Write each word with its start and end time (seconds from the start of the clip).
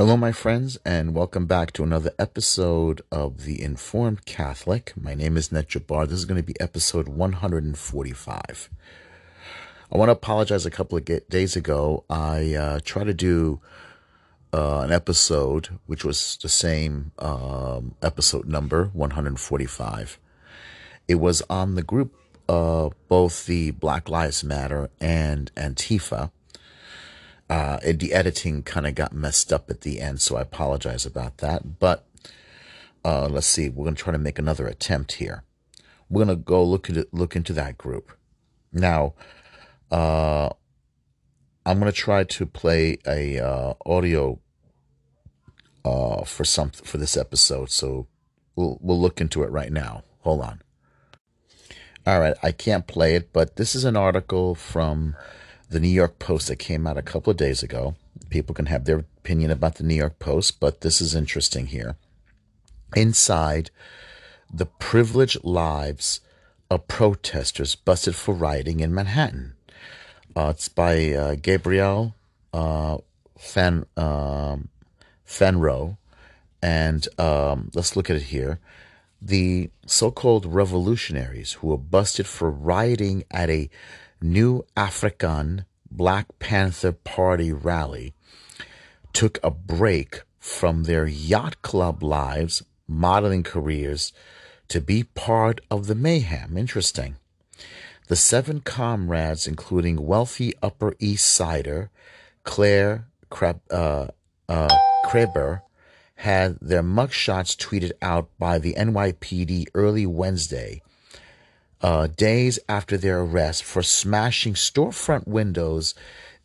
Hello, 0.00 0.16
my 0.16 0.32
friends, 0.32 0.78
and 0.82 1.14
welcome 1.14 1.44
back 1.44 1.72
to 1.72 1.82
another 1.82 2.10
episode 2.18 3.02
of 3.12 3.44
The 3.44 3.60
Informed 3.60 4.24
Catholic. 4.24 4.94
My 4.98 5.12
name 5.12 5.36
is 5.36 5.52
Ned 5.52 5.68
Jabbar. 5.68 6.08
This 6.08 6.20
is 6.20 6.24
going 6.24 6.40
to 6.40 6.42
be 6.42 6.58
episode 6.58 7.06
145. 7.06 8.70
I 9.92 9.98
want 9.98 10.08
to 10.08 10.12
apologize. 10.12 10.64
A 10.64 10.70
couple 10.70 10.96
of 10.96 11.04
days 11.28 11.54
ago, 11.54 12.04
I 12.08 12.54
uh, 12.54 12.80
tried 12.82 13.08
to 13.08 13.12
do 13.12 13.60
uh, 14.54 14.80
an 14.80 14.90
episode, 14.90 15.78
which 15.84 16.02
was 16.02 16.38
the 16.40 16.48
same 16.48 17.12
um, 17.18 17.94
episode 18.00 18.48
number, 18.48 18.86
145. 18.94 20.18
It 21.08 21.16
was 21.16 21.42
on 21.50 21.74
the 21.74 21.82
group, 21.82 22.14
uh, 22.48 22.88
both 23.08 23.44
the 23.44 23.72
Black 23.72 24.08
Lives 24.08 24.42
Matter 24.42 24.88
and 24.98 25.54
Antifa 25.56 26.30
uh, 27.50 27.80
the 27.82 28.12
editing 28.12 28.62
kind 28.62 28.86
of 28.86 28.94
got 28.94 29.12
messed 29.12 29.52
up 29.52 29.68
at 29.68 29.80
the 29.80 30.00
end, 30.00 30.20
so 30.20 30.36
I 30.36 30.42
apologize 30.42 31.04
about 31.04 31.38
that. 31.38 31.80
But 31.80 32.06
uh, 33.04 33.26
let's 33.28 33.48
see, 33.48 33.68
we're 33.68 33.84
going 33.84 33.96
to 33.96 34.02
try 34.02 34.12
to 34.12 34.18
make 34.18 34.38
another 34.38 34.68
attempt 34.68 35.14
here. 35.14 35.42
We're 36.08 36.24
going 36.24 36.38
to 36.38 36.42
go 36.42 36.62
look 36.62 36.88
into 36.88 37.08
look 37.10 37.34
into 37.34 37.52
that 37.54 37.76
group. 37.76 38.12
Now, 38.72 39.14
uh, 39.90 40.50
I'm 41.66 41.80
going 41.80 41.90
to 41.90 41.98
try 41.98 42.22
to 42.22 42.46
play 42.46 42.98
a 43.04 43.40
uh, 43.40 43.74
audio 43.84 44.38
uh, 45.84 46.24
for 46.24 46.44
some 46.44 46.70
for 46.70 46.98
this 46.98 47.16
episode, 47.16 47.70
so 47.70 48.06
we'll 48.54 48.78
we'll 48.80 49.00
look 49.00 49.20
into 49.20 49.42
it 49.42 49.50
right 49.50 49.72
now. 49.72 50.04
Hold 50.20 50.42
on. 50.42 50.62
All 52.06 52.20
right, 52.20 52.36
I 52.44 52.52
can't 52.52 52.86
play 52.86 53.16
it, 53.16 53.32
but 53.32 53.56
this 53.56 53.74
is 53.74 53.84
an 53.84 53.96
article 53.96 54.54
from 54.54 55.16
the 55.70 55.80
New 55.80 55.88
York 55.88 56.18
Post 56.18 56.48
that 56.48 56.56
came 56.56 56.86
out 56.86 56.98
a 56.98 57.02
couple 57.02 57.30
of 57.30 57.36
days 57.36 57.62
ago. 57.62 57.94
People 58.28 58.54
can 58.54 58.66
have 58.66 58.84
their 58.84 58.98
opinion 58.98 59.52
about 59.52 59.76
the 59.76 59.84
New 59.84 59.94
York 59.94 60.18
Post, 60.18 60.58
but 60.58 60.80
this 60.80 61.00
is 61.00 61.14
interesting 61.14 61.66
here. 61.66 61.96
Inside, 62.96 63.70
the 64.52 64.66
privileged 64.66 65.44
lives 65.44 66.20
of 66.68 66.88
protesters 66.88 67.76
busted 67.76 68.16
for 68.16 68.34
rioting 68.34 68.80
in 68.80 68.92
Manhattan. 68.92 69.54
Uh, 70.36 70.52
it's 70.54 70.68
by 70.68 71.12
uh, 71.12 71.34
Gabrielle 71.36 72.14
uh, 72.52 72.98
Fan, 73.38 73.86
um, 73.96 74.68
Fanro. 75.26 75.98
And 76.62 77.06
um, 77.18 77.70
let's 77.74 77.96
look 77.96 78.10
at 78.10 78.16
it 78.16 78.24
here. 78.24 78.58
The 79.22 79.70
so 79.86 80.10
called 80.10 80.46
revolutionaries 80.46 81.54
who 81.54 81.68
were 81.68 81.76
busted 81.76 82.26
for 82.26 82.50
rioting 82.50 83.24
at 83.30 83.50
a 83.50 83.70
New 84.22 84.66
African 84.76 85.64
Black 85.90 86.26
Panther 86.38 86.92
Party 86.92 87.52
rally 87.52 88.14
took 89.12 89.38
a 89.42 89.50
break 89.50 90.22
from 90.38 90.84
their 90.84 91.06
yacht 91.06 91.60
club 91.62 92.02
lives, 92.02 92.62
modeling 92.86 93.42
careers, 93.42 94.12
to 94.68 94.80
be 94.80 95.02
part 95.02 95.60
of 95.70 95.86
the 95.86 95.94
mayhem. 95.94 96.56
Interesting. 96.56 97.16
The 98.08 98.16
seven 98.16 98.60
comrades, 98.60 99.46
including 99.46 100.06
wealthy 100.06 100.54
Upper 100.62 100.94
East 100.98 101.32
Sider 101.32 101.90
Claire 102.44 103.06
Kreb, 103.30 103.60
uh, 103.70 104.08
uh, 104.48 104.68
Kreber, 105.06 105.62
had 106.16 106.58
their 106.60 106.82
mugshots 106.82 107.56
tweeted 107.56 107.92
out 108.02 108.28
by 108.38 108.58
the 108.58 108.74
NYPD 108.74 109.66
early 109.74 110.06
Wednesday 110.06 110.82
uh, 111.82 112.06
days 112.08 112.58
after 112.68 112.96
their 112.96 113.20
arrest 113.20 113.64
for 113.64 113.82
smashing 113.82 114.54
storefront 114.54 115.26
windows 115.26 115.94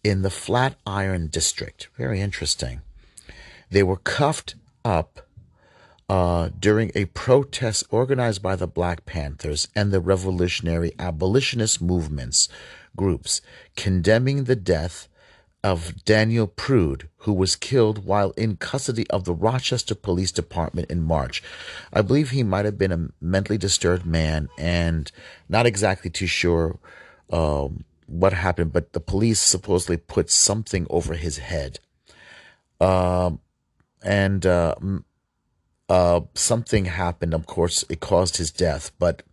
in 0.04 0.22
the 0.22 0.30
Flatiron 0.30 1.28
district. 1.28 1.90
Very 1.98 2.22
interesting. 2.22 2.82
They 3.70 3.84
were 3.84 3.98
cuffed 3.98 4.56
up 4.84 5.28
uh, 6.08 6.50
during 6.60 6.92
a 6.94 7.06
protest 7.06 7.84
organized 7.90 8.42
by 8.42 8.56
the 8.56 8.68
Black 8.68 9.06
Panthers 9.06 9.68
and 9.76 9.92
the 9.92 10.00
revolutionary 10.00 10.94
abolitionist 11.00 11.82
movements 11.82 12.48
groups, 12.96 13.42
condemning 13.76 14.44
the 14.44 14.56
death 14.56 15.08
of 15.66 16.06
Daniel 16.06 16.46
Prude, 16.46 17.10
who 17.18 17.34
was 17.34 17.56
killed 17.56 18.06
while 18.06 18.30
in 18.38 18.56
custody 18.56 19.10
of 19.10 19.24
the 19.24 19.34
Rochester 19.34 19.96
Police 19.96 20.32
Department 20.32 20.92
in 20.92 21.02
March. 21.02 21.42
I 21.92 22.04
believe 22.04 22.30
he 22.30 22.44
might 22.44 22.66
have 22.66 22.78
been 22.78 22.92
a 22.92 23.08
mentally 23.20 23.58
disturbed 23.58 24.06
man 24.06 24.48
and 24.60 25.12
not 25.50 25.66
exactly 25.66 26.12
too 26.12 26.28
sure 26.28 26.78
um, 27.32 27.84
what 28.06 28.32
happened, 28.32 28.74
but 28.74 28.94
the 28.94 29.00
police 29.00 29.40
supposedly 29.40 29.98
put 29.98 30.30
something 30.30 30.86
over 30.92 31.16
his 31.16 31.40
head. 31.40 31.80
Um, 32.80 33.40
and 34.04 34.46
uh, 34.46 34.76
uh, 35.90 36.22
something 36.36 36.86
happened. 36.86 37.34
Of 37.34 37.48
course, 37.48 37.84
it 37.90 38.02
caused 38.02 38.38
his 38.38 38.52
death, 38.52 38.92
but 39.00 39.24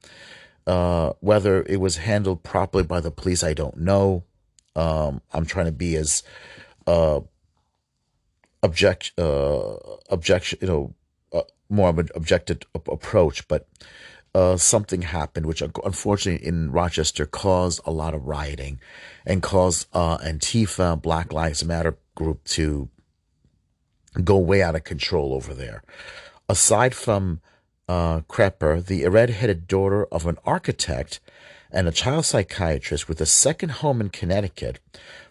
uh, 0.66 1.12
whether 1.20 1.62
it 1.64 1.78
was 1.78 1.98
handled 1.98 2.42
properly 2.42 2.84
by 2.84 3.00
the 3.00 3.10
police, 3.10 3.44
I 3.44 3.52
don't 3.52 3.76
know. 3.76 4.24
Um, 4.74 5.20
I'm 5.32 5.44
trying 5.46 5.66
to 5.66 5.72
be 5.72 5.96
as 5.96 6.22
uh, 6.86 7.20
object 8.62 9.12
uh, 9.18 9.74
objection, 10.10 10.58
you 10.62 10.68
know, 10.68 10.94
uh, 11.32 11.42
more 11.68 11.88
of 11.90 11.98
an 11.98 12.08
objective 12.14 12.58
approach, 12.74 13.46
but 13.48 13.68
uh, 14.34 14.56
something 14.56 15.02
happened, 15.02 15.46
which 15.46 15.62
unfortunately 15.62 16.46
in 16.46 16.72
Rochester 16.72 17.26
caused 17.26 17.80
a 17.84 17.90
lot 17.90 18.14
of 18.14 18.26
rioting 18.26 18.80
and 19.26 19.42
caused 19.42 19.88
uh, 19.92 20.18
Antifa, 20.18 21.00
Black 21.00 21.32
Lives 21.32 21.64
Matter 21.64 21.98
group 22.14 22.44
to 22.44 22.88
go 24.24 24.38
way 24.38 24.62
out 24.62 24.74
of 24.74 24.84
control 24.84 25.34
over 25.34 25.54
there. 25.54 25.82
Aside 26.48 26.94
from 26.94 27.40
uh, 27.88 28.20
Krepper, 28.20 28.84
the 28.84 29.06
red-headed 29.06 29.66
daughter 29.66 30.06
of 30.06 30.26
an 30.26 30.38
architect 30.44 31.20
and 31.72 31.88
a 31.88 31.92
child 31.92 32.26
psychiatrist 32.26 33.08
with 33.08 33.20
a 33.20 33.26
second 33.26 33.70
home 33.70 34.00
in 34.00 34.10
Connecticut, 34.10 34.78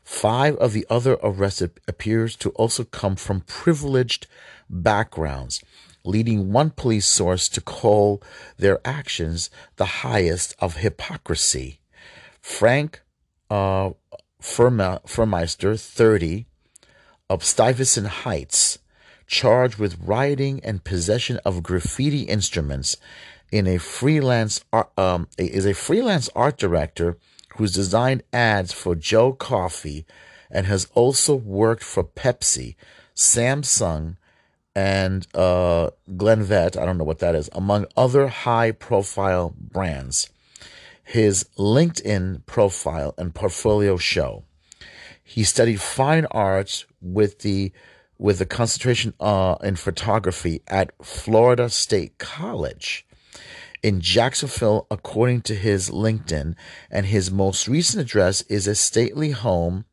five 0.03 0.55
of 0.57 0.73
the 0.73 0.85
other 0.89 1.17
arrested 1.21 1.79
appears 1.87 2.35
to 2.37 2.49
also 2.51 2.83
come 2.83 3.15
from 3.15 3.41
privileged 3.41 4.27
backgrounds, 4.69 5.63
leading 6.03 6.51
one 6.51 6.71
police 6.71 7.05
source 7.05 7.47
to 7.49 7.61
call 7.61 8.21
their 8.57 8.79
actions 8.83 9.49
the 9.75 10.01
highest 10.03 10.55
of 10.59 10.77
hypocrisy. 10.77 11.79
Frank 12.41 13.01
uh, 13.49 13.91
Furmeister, 14.41 15.79
30, 15.79 16.45
of 17.29 17.43
Stuyvesant 17.43 18.07
Heights, 18.07 18.79
charged 19.27 19.77
with 19.77 19.97
rioting 20.01 20.59
and 20.63 20.83
possession 20.83 21.39
of 21.45 21.63
graffiti 21.63 22.23
instruments 22.23 22.97
in 23.51 23.67
a 23.67 23.77
freelance 23.77 24.63
um, 24.97 25.27
is 25.37 25.65
a 25.65 25.73
freelance 25.73 26.29
art 26.35 26.57
director 26.57 27.17
who's 27.55 27.73
designed 27.73 28.23
ads 28.31 28.71
for 28.71 28.95
Joe 28.95 29.33
Coffee 29.33 30.05
and 30.49 30.65
has 30.65 30.87
also 30.93 31.35
worked 31.35 31.83
for 31.83 32.03
Pepsi, 32.03 32.75
Samsung, 33.15 34.17
and 34.73 35.27
uh, 35.35 35.89
Glenvet. 36.15 36.77
I 36.77 36.85
don't 36.85 36.97
know 36.97 37.03
what 37.03 37.19
that 37.19 37.35
is, 37.35 37.49
among 37.53 37.85
other 37.97 38.29
high-profile 38.29 39.53
brands. 39.59 40.29
His 41.03 41.45
LinkedIn 41.57 42.45
profile 42.45 43.13
and 43.17 43.35
portfolio 43.35 43.97
show 43.97 44.45
he 45.31 45.45
studied 45.45 45.79
fine 45.79 46.25
arts 46.31 46.85
with 47.01 47.39
the 47.39 47.71
with 48.17 48.41
a 48.41 48.45
concentration 48.45 49.13
uh, 49.19 49.55
in 49.63 49.77
photography 49.77 50.61
at 50.67 50.91
Florida 51.01 51.69
State 51.69 52.17
College 52.17 53.05
in 53.83 54.01
Jacksonville, 54.01 54.87
according 54.91 55.41
to 55.43 55.55
his 55.55 55.89
LinkedIn, 55.89 56.55
and 56.89 57.05
his 57.05 57.31
most 57.31 57.67
recent 57.67 58.01
address 58.01 58.41
is 58.43 58.67
a 58.67 58.75
stately 58.75 59.31
home 59.31 59.85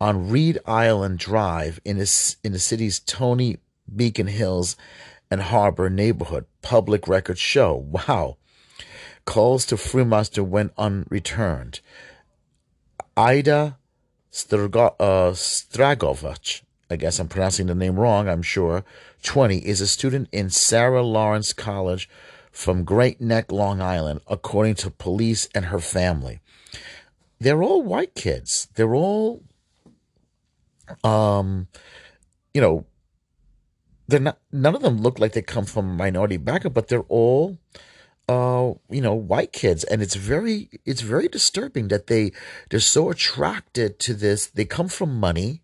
on 0.00 0.28
Reed 0.28 0.58
Island 0.66 1.18
Drive 1.18 1.80
in, 1.84 1.96
in 2.44 2.52
the 2.52 2.58
city's 2.58 3.00
Tony 3.00 3.58
Beacon 3.94 4.28
Hills 4.28 4.76
and 5.30 5.42
Harbor 5.42 5.90
neighborhood. 5.90 6.46
Public 6.62 7.08
records 7.08 7.40
show. 7.40 7.74
Wow. 7.74 8.36
Calls 9.24 9.66
to 9.66 9.76
Freemaster 9.76 10.46
went 10.46 10.72
unreturned. 10.78 11.80
Ida 13.16 13.78
Strgo- 14.32 14.94
uh, 15.00 15.32
Stragovich, 15.32 16.62
I 16.88 16.96
guess 16.96 17.18
I'm 17.18 17.28
pronouncing 17.28 17.66
the 17.66 17.74
name 17.74 17.98
wrong, 17.98 18.28
I'm 18.28 18.42
sure, 18.42 18.84
20, 19.24 19.58
is 19.58 19.80
a 19.80 19.86
student 19.86 20.28
in 20.30 20.48
Sarah 20.50 21.02
Lawrence 21.02 21.52
College 21.52 22.08
from 22.50 22.84
Great 22.84 23.20
Neck, 23.20 23.52
Long 23.52 23.80
Island, 23.80 24.20
according 24.26 24.76
to 24.76 24.90
police 24.90 25.48
and 25.54 25.66
her 25.66 25.80
family. 25.80 26.40
They're 27.40 27.62
all 27.62 27.82
white 27.82 28.14
kids. 28.14 28.68
They're 28.74 28.94
all, 28.94 29.44
um, 31.04 31.68
you 32.54 32.60
know, 32.60 32.86
they're 34.08 34.20
not. 34.20 34.38
None 34.52 34.74
of 34.74 34.82
them 34.82 34.98
look 34.98 35.18
like 35.18 35.32
they 35.32 35.42
come 35.42 35.66
from 35.66 35.90
a 35.90 35.94
minority 35.94 36.36
background, 36.38 36.74
but 36.74 36.88
they're 36.88 37.02
all, 37.08 37.58
uh, 38.28 38.72
you 38.90 39.00
know, 39.00 39.14
white 39.14 39.52
kids, 39.52 39.84
and 39.84 40.02
it's 40.02 40.16
very, 40.16 40.70
it's 40.84 41.02
very 41.02 41.28
disturbing 41.28 41.88
that 41.88 42.06
they 42.08 42.32
they're 42.70 42.80
so 42.80 43.10
attracted 43.10 43.98
to 44.00 44.14
this. 44.14 44.46
They 44.46 44.64
come 44.64 44.88
from 44.88 45.20
money 45.20 45.62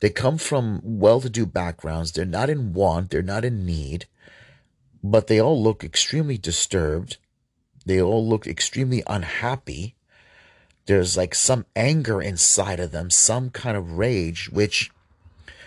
They 0.00 0.10
come 0.10 0.38
from 0.38 0.80
well 0.84 1.20
to 1.20 1.30
do 1.30 1.46
backgrounds. 1.46 2.12
They're 2.12 2.24
not 2.24 2.50
in 2.50 2.72
want, 2.72 3.10
they're 3.10 3.22
not 3.22 3.44
in 3.44 3.66
need, 3.66 4.06
but 5.02 5.26
they 5.26 5.40
all 5.40 5.62
look 5.62 5.84
extremely 5.84 6.38
disturbed. 6.38 7.18
They 7.86 8.00
all 8.00 8.26
look 8.26 8.46
extremely 8.46 9.02
unhappy. 9.06 9.94
There's 10.86 11.16
like 11.16 11.34
some 11.34 11.66
anger 11.76 12.20
inside 12.20 12.80
of 12.80 12.92
them, 12.92 13.10
some 13.10 13.50
kind 13.50 13.76
of 13.76 13.98
rage, 13.98 14.50
which 14.50 14.90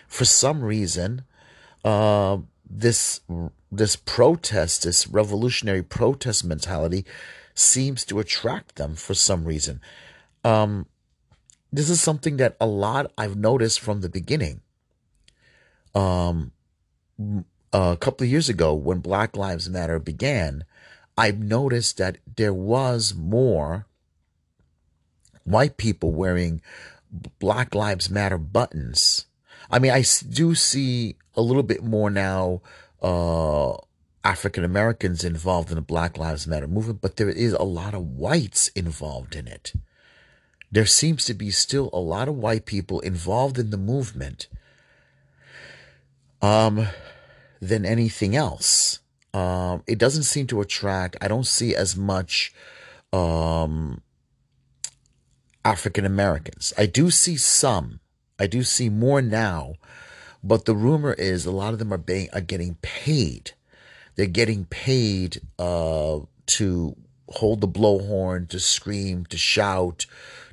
for 0.08 0.26
some 0.26 0.62
reason, 0.64 1.24
uh, 1.86 2.38
this 2.70 3.22
this 3.72 3.96
protest, 3.96 4.84
this 4.84 5.08
revolutionary 5.08 5.84
protest 5.84 6.44
mentality, 6.44 7.06
seems 7.54 8.04
to 8.06 8.20
attract 8.20 8.76
them 8.76 8.96
for 8.96 9.14
some 9.14 9.46
reason. 9.46 9.80
Um, 10.44 10.88
this 11.72 11.90
is 11.90 12.02
something 12.02 12.38
that 12.38 12.58
a 12.60 12.66
lot 12.66 13.12
I've 13.18 13.38
noticed 13.38 13.80
from 13.80 14.02
the 14.02 14.10
beginning. 14.10 14.62
Um, 15.96 16.52
a 17.74 17.98
couple 18.00 18.26
of 18.26 18.32
years 18.32 18.50
ago, 18.50 18.74
when 18.74 19.00
Black 19.00 19.36
Lives 19.36 19.70
Matter 19.70 20.00
began, 20.00 20.66
I've 21.18 21.40
noticed 21.40 21.98
that 21.98 22.18
there 22.36 22.54
was 22.54 23.14
more 23.14 23.86
white 25.44 25.78
people 25.78 26.12
wearing 26.12 26.62
Black 27.40 27.76
Lives 27.76 28.10
Matter 28.10 28.38
buttons. 28.38 29.26
I 29.70 29.80
mean, 29.80 29.92
I 29.92 30.04
do 30.30 30.56
see 30.56 31.16
a 31.36 31.42
little 31.42 31.64
bit 31.64 31.84
more 31.84 32.10
now 32.10 32.62
uh, 33.02 33.78
African 34.24 34.64
Americans 34.64 35.24
involved 35.24 35.70
in 35.70 35.76
the 35.76 35.82
Black 35.82 36.18
Lives 36.18 36.48
Matter 36.48 36.68
movement, 36.68 37.02
but 37.02 37.18
there 37.18 37.30
is 37.30 37.54
a 37.54 37.64
lot 37.64 37.94
of 37.94 38.18
whites 38.18 38.68
involved 38.70 39.36
in 39.36 39.48
it. 39.48 39.74
There 40.72 40.86
seems 40.86 41.26
to 41.26 41.34
be 41.34 41.52
still 41.52 41.90
a 41.92 42.00
lot 42.00 42.28
of 42.28 42.36
white 42.36 42.66
people 42.66 43.02
involved 43.02 43.58
in 43.58 43.72
the 43.72 43.78
movement 43.78 44.48
um, 46.42 46.88
than 47.62 47.86
anything 47.86 48.36
else. 48.36 49.00
Um, 49.34 49.84
it 49.88 49.98
doesn't 49.98 50.24
seem 50.24 50.48
to 50.48 50.60
attract, 50.60 51.16
I 51.22 51.28
don't 51.28 51.48
see 51.48 51.74
as 51.74 51.96
much 51.96 52.54
um, 53.14 54.02
African 55.64 56.06
Americans. 56.06 56.74
I 56.78 56.86
do 56.86 57.10
see 57.12 57.38
some, 57.38 58.02
I 58.38 58.48
do 58.48 58.64
see 58.64 58.90
more 58.90 59.22
now, 59.22 59.76
but 60.44 60.66
the 60.66 60.76
rumor 60.76 61.14
is 61.14 61.46
a 61.46 61.52
lot 61.52 61.72
of 61.72 61.80
them 61.80 61.94
are 61.94 61.98
being 61.98 62.28
are 62.34 62.42
getting 62.42 62.76
paid 62.82 63.52
they're 64.22 64.26
getting 64.28 64.66
paid 64.66 65.42
uh, 65.58 66.20
to 66.46 66.96
hold 67.30 67.62
the 67.62 67.68
blowhorn, 67.68 68.48
to 68.50 68.60
scream, 68.60 69.26
to 69.28 69.38
shout, 69.38 70.06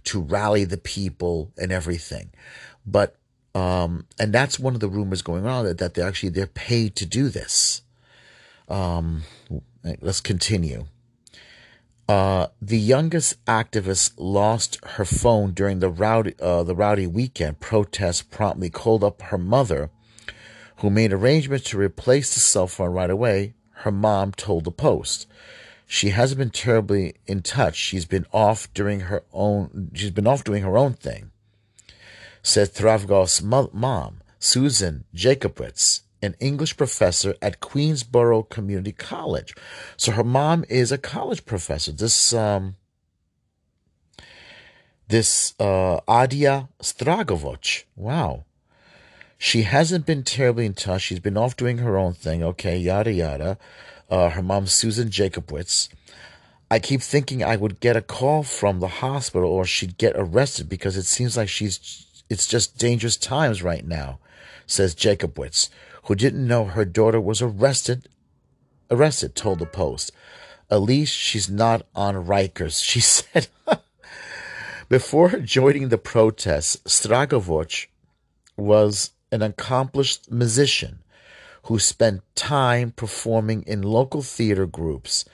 to 0.04 0.20
rally 0.20 0.64
the 0.64 0.78
people 0.78 1.52
and 1.58 1.72
everything. 1.72 2.30
But 2.86 3.16
um, 3.58 4.06
and 4.20 4.32
that's 4.32 4.60
one 4.60 4.74
of 4.74 4.80
the 4.80 4.88
rumors 4.88 5.22
going 5.22 5.44
on 5.44 5.64
that, 5.64 5.78
that 5.78 5.94
they're 5.94 6.06
actually 6.06 6.28
they're 6.28 6.46
paid 6.46 6.94
to 6.96 7.06
do 7.06 7.28
this. 7.28 7.82
Um, 8.68 9.22
let's 10.00 10.20
continue. 10.20 10.86
Uh, 12.08 12.46
the 12.62 12.78
youngest 12.78 13.44
activist 13.46 14.12
lost 14.16 14.78
her 14.84 15.04
phone 15.04 15.52
during 15.52 15.80
the 15.80 15.90
rowdy 15.90 16.34
uh, 16.40 16.62
the 16.62 16.76
rowdy 16.76 17.06
weekend 17.06 17.58
protest. 17.58 18.30
Promptly 18.30 18.70
called 18.70 19.02
up 19.02 19.22
her 19.22 19.38
mother, 19.38 19.90
who 20.76 20.88
made 20.88 21.12
arrangements 21.12 21.68
to 21.70 21.78
replace 21.78 22.32
the 22.34 22.40
cell 22.40 22.68
phone 22.68 22.92
right 22.92 23.10
away, 23.10 23.54
her 23.82 23.92
mom 23.92 24.32
told 24.32 24.64
the 24.64 24.70
Post. 24.70 25.26
She 25.86 26.10
hasn't 26.10 26.38
been 26.38 26.50
terribly 26.50 27.14
in 27.26 27.42
touch. 27.42 27.74
She's 27.74 28.04
been 28.04 28.26
off 28.32 28.72
doing 28.72 29.00
her 29.00 29.24
own 29.32 29.90
she's 29.94 30.12
been 30.12 30.26
off 30.28 30.44
doing 30.44 30.62
her 30.62 30.78
own 30.78 30.92
thing. 30.94 31.32
Said 32.48 32.72
Travgos' 32.72 33.42
mom, 33.42 34.22
Susan 34.38 35.04
Jacobowitz, 35.14 36.00
an 36.22 36.34
English 36.40 36.78
professor 36.78 37.34
at 37.42 37.60
Queensborough 37.60 38.44
Community 38.44 38.92
College. 38.92 39.54
So 39.98 40.12
her 40.12 40.24
mom 40.24 40.64
is 40.70 40.90
a 40.90 40.96
college 40.96 41.44
professor. 41.44 41.92
This 41.92 42.32
um 42.32 42.76
this 45.08 45.54
uh, 45.60 46.00
Adia 46.08 46.70
Stragovoc. 46.82 47.84
Wow. 47.94 48.46
She 49.36 49.64
hasn't 49.64 50.06
been 50.06 50.22
terribly 50.22 50.64
in 50.64 50.72
touch. 50.72 51.02
She's 51.02 51.20
been 51.20 51.36
off 51.36 51.54
doing 51.54 51.78
her 51.78 51.98
own 51.98 52.14
thing. 52.14 52.42
Okay, 52.42 52.78
yada 52.78 53.12
yada. 53.12 53.58
Uh, 54.08 54.30
her 54.30 54.42
mom, 54.42 54.66
Susan 54.68 55.10
Jacobowitz. 55.10 55.90
I 56.70 56.78
keep 56.78 57.02
thinking 57.02 57.44
I 57.44 57.56
would 57.56 57.78
get 57.78 57.96
a 57.96 58.00
call 58.00 58.42
from 58.42 58.80
the 58.80 58.88
hospital 59.04 59.50
or 59.50 59.66
she'd 59.66 59.98
get 59.98 60.14
arrested 60.16 60.70
because 60.70 60.96
it 60.96 61.04
seems 61.04 61.36
like 61.36 61.50
she's. 61.50 62.06
It's 62.30 62.46
just 62.46 62.78
dangerous 62.78 63.16
times 63.16 63.62
right 63.62 63.86
now, 63.86 64.18
says 64.66 64.94
Jacobowitz, 64.94 65.70
who 66.04 66.14
didn't 66.14 66.46
know 66.46 66.64
her 66.64 66.84
daughter 66.84 67.20
was 67.20 67.40
arrested. 67.40 68.08
Arrested, 68.90 69.34
told 69.34 69.58
the 69.58 69.66
Post. 69.66 70.12
At 70.70 70.82
least 70.82 71.14
she's 71.14 71.48
not 71.48 71.86
on 71.94 72.14
Rikers, 72.14 72.82
she 72.84 73.00
said. 73.00 73.48
Before 74.88 75.30
joining 75.40 75.88
the 75.88 75.98
protests, 75.98 76.76
Stragovoc 76.86 77.86
was 78.56 79.10
an 79.30 79.42
accomplished 79.42 80.30
musician 80.30 81.00
who 81.64 81.78
spent 81.78 82.22
time 82.34 82.92
performing 82.92 83.62
in 83.66 83.82
local 83.82 84.22
theater 84.22 84.66
groups 84.66 85.26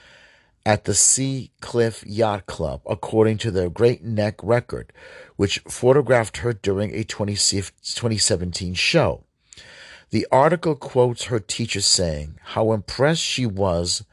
at 0.67 0.85
the 0.85 0.95
Sea 0.95 1.51
Cliff 1.61 2.05
Yacht 2.07 2.47
Club, 2.47 2.81
according 2.87 3.39
to 3.39 3.51
the 3.51 3.69
Great 3.69 4.03
Neck 4.03 4.41
Record, 4.43 4.93
which 5.37 5.59
photographed 5.69 6.39
her 6.39 6.53
during 6.53 6.95
a 6.95 7.05
2017 7.05 8.75
show. 8.75 9.25
The 10.11 10.27
article 10.31 10.75
quotes 10.75 11.25
her 11.25 11.41
teacher 11.41 11.81
saying 11.81 12.39
how 12.43 12.73
impressed 12.73 13.23
she 13.23 13.47
was 13.47 14.05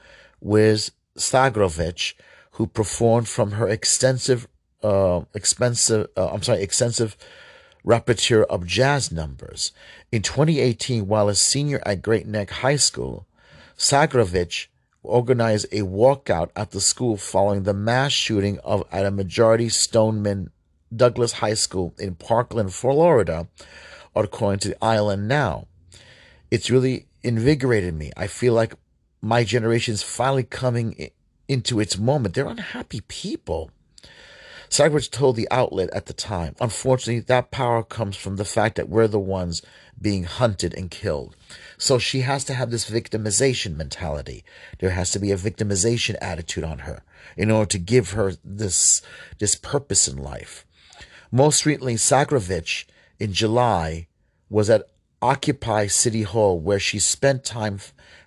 with 0.41 0.91
Stagrovich, 1.17 2.13
who 2.53 2.67
performed 2.67 3.29
from 3.29 3.51
her 3.51 3.67
extensive, 3.67 4.47
uh, 4.83 5.21
expensive, 5.33 6.07
uh, 6.17 6.33
I'm 6.33 6.41
sorry, 6.41 6.63
extensive 6.63 7.15
repertoire 7.83 8.43
of 8.43 8.65
jazz 8.65 9.11
numbers. 9.11 9.71
In 10.11 10.21
2018, 10.21 11.07
while 11.07 11.29
a 11.29 11.35
senior 11.35 11.81
at 11.85 12.01
Great 12.01 12.27
Neck 12.27 12.49
High 12.49 12.75
School, 12.75 13.25
Sagrovich 13.77 14.67
organized 15.03 15.65
a 15.71 15.81
walkout 15.81 16.49
at 16.55 16.71
the 16.71 16.81
school 16.81 17.17
following 17.17 17.63
the 17.63 17.73
mass 17.73 18.11
shooting 18.11 18.59
of 18.59 18.83
at 18.91 19.05
a 19.05 19.11
Marjory 19.11 19.69
Stoneman 19.69 20.51
Douglas 20.95 21.33
High 21.33 21.53
School 21.53 21.93
in 21.97 22.15
Parkland, 22.15 22.73
Florida, 22.73 23.47
according 24.15 24.59
to 24.59 24.69
the 24.69 24.83
Island 24.83 25.27
Now. 25.27 25.67
It's 26.49 26.69
really 26.69 27.07
invigorated 27.23 27.93
me. 27.93 28.11
I 28.17 28.27
feel 28.27 28.53
like 28.53 28.75
my 29.21 29.43
generation 29.43 29.93
is 29.93 30.03
finally 30.03 30.43
coming 30.43 31.11
into 31.47 31.79
its 31.79 31.97
moment. 31.97 32.35
They're 32.35 32.47
unhappy 32.47 33.01
people. 33.01 33.71
Sagrovich 34.71 35.11
told 35.11 35.35
the 35.35 35.49
outlet 35.51 35.89
at 35.91 36.05
the 36.05 36.13
time, 36.13 36.55
unfortunately, 36.61 37.19
that 37.19 37.51
power 37.51 37.83
comes 37.83 38.15
from 38.15 38.37
the 38.37 38.45
fact 38.45 38.77
that 38.77 38.87
we're 38.87 39.07
the 39.07 39.19
ones 39.19 39.61
being 40.01 40.23
hunted 40.23 40.73
and 40.73 40.89
killed. 40.89 41.35
So 41.77 41.99
she 41.99 42.21
has 42.21 42.45
to 42.45 42.53
have 42.53 42.71
this 42.71 42.89
victimization 42.89 43.75
mentality. 43.75 44.45
There 44.79 44.91
has 44.91 45.11
to 45.11 45.19
be 45.19 45.29
a 45.29 45.35
victimization 45.35 46.15
attitude 46.21 46.63
on 46.63 46.79
her 46.79 47.03
in 47.35 47.51
order 47.51 47.67
to 47.67 47.77
give 47.79 48.11
her 48.11 48.31
this, 48.45 49.01
this 49.39 49.55
purpose 49.55 50.07
in 50.07 50.15
life. 50.15 50.65
Most 51.33 51.65
recently, 51.65 51.95
Sagrovich 51.95 52.85
in 53.19 53.33
July 53.33 54.07
was 54.49 54.69
at 54.69 54.87
Occupy 55.21 55.87
City 55.87 56.23
Hall 56.23 56.57
where 56.57 56.79
she 56.79 56.97
spent 56.97 57.43
time 57.43 57.79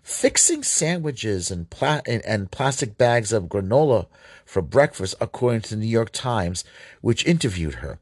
fixing 0.02 0.62
sandwiches 0.62 1.50
and, 1.50 1.70
pla- 1.70 2.02
and, 2.06 2.24
and 2.26 2.50
plastic 2.50 2.98
bags 2.98 3.32
of 3.32 3.44
granola 3.44 4.06
for 4.54 4.62
breakfast, 4.62 5.16
according 5.20 5.62
to 5.62 5.70
the 5.70 5.80
New 5.80 5.88
York 5.88 6.12
Times, 6.12 6.62
which 7.00 7.26
interviewed 7.26 7.74
her. 7.74 7.98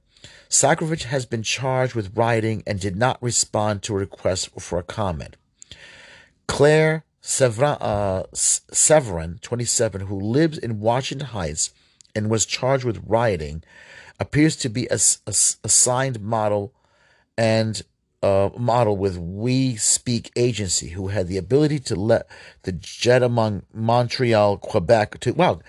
Sagrovich 0.50 1.04
has 1.04 1.24
been 1.24 1.42
charged 1.42 1.94
with 1.94 2.14
rioting 2.14 2.62
and 2.66 2.78
did 2.78 2.94
not 2.94 3.22
respond 3.22 3.82
to 3.82 3.94
a 3.94 4.00
request 4.00 4.50
for 4.60 4.78
a 4.78 4.82
comment. 4.82 5.36
Claire 6.46 7.04
Severin, 7.22 7.78
uh, 7.80 8.24
Severin 8.34 9.38
27, 9.40 10.02
who 10.02 10.20
lives 10.20 10.58
in 10.58 10.78
Washington 10.78 11.28
Heights 11.28 11.72
and 12.14 12.28
was 12.28 12.44
charged 12.44 12.84
with 12.84 13.02
rioting, 13.06 13.64
appears 14.20 14.54
to 14.56 14.68
be 14.68 14.86
a, 14.90 14.98
a, 15.26 15.34
a 15.64 15.68
signed 15.70 16.20
model 16.20 16.74
and 17.38 17.80
uh, 18.22 18.50
model 18.56 18.96
with 18.96 19.16
We 19.16 19.76
Speak 19.76 20.30
Agency, 20.36 20.90
who 20.90 21.08
had 21.08 21.28
the 21.28 21.38
ability 21.38 21.80
to 21.80 21.96
let 21.96 22.26
the 22.62 22.72
jet 22.72 23.22
among 23.22 23.62
Montreal, 23.72 24.58
Quebec, 24.58 25.20
to 25.20 25.32
well, 25.32 25.62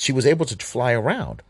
she 0.00 0.12
was 0.12 0.24
able 0.24 0.46
to 0.46 0.56
fly 0.64 0.92
around 0.92 1.42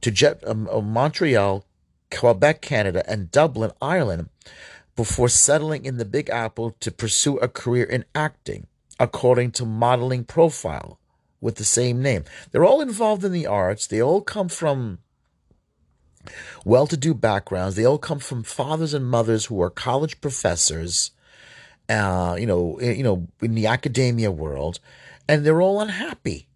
to 0.00 0.10
jet 0.10 0.42
um, 0.44 0.68
uh, 0.70 0.80
Montreal, 0.80 1.64
Quebec, 2.10 2.60
Canada, 2.60 3.08
and 3.08 3.30
Dublin, 3.30 3.70
Ireland, 3.80 4.30
before 4.96 5.28
settling 5.28 5.84
in 5.84 5.96
the 5.96 6.04
Big 6.04 6.28
Apple 6.28 6.74
to 6.80 6.90
pursue 6.90 7.38
a 7.38 7.46
career 7.46 7.84
in 7.84 8.04
acting, 8.16 8.66
according 8.98 9.52
to 9.52 9.64
Modeling 9.64 10.24
Profile 10.24 10.98
with 11.40 11.54
the 11.54 11.64
same 11.64 12.02
name. 12.02 12.24
They're 12.50 12.64
all 12.64 12.80
involved 12.80 13.24
in 13.24 13.30
the 13.30 13.46
arts. 13.46 13.86
They 13.86 14.02
all 14.02 14.22
come 14.22 14.48
from 14.48 14.98
well 16.64 16.88
to 16.88 16.96
do 16.96 17.14
backgrounds. 17.14 17.76
They 17.76 17.86
all 17.86 17.98
come 17.98 18.18
from 18.18 18.42
fathers 18.42 18.92
and 18.92 19.06
mothers 19.06 19.46
who 19.46 19.62
are 19.62 19.70
college 19.70 20.20
professors, 20.20 21.12
uh, 21.88 22.36
you 22.38 22.46
know, 22.46 22.80
you 22.80 23.04
know, 23.04 23.28
in 23.40 23.54
the 23.54 23.68
academia 23.68 24.32
world, 24.32 24.80
and 25.28 25.46
they're 25.46 25.62
all 25.62 25.80
unhappy. 25.80 26.47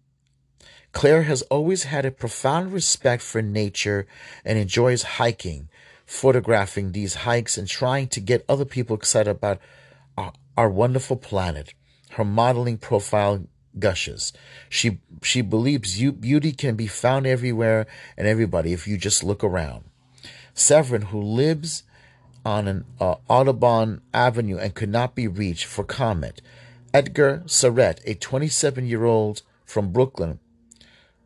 Claire 0.93 1.23
has 1.23 1.41
always 1.43 1.83
had 1.83 2.05
a 2.05 2.11
profound 2.11 2.71
respect 2.71 3.21
for 3.21 3.41
nature 3.41 4.07
and 4.45 4.57
enjoys 4.57 5.03
hiking, 5.03 5.67
photographing 6.05 6.91
these 6.91 7.15
hikes, 7.15 7.57
and 7.57 7.67
trying 7.67 8.07
to 8.07 8.21
get 8.21 8.45
other 8.47 8.63
people 8.63 8.95
excited 8.95 9.29
about 9.29 9.59
our, 10.17 10.31
our 10.55 10.69
wonderful 10.69 11.17
planet. 11.17 11.73
Her 12.11 12.23
modeling 12.23 12.77
profile 12.77 13.47
gushes. 13.77 14.33
She 14.69 14.99
she 15.23 15.41
believes 15.41 15.99
you, 15.99 16.11
beauty 16.11 16.51
can 16.51 16.75
be 16.75 16.87
found 16.87 17.25
everywhere 17.25 17.87
and 18.15 18.27
everybody 18.27 18.71
if 18.71 18.87
you 18.87 18.97
just 18.97 19.23
look 19.23 19.43
around. 19.43 19.85
Severin, 20.53 21.03
who 21.03 21.19
lives 21.19 21.83
on 22.45 22.67
an 22.67 22.85
uh, 22.99 23.15
Audubon 23.27 24.01
Avenue 24.13 24.57
and 24.57 24.75
could 24.75 24.89
not 24.89 25.15
be 25.15 25.27
reached 25.27 25.65
for 25.65 25.83
comment. 25.83 26.41
Edgar 26.93 27.41
Surrett, 27.47 27.99
a 28.05 28.13
27 28.13 28.85
year 28.85 29.05
old 29.05 29.41
from 29.65 29.91
Brooklyn, 29.91 30.39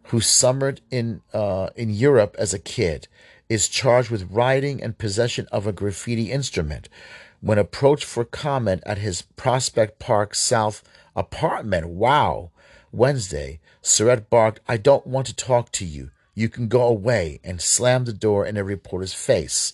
who 0.07 0.21
summered 0.21 0.81
in 0.89 1.21
uh, 1.33 1.69
in 1.75 1.89
Europe 1.89 2.35
as 2.39 2.53
a 2.53 2.59
kid, 2.59 3.07
is 3.49 3.67
charged 3.67 4.09
with 4.09 4.31
writing 4.31 4.81
and 4.81 4.97
possession 4.97 5.47
of 5.51 5.67
a 5.67 5.73
graffiti 5.73 6.31
instrument. 6.31 6.89
When 7.39 7.57
approached 7.57 8.05
for 8.05 8.25
comment 8.25 8.81
at 8.85 8.97
his 8.97 9.21
Prospect 9.21 9.99
Park 9.99 10.33
South 10.33 10.83
apartment, 11.15 11.87
wow, 11.87 12.51
Wednesday, 12.91 13.59
Surrett 13.83 14.29
barked, 14.29 14.59
"I 14.67 14.77
don't 14.77 15.05
want 15.05 15.27
to 15.27 15.35
talk 15.35 15.71
to 15.73 15.85
you. 15.85 16.11
You 16.33 16.49
can 16.49 16.67
go 16.67 16.83
away," 16.87 17.39
and 17.43 17.61
slammed 17.61 18.05
the 18.05 18.13
door 18.13 18.45
in 18.45 18.57
a 18.57 18.63
reporter's 18.63 19.13
face. 19.13 19.73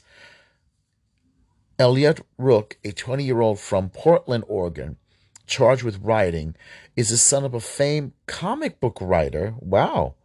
Elliot 1.80 2.22
Rook, 2.38 2.78
a 2.84 2.92
20 2.92 3.24
year 3.24 3.42
old 3.42 3.60
from 3.60 3.90
Portland, 3.90 4.44
Oregon, 4.48 4.98
charged 5.46 5.84
with 5.84 6.02
writing, 6.02 6.56
is 6.96 7.10
the 7.10 7.18
son 7.18 7.44
of 7.44 7.54
a 7.54 7.60
famed 7.60 8.14
comic 8.28 8.80
book 8.80 8.98
writer. 9.02 9.56
Wow. 9.60 10.16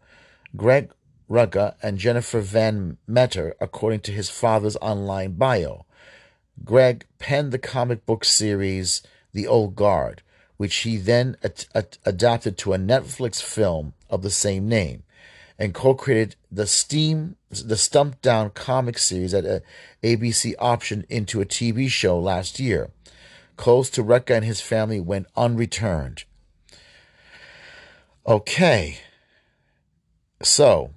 Greg 0.56 0.90
Rucka 1.30 1.74
and 1.82 1.98
Jennifer 1.98 2.40
Van 2.40 2.96
Meter, 3.06 3.54
according 3.60 4.00
to 4.00 4.12
his 4.12 4.30
father's 4.30 4.76
online 4.76 5.32
bio. 5.32 5.84
Greg 6.64 7.06
penned 7.18 7.52
the 7.52 7.58
comic 7.58 8.04
book 8.06 8.24
series 8.24 9.02
The 9.32 9.46
Old 9.46 9.76
Guard, 9.76 10.22
which 10.56 10.76
he 10.78 10.96
then 10.96 11.36
ad- 11.44 11.66
ad- 11.74 11.98
adapted 12.04 12.58
to 12.58 12.72
a 12.72 12.78
Netflix 12.78 13.42
film 13.42 13.94
of 14.10 14.22
the 14.22 14.30
same 14.30 14.68
name, 14.68 15.04
and 15.58 15.74
co-created 15.74 16.36
the 16.50 16.66
Steam 16.66 17.36
the 17.50 17.76
Stumptown 17.76 18.52
comic 18.52 18.98
series 18.98 19.32
that 19.32 19.62
ABC 20.02 20.54
optioned 20.56 21.04
into 21.08 21.40
a 21.40 21.46
TV 21.46 21.88
show 21.88 22.18
last 22.18 22.60
year. 22.60 22.90
Close 23.56 23.90
to 23.90 24.04
Rucka 24.04 24.36
and 24.36 24.44
his 24.44 24.60
family 24.60 25.00
went 25.00 25.26
unreturned. 25.36 26.24
Okay, 28.26 28.98
so, 30.42 30.92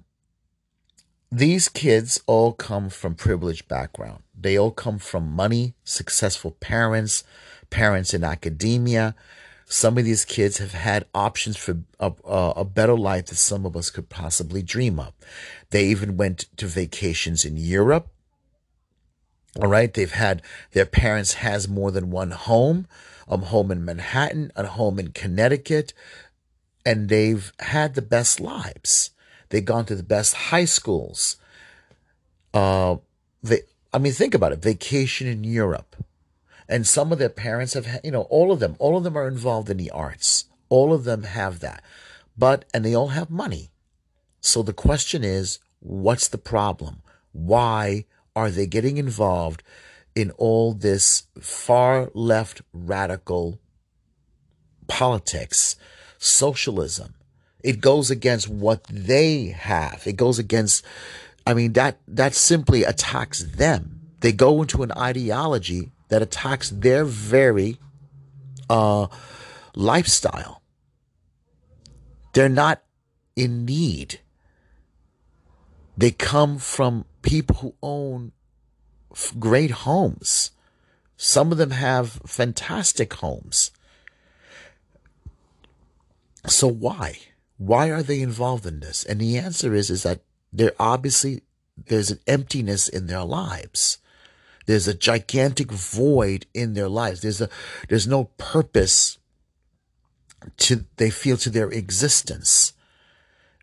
these 1.30 1.68
kids 1.68 2.20
all 2.26 2.52
come 2.52 2.90
from 2.90 3.14
privileged 3.14 3.66
background. 3.66 4.22
They 4.38 4.58
all 4.58 4.70
come 4.70 4.98
from 4.98 5.32
money, 5.32 5.74
successful 5.82 6.52
parents, 6.60 7.24
parents 7.70 8.12
in 8.12 8.22
academia. 8.22 9.14
Some 9.64 9.96
of 9.96 10.04
these 10.04 10.26
kids 10.26 10.58
have 10.58 10.72
had 10.72 11.06
options 11.14 11.56
for 11.56 11.78
a, 11.98 12.12
a, 12.26 12.64
better 12.64 12.94
life 12.94 13.26
that 13.26 13.36
some 13.36 13.64
of 13.64 13.74
us 13.74 13.88
could 13.88 14.10
possibly 14.10 14.62
dream 14.62 15.00
of. 15.00 15.14
They 15.70 15.86
even 15.86 16.18
went 16.18 16.46
to 16.58 16.66
vacations 16.66 17.46
in 17.46 17.56
Europe. 17.56 18.08
All 19.58 19.68
right. 19.68 19.92
They've 19.92 20.12
had 20.12 20.42
their 20.72 20.84
parents 20.84 21.34
has 21.34 21.66
more 21.66 21.90
than 21.90 22.10
one 22.10 22.32
home, 22.32 22.86
a 23.26 23.38
home 23.38 23.70
in 23.70 23.84
Manhattan, 23.84 24.52
a 24.54 24.66
home 24.66 24.98
in 24.98 25.12
Connecticut, 25.12 25.94
and 26.84 27.08
they've 27.08 27.50
had 27.60 27.94
the 27.94 28.02
best 28.02 28.38
lives. 28.38 29.11
They've 29.52 29.62
gone 29.62 29.84
to 29.84 29.94
the 29.94 30.02
best 30.02 30.32
high 30.34 30.64
schools. 30.64 31.36
Uh, 32.54 32.96
they, 33.42 33.60
I 33.92 33.98
mean, 33.98 34.14
think 34.14 34.32
about 34.32 34.52
it. 34.52 34.62
Vacation 34.62 35.26
in 35.26 35.44
Europe. 35.44 35.94
And 36.70 36.86
some 36.86 37.12
of 37.12 37.18
their 37.18 37.28
parents 37.28 37.74
have, 37.74 38.00
you 38.02 38.10
know, 38.10 38.22
all 38.22 38.50
of 38.50 38.60
them, 38.60 38.76
all 38.78 38.96
of 38.96 39.04
them 39.04 39.14
are 39.14 39.28
involved 39.28 39.68
in 39.68 39.76
the 39.76 39.90
arts. 39.90 40.46
All 40.70 40.94
of 40.94 41.04
them 41.04 41.24
have 41.24 41.60
that. 41.60 41.84
But, 42.34 42.64
and 42.72 42.82
they 42.82 42.94
all 42.94 43.08
have 43.08 43.28
money. 43.28 43.68
So 44.40 44.62
the 44.62 44.72
question 44.72 45.22
is, 45.22 45.58
what's 45.80 46.28
the 46.28 46.38
problem? 46.38 47.02
Why 47.32 48.06
are 48.34 48.50
they 48.50 48.66
getting 48.66 48.96
involved 48.96 49.62
in 50.14 50.30
all 50.32 50.72
this 50.72 51.24
far 51.38 52.10
left 52.14 52.62
radical 52.72 53.60
politics, 54.86 55.76
socialism, 56.16 57.16
it 57.62 57.80
goes 57.80 58.10
against 58.10 58.48
what 58.48 58.84
they 58.84 59.46
have. 59.46 60.02
It 60.06 60.16
goes 60.16 60.38
against, 60.38 60.84
I 61.46 61.54
mean, 61.54 61.72
that, 61.74 61.98
that 62.08 62.34
simply 62.34 62.84
attacks 62.84 63.42
them. 63.42 64.00
They 64.20 64.32
go 64.32 64.62
into 64.62 64.82
an 64.82 64.92
ideology 64.92 65.92
that 66.08 66.22
attacks 66.22 66.70
their 66.70 67.04
very 67.04 67.78
uh, 68.68 69.06
lifestyle. 69.74 70.62
They're 72.32 72.48
not 72.48 72.82
in 73.36 73.64
need. 73.64 74.20
They 75.96 76.10
come 76.10 76.58
from 76.58 77.04
people 77.22 77.56
who 77.56 77.74
own 77.82 78.32
great 79.38 79.70
homes. 79.70 80.50
Some 81.16 81.52
of 81.52 81.58
them 81.58 81.70
have 81.70 82.20
fantastic 82.26 83.12
homes. 83.14 83.70
So 86.46 86.66
why? 86.66 87.18
Why 87.56 87.90
are 87.90 88.02
they 88.02 88.20
involved 88.20 88.66
in 88.66 88.80
this? 88.80 89.04
And 89.04 89.20
the 89.20 89.38
answer 89.38 89.74
is, 89.74 89.90
is 89.90 90.02
that 90.02 90.22
there 90.52 90.72
obviously, 90.78 91.42
there's 91.76 92.10
an 92.10 92.20
emptiness 92.26 92.88
in 92.88 93.06
their 93.06 93.24
lives. 93.24 93.98
There's 94.66 94.88
a 94.88 94.94
gigantic 94.94 95.70
void 95.72 96.46
in 96.54 96.74
their 96.74 96.88
lives. 96.88 97.22
There's 97.22 97.40
a, 97.40 97.48
there's 97.88 98.06
no 98.06 98.24
purpose 98.36 99.18
to, 100.58 100.84
they 100.96 101.10
feel 101.10 101.36
to 101.38 101.50
their 101.50 101.70
existence. 101.70 102.72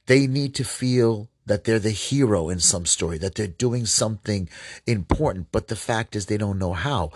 They 0.08 0.28
need 0.28 0.56
to 0.56 0.64
feel 0.64 1.30
that 1.46 1.64
they're 1.64 1.80
the 1.80 1.90
hero 1.90 2.50
in 2.50 2.60
some 2.60 2.86
story, 2.86 3.18
that 3.18 3.36
they're 3.36 3.48
doing 3.48 3.86
something 3.86 4.48
important, 4.86 5.48
but 5.52 5.68
the 5.68 5.76
fact 5.76 6.16
is 6.16 6.26
they 6.26 6.38
don't 6.38 6.60
know 6.60 6.74
how. 6.74 7.12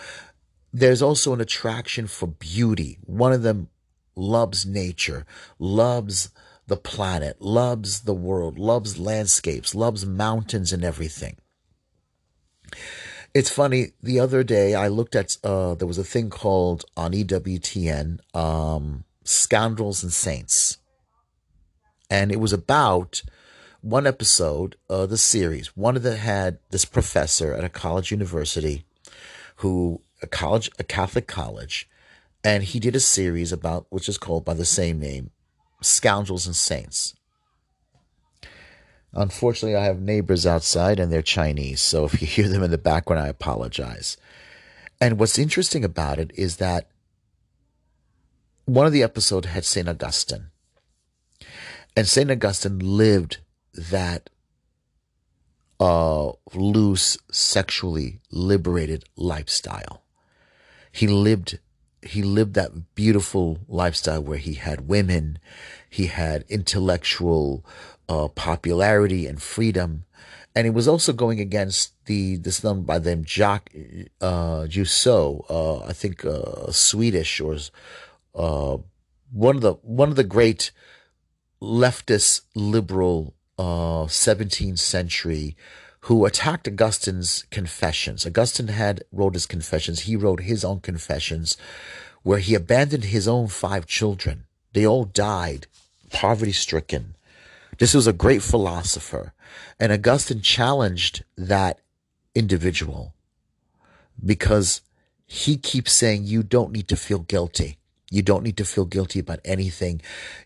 There's 0.74 1.04
also 1.04 1.34
an 1.34 1.42
attraction 1.42 2.08
for 2.08 2.28
beauty. 2.28 2.98
One 3.06 3.32
of 3.32 3.44
them 3.44 3.70
loves 4.16 4.66
nature, 4.66 5.26
loves 5.60 6.30
the 6.68 6.78
planet, 6.78 7.42
loves 7.42 8.02
the 8.02 8.14
world, 8.14 8.58
loves 8.58 8.98
landscapes, 8.98 9.76
loves 9.76 10.06
mountains 10.06 10.72
and 10.72 10.84
everything. 10.84 11.38
It's 13.34 13.50
funny. 13.50 13.94
The 14.02 14.20
other 14.20 14.44
day, 14.44 14.76
I 14.76 14.88
looked 14.88 15.16
at 15.16 15.38
uh, 15.44 15.76
there 15.76 15.88
was 15.88 15.98
a 15.98 16.04
thing 16.04 16.30
called 16.30 16.86
on 16.96 17.14
EWTN, 17.14 18.20
um, 18.36 19.06
"Scoundrels 19.24 20.04
and 20.04 20.14
Saints," 20.14 20.78
and 22.10 22.32
it 22.32 22.40
was 22.40 22.54
about 22.54 23.24
one 23.82 24.08
episode 24.08 24.76
of 24.88 25.10
the 25.10 25.18
series. 25.18 25.76
One 25.76 25.98
of 25.98 26.04
them 26.04 26.18
had 26.18 26.60
this 26.70 26.86
professor 26.86 27.54
at 27.54 27.64
a 27.64 27.70
college 27.70 28.12
university, 28.12 28.86
who 29.58 30.02
a 30.22 30.28
college, 30.28 30.70
a 30.80 30.84
Catholic 30.84 31.28
college, 31.28 31.90
and 32.44 32.64
he 32.64 32.80
did 32.80 32.96
a 32.96 33.00
series 33.00 33.52
about 33.52 33.88
which 33.90 34.08
is 34.08 34.18
called 34.18 34.46
by 34.46 34.54
the 34.54 34.64
same 34.64 35.00
name, 35.00 35.32
scoundrels 35.84 36.46
and 36.46 36.56
saints. 36.56 37.16
Unfortunately, 39.14 39.76
I 39.76 39.86
have 39.86 40.00
neighbors 40.02 40.46
outside 40.46 41.00
and 41.00 41.12
they're 41.12 41.22
Chinese, 41.22 41.82
so 41.82 42.06
if 42.06 42.20
you 42.22 42.28
hear 42.28 42.48
them 42.48 42.64
in 42.64 42.72
the 42.72 42.78
background, 42.78 43.22
I 43.22 43.28
apologize. 43.28 44.18
And 45.00 45.20
what's 45.20 45.38
interesting 45.38 45.84
about 45.84 46.18
it 46.18 46.32
is 46.36 46.58
that 46.58 46.88
one 48.66 48.86
of 48.86 48.94
the 48.94 49.04
episodes 49.04 49.48
had 49.48 49.66
St. 49.66 49.88
Augustine. 49.88 50.48
And 51.96 52.08
St. 52.08 52.32
Augustine 52.32 52.80
lived 52.80 53.38
that 53.74 54.30
uh, 55.80 56.32
loose, 56.54 57.18
sexually 57.32 58.22
liberated 58.32 59.04
lifestyle. 59.16 60.04
He 60.92 61.08
lived 61.08 61.60
he 62.06 62.24
lived 62.24 62.54
that 62.54 62.96
beautiful 62.96 63.60
lifestyle 63.68 64.22
where 64.22 64.38
he 64.38 64.54
had 64.54 64.88
women, 64.88 65.40
he 65.90 66.08
had 66.08 66.46
intellectual 66.50 67.66
uh, 68.10 68.28
popularity 68.28 69.26
and 69.28 69.42
freedom, 69.42 70.06
and 70.56 70.66
he 70.66 70.72
was 70.72 70.88
also 70.88 71.14
going 71.14 71.40
against 71.40 71.94
the 72.06 72.36
this 72.38 72.60
done 72.60 72.84
by 72.84 73.00
them 73.00 73.24
Jacques 73.26 73.72
uh, 74.22 74.68
Rousseau, 74.76 75.46
uh, 75.50 75.86
I 75.86 75.94
think 75.94 76.26
uh, 76.26 76.72
Swedish 76.72 77.40
or 77.40 77.58
uh, 78.36 78.78
one 79.32 79.56
of 79.56 79.62
the 79.62 79.74
one 79.82 80.10
of 80.10 80.16
the 80.16 80.24
great 80.24 80.72
leftist 81.62 82.42
liberal 82.56 83.34
uh, 83.58 84.06
17th 84.06 84.80
century 84.80 85.56
who 86.04 86.26
attacked 86.26 86.68
Augustine's 86.68 87.46
confessions. 87.50 88.26
Augustine 88.26 88.68
had 88.68 89.04
wrote 89.14 89.36
his 89.36 89.46
confessions. 89.46 90.02
He 90.02 90.18
wrote 90.18 90.42
his 90.42 90.66
own 90.66 90.82
confessions 90.82 91.56
where 92.24 92.40
he 92.40 92.56
abandoned 92.56 93.06
his 93.06 93.26
own 93.26 93.48
five 93.48 93.86
children. 93.86 94.44
They 94.74 94.86
all 94.86 95.06
died 95.06 95.68
poverty 96.12 96.52
stricken. 96.52 97.16
This 97.78 97.94
was 97.94 98.06
a 98.06 98.14
great 98.14 98.42
philosopher. 98.42 99.34
And 99.80 99.94
Augustine 99.94 100.42
challenged 100.42 101.24
that 101.38 101.80
individual 102.36 103.14
because 104.24 104.82
he 105.26 105.56
keeps 105.56 105.94
saying 105.94 106.26
you 106.26 106.44
don't 106.44 106.74
need 106.74 106.90
to 106.90 106.98
feel 106.98 107.20
guilty. 107.20 107.78
You 108.12 108.24
don't 108.24 108.44
need 108.44 108.58
to 108.58 108.66
feel 108.66 108.86
guilty 108.86 109.20
about 109.20 109.40
anything. 109.46 110.02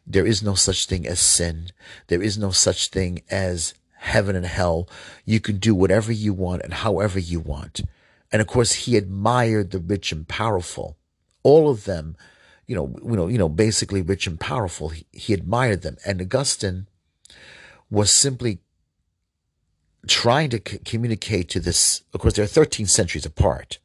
There 0.05 0.25
is 0.25 0.43
no 0.43 0.53
such 0.53 0.85
thing 0.85 1.07
as 1.07 1.19
sin. 1.19 1.69
There 2.07 2.21
is 2.21 2.37
no 2.37 2.51
such 2.51 2.89
thing 2.89 3.23
as 3.29 3.73
heaven 3.98 4.36
and 4.36 4.46
hell. 4.46 4.89
You 5.25 5.39
can 5.39 5.58
do 5.58 5.75
whatever 5.75 6.12
you 6.12 6.34
want 6.34 6.62
and 6.63 6.74
however 6.74 7.20
you 7.20 7.39
want. 7.39 7.82
And 8.32 8.42
of 8.42 8.48
course, 8.48 8.74
he 8.74 8.98
admired 8.98 9.72
the 9.72 9.80
rich 9.80 10.12
and 10.12 10.27
powerful. 10.27 10.98
All 11.44 11.70
of 11.70 11.86
them, 11.86 12.16
you 12.66 12.75
know, 12.75 12.96
you 13.04 13.16
know, 13.16 13.27
you 13.27 13.38
know, 13.38 13.50
basically 13.50 14.01
rich 14.01 14.27
and 14.27 14.39
powerful. 14.39 14.89
He, 14.89 15.06
he 15.12 15.34
admired 15.34 15.82
them. 15.82 15.98
And 16.06 16.22
Augustine 16.22 16.88
was 17.89 18.18
simply 18.18 18.60
trying 20.08 20.50
to 20.50 20.62
c- 20.66 20.80
communicate 20.80 21.50
to 21.50 21.60
this. 21.60 22.04
Of 22.13 22.22
course, 22.22 22.34
they're 22.36 22.46
13 22.46 22.86
centuries 22.86 23.25
apart. 23.25 23.80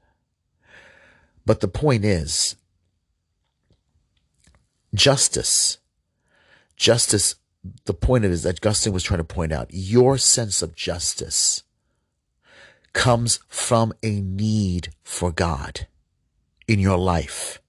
But 1.46 1.60
the 1.60 1.68
point 1.68 2.04
is, 2.04 2.56
justice, 4.94 5.78
justice, 6.76 7.36
the 7.84 7.94
point 7.94 8.24
of 8.24 8.30
it 8.30 8.34
is 8.34 8.42
that 8.42 8.58
Augustine 8.58 8.92
was 8.92 9.02
trying 9.02 9.18
to 9.18 9.24
point 9.24 9.52
out 9.52 9.68
your 9.70 10.18
sense 10.18 10.62
of 10.62 10.74
justice 10.74 11.62
comes 12.92 13.40
from 13.48 13.92
a 14.02 14.20
need 14.20 14.90
for 15.02 15.30
God 15.30 15.86
in 16.66 16.78
your 16.78 16.98
life. 16.98 17.60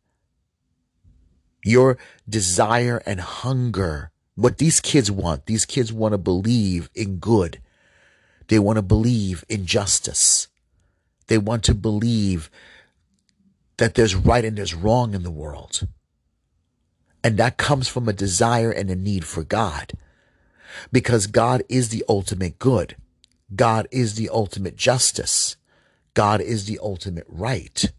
Your 1.64 1.98
desire 2.28 3.02
and 3.06 3.22
hunger, 3.22 4.12
what 4.36 4.58
these 4.58 4.82
kids 4.82 5.10
want, 5.10 5.46
these 5.46 5.66
kids 5.66 5.94
want 5.94 6.14
to 6.14 6.18
believe 6.18 6.90
in 6.94 7.18
good. 7.18 7.62
They 8.48 8.60
want 8.60 8.78
to 8.78 8.82
believe 8.82 9.46
in 9.48 9.66
justice. 9.66 10.48
They 11.28 11.38
want 11.38 11.64
to 11.66 11.74
believe 11.74 12.50
that 13.78 13.96
there's 13.96 14.16
right 14.16 14.44
and 14.44 14.58
there's 14.58 14.74
wrong 14.74 15.14
in 15.14 15.24
the 15.24 15.32
world. 15.32 15.88
And 17.24 17.38
that 17.38 17.58
comes 17.58 17.88
from 17.88 18.10
a 18.10 18.14
desire 18.14 18.72
and 18.72 18.90
a 18.90 18.96
need 18.96 19.26
for 19.26 19.44
God. 19.44 19.94
Because 20.92 21.28
God 21.28 21.64
is 21.70 21.90
the 21.90 22.04
ultimate 22.10 22.60
good. 22.60 22.96
God 23.56 23.88
is 23.92 24.16
the 24.16 24.30
ultimate 24.30 24.76
justice. 24.76 25.56
God 26.14 26.42
is 26.42 26.66
the 26.66 26.80
ultimate 26.82 27.26
right. 27.30 27.92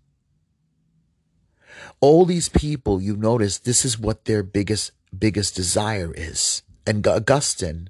All 2.00 2.24
these 2.24 2.48
people, 2.48 3.00
you 3.00 3.16
notice 3.16 3.58
this 3.58 3.84
is 3.84 3.98
what 3.98 4.26
their 4.26 4.42
biggest, 4.42 4.92
biggest 5.16 5.54
desire 5.54 6.12
is. 6.14 6.62
And 6.86 7.06
Augustine 7.06 7.88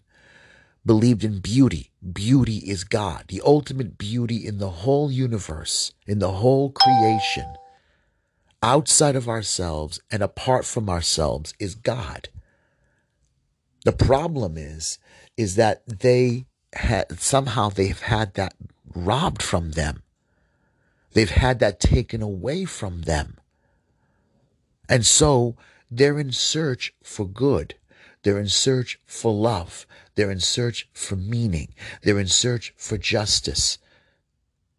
believed 0.86 1.24
in 1.24 1.40
beauty. 1.40 1.90
Beauty 2.12 2.58
is 2.58 2.84
God, 2.84 3.24
the 3.28 3.42
ultimate 3.44 3.98
beauty 3.98 4.46
in 4.46 4.58
the 4.58 4.70
whole 4.70 5.10
universe, 5.10 5.92
in 6.06 6.18
the 6.18 6.32
whole 6.32 6.70
creation 6.70 7.56
outside 8.64 9.14
of 9.14 9.28
ourselves 9.28 10.00
and 10.10 10.22
apart 10.22 10.64
from 10.64 10.88
ourselves 10.88 11.52
is 11.58 11.74
God. 11.74 12.30
The 13.84 13.92
problem 13.92 14.56
is, 14.56 14.98
is 15.36 15.56
that 15.56 15.86
they 15.86 16.46
had 16.72 17.20
somehow 17.20 17.68
they've 17.68 18.00
had 18.00 18.34
that 18.34 18.54
robbed 18.94 19.42
from 19.42 19.72
them. 19.72 20.02
They've 21.12 21.30
had 21.30 21.58
that 21.58 21.78
taken 21.78 22.22
away 22.22 22.64
from 22.64 23.02
them. 23.02 23.36
And 24.88 25.04
so 25.04 25.56
they're 25.90 26.18
in 26.18 26.32
search 26.32 26.94
for 27.02 27.26
good. 27.26 27.74
They're 28.22 28.40
in 28.40 28.48
search 28.48 28.98
for 29.04 29.32
love. 29.32 29.86
They're 30.14 30.30
in 30.30 30.40
search 30.40 30.88
for 30.94 31.16
meaning. 31.16 31.74
They're 32.02 32.18
in 32.18 32.28
search 32.28 32.72
for 32.78 32.96
justice. 32.96 33.76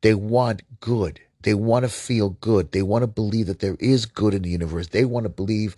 They 0.02 0.15
want 0.15 0.63
good. 0.80 1.21
They 1.46 1.54
want 1.54 1.86
to 1.86 1.90
feel 1.90 2.32
good. 2.42 2.72
They 2.72 2.82
want 2.82 3.04
to 3.04 3.08
believe 3.08 3.46
that 3.46 3.60
there 3.60 3.78
is 3.80 4.08
good 4.08 4.34
in 4.34 4.42
the 4.42 4.50
universe. 4.50 4.88
They 4.88 5.06
want 5.06 5.26
to 5.26 5.30
believe 5.30 5.76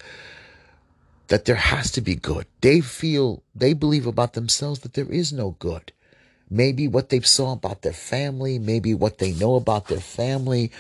that 1.28 1.44
there 1.44 1.56
has 1.56 1.92
to 1.92 2.00
be 2.02 2.16
good. 2.16 2.46
They 2.62 2.80
feel, 2.80 3.44
they 3.54 3.74
believe 3.74 4.08
about 4.08 4.32
themselves 4.32 4.80
that 4.80 4.94
there 4.94 5.12
is 5.12 5.34
no 5.34 5.58
good. 5.60 5.92
Maybe 6.50 6.88
what 6.88 7.10
they 7.10 7.20
saw 7.20 7.52
about 7.52 7.82
their 7.82 7.92
family, 7.92 8.60
maybe 8.60 8.94
what 8.94 9.18
they 9.18 9.34
know 9.34 9.56
about 9.56 9.90
their 9.90 10.00
family, 10.00 10.72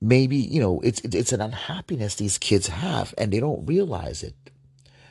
maybe, 0.00 0.36
you 0.36 0.60
know, 0.60 0.78
it's, 0.82 1.00
it's 1.00 1.32
an 1.32 1.40
unhappiness 1.40 2.14
these 2.14 2.38
kids 2.38 2.68
have 2.68 3.12
and 3.18 3.32
they 3.32 3.40
don't 3.40 3.66
realize 3.66 4.22
it. 4.22 4.36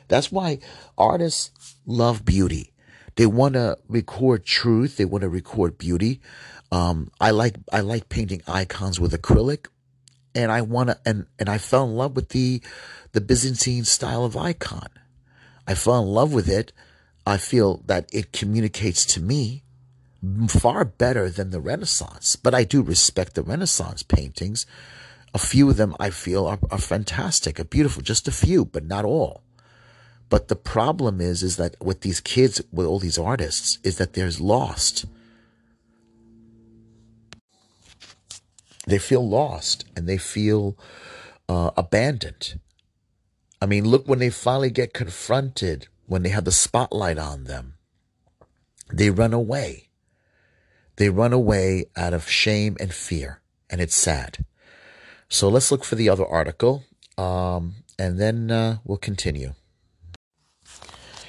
That's 0.08 0.32
why 0.32 0.60
artists 0.96 1.76
love 1.84 2.24
beauty. 2.24 2.72
They 3.16 3.26
want 3.26 3.54
to 3.54 3.76
record 3.88 4.46
truth. 4.46 4.96
They 4.96 5.04
want 5.04 5.20
to 5.20 5.28
record 5.28 5.76
beauty. 5.76 6.22
Um, 6.76 7.10
I 7.18 7.30
like 7.30 7.54
I 7.72 7.80
like 7.80 8.10
painting 8.10 8.42
icons 8.46 9.00
with 9.00 9.12
acrylic, 9.12 9.68
and 10.34 10.52
I 10.52 10.60
want 10.60 10.90
to 10.90 10.98
and 11.06 11.26
and 11.38 11.48
I 11.48 11.56
fell 11.56 11.84
in 11.84 11.96
love 11.96 12.14
with 12.14 12.28
the 12.30 12.60
the 13.12 13.22
Byzantine 13.22 13.84
style 13.84 14.24
of 14.26 14.36
icon. 14.36 14.88
I 15.66 15.74
fell 15.74 15.98
in 16.02 16.08
love 16.08 16.34
with 16.34 16.50
it. 16.50 16.72
I 17.26 17.38
feel 17.38 17.82
that 17.86 18.10
it 18.12 18.32
communicates 18.32 19.06
to 19.14 19.22
me 19.22 19.62
far 20.48 20.84
better 20.84 21.30
than 21.30 21.50
the 21.50 21.60
Renaissance, 21.60 22.36
but 22.36 22.54
I 22.54 22.64
do 22.64 22.82
respect 22.82 23.34
the 23.34 23.42
Renaissance 23.42 24.02
paintings. 24.02 24.66
A 25.32 25.38
few 25.38 25.70
of 25.70 25.78
them 25.78 25.96
I 25.98 26.10
feel 26.10 26.46
are, 26.46 26.58
are 26.70 26.78
fantastic, 26.78 27.58
are 27.58 27.64
beautiful, 27.64 28.02
just 28.02 28.28
a 28.28 28.32
few, 28.32 28.66
but 28.66 28.84
not 28.84 29.04
all. 29.06 29.42
But 30.28 30.48
the 30.48 30.56
problem 30.56 31.20
is, 31.20 31.42
is 31.42 31.56
that 31.56 31.76
with 31.82 32.02
these 32.02 32.20
kids, 32.20 32.60
with 32.70 32.86
all 32.86 32.98
these 32.98 33.18
artists, 33.18 33.78
is 33.82 33.96
that 33.96 34.12
there's 34.12 34.40
lost. 34.40 35.06
They 38.86 38.98
feel 38.98 39.26
lost 39.28 39.84
and 39.96 40.08
they 40.08 40.18
feel 40.18 40.78
uh, 41.48 41.70
abandoned. 41.76 42.60
I 43.60 43.66
mean, 43.66 43.84
look 43.86 44.06
when 44.06 44.18
they 44.18 44.30
finally 44.30 44.70
get 44.70 44.94
confronted, 44.94 45.88
when 46.06 46.22
they 46.22 46.28
have 46.28 46.44
the 46.44 46.52
spotlight 46.52 47.18
on 47.18 47.44
them, 47.44 47.74
they 48.92 49.10
run 49.10 49.32
away. 49.32 49.88
They 50.96 51.10
run 51.10 51.32
away 51.32 51.86
out 51.96 52.14
of 52.14 52.28
shame 52.28 52.76
and 52.80 52.92
fear, 52.92 53.40
and 53.68 53.80
it's 53.80 53.94
sad. 53.94 54.44
So 55.28 55.48
let's 55.48 55.70
look 55.70 55.84
for 55.84 55.96
the 55.96 56.08
other 56.08 56.26
article, 56.26 56.84
um, 57.18 57.74
and 57.98 58.18
then 58.18 58.50
uh, 58.50 58.78
we'll 58.84 58.98
continue. 58.98 59.54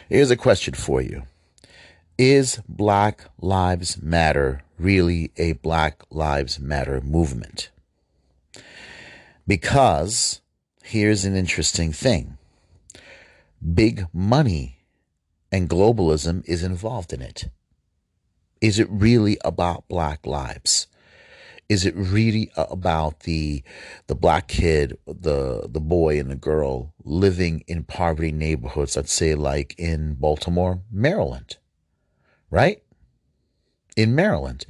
Here's 0.08 0.32
a 0.32 0.38
question 0.38 0.74
for 0.74 1.02
you 1.02 1.24
Is 2.18 2.62
Black 2.68 3.26
Lives 3.42 4.02
Matter 4.02 4.62
really 4.80 5.32
a 5.38 5.54
Black 5.54 6.04
Lives 6.10 6.60
Matter 6.60 7.02
movement. 7.02 7.70
Because 9.48 10.42
here's 10.84 11.26
an 11.26 11.36
interesting 11.36 11.92
thing 11.92 12.38
big 13.74 14.06
money 14.14 14.78
and 15.52 15.70
globalism 15.70 16.44
is 16.46 16.64
involved 16.64 17.14
in 17.14 17.22
it. 17.22 17.50
Is 18.62 18.80
it 18.80 18.88
really 18.90 19.38
about 19.44 19.88
Black 19.88 20.26
lives? 20.26 20.88
Is 21.70 21.86
it 21.86 21.96
really 21.96 22.50
about 22.56 23.22
the 23.22 23.62
the 24.08 24.16
black 24.16 24.48
kid, 24.48 24.98
the 25.06 25.68
the 25.70 25.82
boy 25.82 26.18
and 26.18 26.32
the 26.32 26.36
girl 26.36 26.94
living 27.04 27.64
in 27.68 27.84
poverty 27.84 28.32
neighborhoods, 28.32 28.96
let's 28.96 29.12
say 29.12 29.36
like 29.36 29.76
in 29.78 30.14
Baltimore, 30.14 30.82
Maryland? 30.90 31.58
Right? 32.50 32.84
In 33.98 34.16
Maryland. 34.16 34.66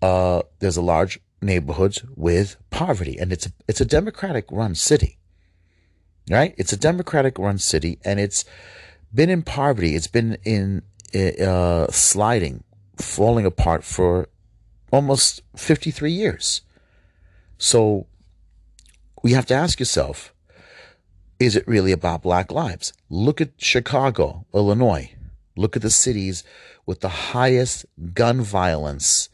Uh, 0.00 0.40
there's 0.60 0.78
a 0.78 0.82
large 0.82 1.20
neighborhoods 1.42 2.02
with 2.16 2.56
poverty, 2.70 3.18
and 3.18 3.32
it's 3.32 3.46
a, 3.46 3.52
it's 3.68 3.82
a 3.82 3.84
Democratic 3.84 4.46
run 4.50 4.74
city, 4.74 5.18
right? 6.30 6.54
It's 6.56 6.72
a 6.72 6.78
Democratic 6.78 7.38
run 7.38 7.58
city, 7.58 7.98
and 8.02 8.18
it's 8.18 8.46
been 9.12 9.28
in 9.28 9.42
poverty. 9.42 9.94
It's 9.96 10.06
been 10.06 10.38
in 10.44 10.82
uh, 11.14 11.88
sliding, 11.90 12.64
falling 12.96 13.44
apart 13.44 13.84
for 13.84 14.28
almost 14.90 15.42
53 15.56 16.10
years. 16.12 16.62
So 17.58 18.06
we 19.22 19.32
have 19.32 19.46
to 19.46 19.54
ask 19.54 19.78
yourself, 19.78 20.32
is 21.38 21.56
it 21.56 21.66
really 21.66 21.92
about 21.92 22.22
black 22.22 22.52
lives? 22.52 22.92
Look 23.08 23.40
at 23.40 23.50
Chicago, 23.58 24.46
Illinois. 24.54 25.12
Look 25.56 25.74
at 25.74 25.82
the 25.82 25.90
cities 25.90 26.44
with 26.90 27.00
the 27.00 27.08
highest 27.32 27.86
gun 28.12 28.40
violence 28.40 29.28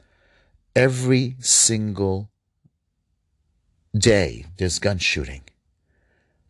every 0.75 1.37
single 1.41 2.31
day 3.97 4.45
there's 4.59 4.79
gun 4.79 4.99
shooting 4.99 5.43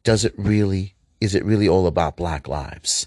does 0.03 0.25
it 0.25 0.35
really 0.37 0.95
is 1.21 1.35
it 1.35 1.45
really 1.45 1.69
all 1.69 1.87
about 1.87 2.16
black 2.16 2.49
lives 2.49 3.07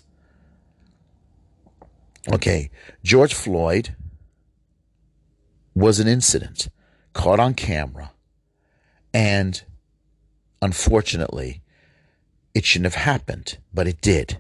okay 2.32 2.72
george 3.04 3.34
floyd 3.34 3.96
was 5.80 6.00
an 6.00 6.08
incident 6.08 6.68
caught 7.14 7.40
on 7.40 7.54
camera, 7.54 8.12
and 9.14 9.64
unfortunately, 10.62 11.62
it 12.54 12.66
shouldn't 12.66 12.94
have 12.94 13.04
happened, 13.04 13.58
but 13.74 13.88
it 13.88 14.02
did. 14.02 14.40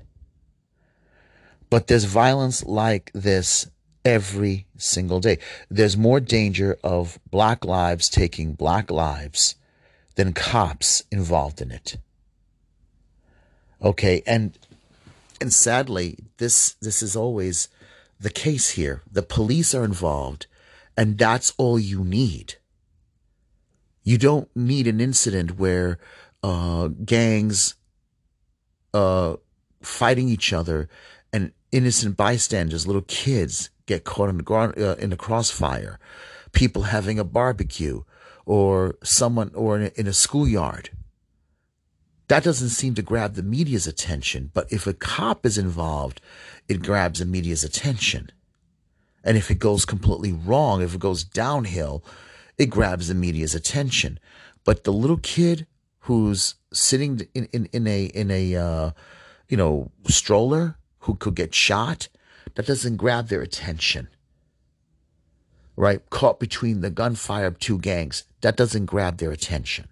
But 1.69 1.87
there's 1.87 2.05
violence 2.05 2.63
like 2.65 3.11
this 3.13 3.69
every 4.03 4.67
single 4.77 5.19
day. 5.19 5.37
There's 5.69 5.97
more 5.97 6.19
danger 6.19 6.77
of 6.83 7.19
black 7.29 7.63
lives 7.65 8.09
taking 8.09 8.53
black 8.53 8.89
lives 8.89 9.55
than 10.15 10.33
cops 10.33 11.03
involved 11.11 11.61
in 11.61 11.71
it. 11.71 11.97
Okay, 13.81 14.23
and 14.25 14.57
and 15.39 15.53
sadly, 15.53 16.17
this 16.37 16.73
this 16.81 17.01
is 17.01 17.15
always 17.15 17.69
the 18.19 18.29
case 18.29 18.71
here. 18.71 19.01
The 19.09 19.23
police 19.23 19.73
are 19.73 19.85
involved, 19.85 20.47
and 20.97 21.17
that's 21.17 21.53
all 21.57 21.79
you 21.79 22.03
need. 22.03 22.55
You 24.03 24.17
don't 24.17 24.49
need 24.55 24.87
an 24.87 24.99
incident 24.99 25.57
where 25.57 25.99
uh, 26.43 26.89
gangs 27.05 27.75
uh, 28.93 29.35
fighting 29.81 30.29
each 30.29 30.51
other 30.51 30.89
innocent 31.71 32.17
bystanders, 32.17 32.87
little 32.87 33.03
kids, 33.03 33.69
get 33.85 34.03
caught 34.03 34.29
in 34.29 34.37
the, 34.37 34.43
uh, 34.53 34.95
in 34.95 35.09
the 35.09 35.17
crossfire. 35.17 35.99
People 36.51 36.83
having 36.83 37.19
a 37.19 37.23
barbecue, 37.23 38.03
or 38.45 38.97
someone, 39.03 39.51
or 39.53 39.77
in 39.77 39.83
a, 39.83 39.99
in 39.99 40.07
a 40.07 40.13
schoolyard. 40.13 40.89
That 42.27 42.43
doesn't 42.43 42.69
seem 42.69 42.95
to 42.95 43.01
grab 43.01 43.33
the 43.33 43.43
media's 43.43 43.87
attention. 43.87 44.51
But 44.53 44.71
if 44.71 44.85
a 44.85 44.93
cop 44.93 45.45
is 45.45 45.57
involved, 45.57 46.21
it 46.67 46.83
grabs 46.83 47.19
the 47.19 47.25
media's 47.25 47.63
attention. 47.63 48.31
And 49.23 49.37
if 49.37 49.51
it 49.51 49.59
goes 49.59 49.85
completely 49.85 50.31
wrong, 50.31 50.81
if 50.81 50.95
it 50.95 50.99
goes 50.99 51.23
downhill, 51.23 52.03
it 52.57 52.67
grabs 52.67 53.07
the 53.07 53.15
media's 53.15 53.55
attention. 53.55 54.19
But 54.63 54.83
the 54.83 54.93
little 54.93 55.17
kid 55.17 55.65
who's 56.01 56.55
sitting 56.71 57.21
in, 57.33 57.45
in, 57.51 57.65
in 57.73 57.87
a 57.87 58.05
in 58.05 58.31
a 58.31 58.55
uh, 58.55 58.91
you 59.47 59.57
know 59.57 59.91
stroller 60.07 60.77
who 60.99 61.15
could 61.15 61.35
get 61.35 61.53
shot, 61.53 62.07
that 62.55 62.65
doesn't 62.65 62.97
grab 62.97 63.27
their 63.27 63.41
attention. 63.41 64.09
Right? 65.75 66.07
Caught 66.09 66.39
between 66.39 66.81
the 66.81 66.89
gunfire 66.89 67.47
of 67.47 67.59
two 67.59 67.79
gangs, 67.79 68.25
that 68.41 68.57
doesn't 68.57 68.85
grab 68.85 69.17
their 69.17 69.31
attention. 69.31 69.87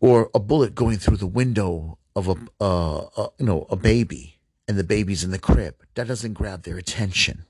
Or 0.00 0.30
a 0.34 0.38
bullet 0.38 0.74
going 0.74 0.98
through 0.98 1.16
the 1.16 1.26
window 1.26 1.98
of 2.14 2.28
a, 2.28 2.36
uh, 2.60 3.08
a 3.16 3.28
you 3.38 3.46
know 3.46 3.66
a 3.68 3.76
baby 3.76 4.38
and 4.68 4.78
the 4.78 4.84
baby's 4.84 5.24
in 5.24 5.30
the 5.30 5.38
crib, 5.38 5.74
that 5.94 6.06
doesn't 6.06 6.34
grab 6.34 6.62
their 6.62 6.76
attention. 6.76 7.46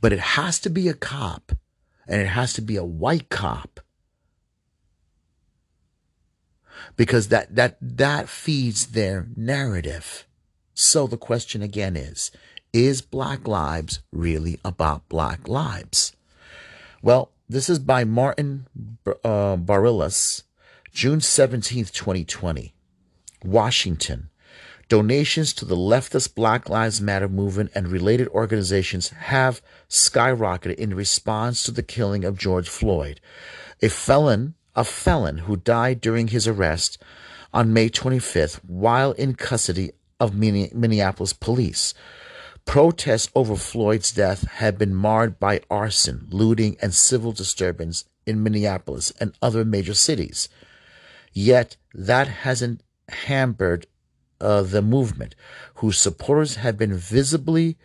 But 0.00 0.12
it 0.12 0.20
has 0.20 0.58
to 0.60 0.70
be 0.70 0.88
a 0.88 0.94
cop, 0.94 1.52
and 2.08 2.20
it 2.20 2.28
has 2.28 2.54
to 2.54 2.62
be 2.62 2.76
a 2.76 2.84
white 2.84 3.28
cop 3.28 3.80
because 6.96 7.28
that 7.28 7.54
that 7.54 7.76
that 7.80 8.28
feeds 8.28 8.88
their 8.88 9.26
narrative. 9.36 10.26
So 10.74 11.06
the 11.06 11.16
question 11.16 11.62
again 11.62 11.96
is 11.96 12.30
is 12.72 13.02
black 13.02 13.46
lives 13.46 14.00
really 14.12 14.58
about 14.64 15.08
black 15.08 15.46
lives? 15.46 16.14
Well, 17.02 17.32
this 17.48 17.68
is 17.68 17.78
by 17.78 18.04
Martin 18.04 18.66
uh, 19.06 19.56
Barillas, 19.56 20.44
June 20.92 21.18
17th, 21.18 21.92
2020. 21.92 22.74
Washington. 23.44 24.30
Donations 24.88 25.54
to 25.54 25.64
the 25.64 25.76
leftist 25.76 26.34
Black 26.34 26.68
Lives 26.68 27.00
Matter 27.00 27.28
movement 27.28 27.70
and 27.74 27.88
related 27.88 28.28
organizations 28.28 29.08
have 29.08 29.62
skyrocketed 29.88 30.74
in 30.74 30.94
response 30.94 31.62
to 31.62 31.70
the 31.70 31.82
killing 31.82 32.24
of 32.24 32.38
George 32.38 32.68
Floyd, 32.68 33.20
a 33.80 33.88
felon 33.88 34.54
a 34.74 34.84
felon 34.84 35.38
who 35.38 35.56
died 35.56 36.00
during 36.00 36.28
his 36.28 36.48
arrest 36.48 36.98
on 37.52 37.72
May 37.72 37.88
25th 37.88 38.60
while 38.66 39.12
in 39.12 39.34
custody 39.34 39.92
of 40.18 40.34
Minneapolis 40.34 41.32
police. 41.32 41.94
Protests 42.64 43.30
over 43.34 43.56
Floyd's 43.56 44.12
death 44.12 44.46
have 44.48 44.78
been 44.78 44.94
marred 44.94 45.40
by 45.40 45.60
arson, 45.68 46.28
looting, 46.30 46.76
and 46.80 46.94
civil 46.94 47.32
disturbance 47.32 48.04
in 48.24 48.42
Minneapolis 48.42 49.12
and 49.18 49.36
other 49.42 49.64
major 49.64 49.94
cities. 49.94 50.48
Yet 51.32 51.76
that 51.92 52.28
hasn't 52.28 52.82
hampered 53.08 53.86
uh, 54.40 54.62
the 54.62 54.82
movement, 54.82 55.34
whose 55.76 55.98
supporters 55.98 56.56
have 56.56 56.78
been 56.78 56.94
visibly 56.94 57.76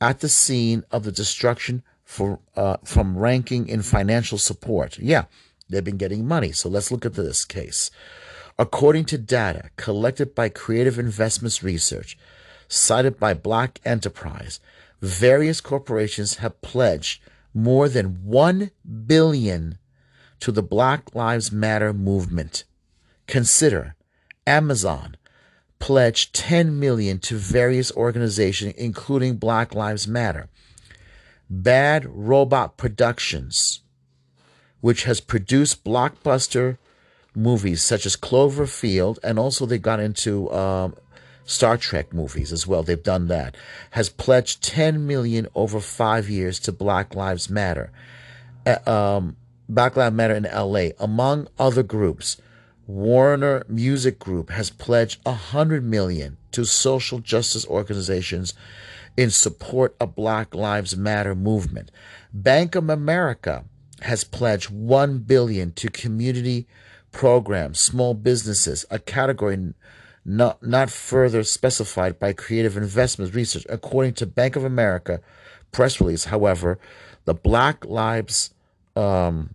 at 0.00 0.20
the 0.20 0.28
scene 0.28 0.84
of 0.90 1.04
the 1.04 1.12
destruction 1.12 1.82
for, 2.04 2.40
uh, 2.56 2.76
from 2.84 3.16
ranking 3.16 3.68
in 3.68 3.82
financial 3.82 4.38
support. 4.38 4.98
Yeah, 4.98 5.24
They've 5.68 5.84
been 5.84 5.96
getting 5.96 6.26
money. 6.26 6.52
So 6.52 6.68
let's 6.68 6.90
look 6.90 7.06
at 7.06 7.14
this 7.14 7.44
case. 7.44 7.90
According 8.58 9.06
to 9.06 9.18
data 9.18 9.70
collected 9.76 10.34
by 10.34 10.48
Creative 10.48 10.98
Investments 10.98 11.62
Research, 11.62 12.16
cited 12.68 13.18
by 13.18 13.34
Black 13.34 13.80
Enterprise, 13.84 14.60
various 15.00 15.60
corporations 15.60 16.36
have 16.36 16.60
pledged 16.62 17.22
more 17.52 17.88
than 17.88 18.24
1 18.24 18.70
billion 19.06 19.78
to 20.40 20.52
the 20.52 20.62
Black 20.62 21.14
Lives 21.14 21.50
Matter 21.50 21.92
movement. 21.92 22.64
Consider 23.26 23.94
Amazon 24.46 25.16
pledged 25.78 26.34
10 26.34 26.78
million 26.78 27.18
to 27.18 27.36
various 27.36 27.92
organizations 27.92 28.74
including 28.76 29.36
Black 29.36 29.74
Lives 29.74 30.06
Matter. 30.06 30.48
Bad 31.50 32.06
Robot 32.08 32.76
Productions 32.76 33.80
which 34.84 35.04
has 35.04 35.18
produced 35.18 35.82
blockbuster 35.82 36.76
movies 37.34 37.82
such 37.82 38.04
as 38.04 38.16
Cloverfield, 38.16 39.16
and 39.24 39.38
also 39.38 39.64
they 39.64 39.78
got 39.78 39.98
into 39.98 40.52
um, 40.52 40.94
Star 41.46 41.78
Trek 41.78 42.12
movies 42.12 42.52
as 42.52 42.66
well. 42.66 42.82
They've 42.82 43.02
done 43.02 43.28
that. 43.28 43.56
Has 43.92 44.10
pledged 44.10 44.62
10 44.62 45.06
million 45.06 45.48
over 45.54 45.80
five 45.80 46.28
years 46.28 46.58
to 46.60 46.70
Black 46.70 47.14
Lives 47.14 47.48
Matter. 47.48 47.92
Uh, 48.66 48.76
um, 48.86 49.36
Black 49.70 49.96
Lives 49.96 50.14
Matter 50.14 50.34
in 50.34 50.42
LA, 50.42 50.90
among 51.00 51.48
other 51.58 51.82
groups. 51.82 52.36
Warner 52.86 53.64
Music 53.66 54.18
Group 54.18 54.50
has 54.50 54.68
pledged 54.68 55.18
100 55.24 55.82
million 55.82 56.36
to 56.52 56.66
social 56.66 57.20
justice 57.20 57.66
organizations 57.68 58.52
in 59.16 59.30
support 59.30 59.96
of 59.98 60.14
Black 60.14 60.54
Lives 60.54 60.94
Matter 60.94 61.34
movement. 61.34 61.90
Bank 62.34 62.74
of 62.74 62.90
America 62.90 63.64
has 64.04 64.24
pledged 64.24 64.70
1 64.70 65.18
billion 65.20 65.72
to 65.72 65.88
community 65.88 66.66
programs, 67.10 67.80
small 67.80 68.14
businesses, 68.14 68.84
a 68.90 68.98
category 68.98 69.72
not, 70.24 70.62
not 70.62 70.90
further 70.90 71.42
specified 71.42 72.18
by 72.18 72.32
Creative 72.32 72.76
Investments 72.76 73.34
Research. 73.34 73.66
According 73.68 74.14
to 74.14 74.26
Bank 74.26 74.56
of 74.56 74.64
America 74.64 75.20
press 75.72 76.00
release, 76.00 76.24
however, 76.24 76.78
the 77.24 77.34
Black 77.34 77.84
Lives, 77.84 78.54
um, 78.96 79.54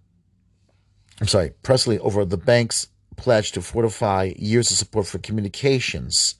I'm 1.21 1.27
sorry, 1.27 1.51
press 1.63 1.87
release 1.87 2.01
over 2.03 2.25
the 2.25 2.37
bank's 2.37 2.87
pledge 3.15 3.51
to 3.51 3.61
fortify 3.61 4.33
years 4.35 4.71
of 4.71 4.77
support 4.77 5.07
for 5.07 5.19
communications 5.19 6.35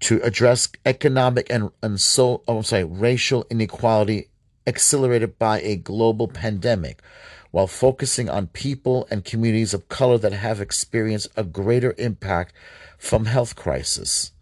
to 0.00 0.20
address 0.22 0.68
economic 0.84 1.48
and, 1.50 1.70
and 1.82 2.00
so, 2.00 2.42
oh, 2.46 2.58
I'm 2.58 2.62
sorry, 2.62 2.84
racial 2.84 3.46
inequality 3.50 4.28
accelerated 4.66 5.38
by 5.38 5.60
a 5.60 5.76
global 5.76 6.28
pandemic, 6.28 7.02
while 7.50 7.66
focusing 7.66 8.28
on 8.28 8.48
people 8.48 9.06
and 9.10 9.24
communities 9.24 9.72
of 9.72 9.88
color 9.88 10.18
that 10.18 10.32
have 10.32 10.60
experienced 10.60 11.28
a 11.36 11.44
greater 11.44 11.94
impact 11.98 12.54
from 12.98 13.26
health 13.26 13.56
crisis. 13.56 14.32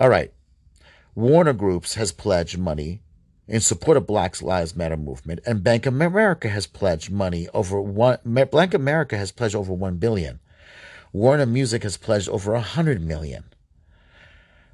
All 0.00 0.08
right. 0.08 0.32
Warner 1.14 1.52
Groups 1.54 1.94
has 1.94 2.12
pledged 2.12 2.58
money 2.58 3.00
in 3.48 3.60
support 3.60 3.96
of 3.96 4.06
Black 4.06 4.42
Lives 4.42 4.76
Matter 4.76 4.96
movement, 4.96 5.40
and 5.46 5.62
Bank 5.62 5.86
of 5.86 5.94
America 5.94 6.48
has 6.48 6.66
pledged 6.66 7.10
money 7.10 7.48
over 7.54 7.80
one. 7.80 8.18
Bank 8.24 8.74
of 8.74 8.80
America 8.80 9.16
has 9.16 9.32
pledged 9.32 9.54
over 9.54 9.72
one 9.72 9.96
billion. 9.96 10.40
Warner 11.12 11.46
Music 11.46 11.82
has 11.82 11.96
pledged 11.96 12.28
over 12.28 12.54
a 12.54 12.60
hundred 12.60 13.00
million. 13.00 13.44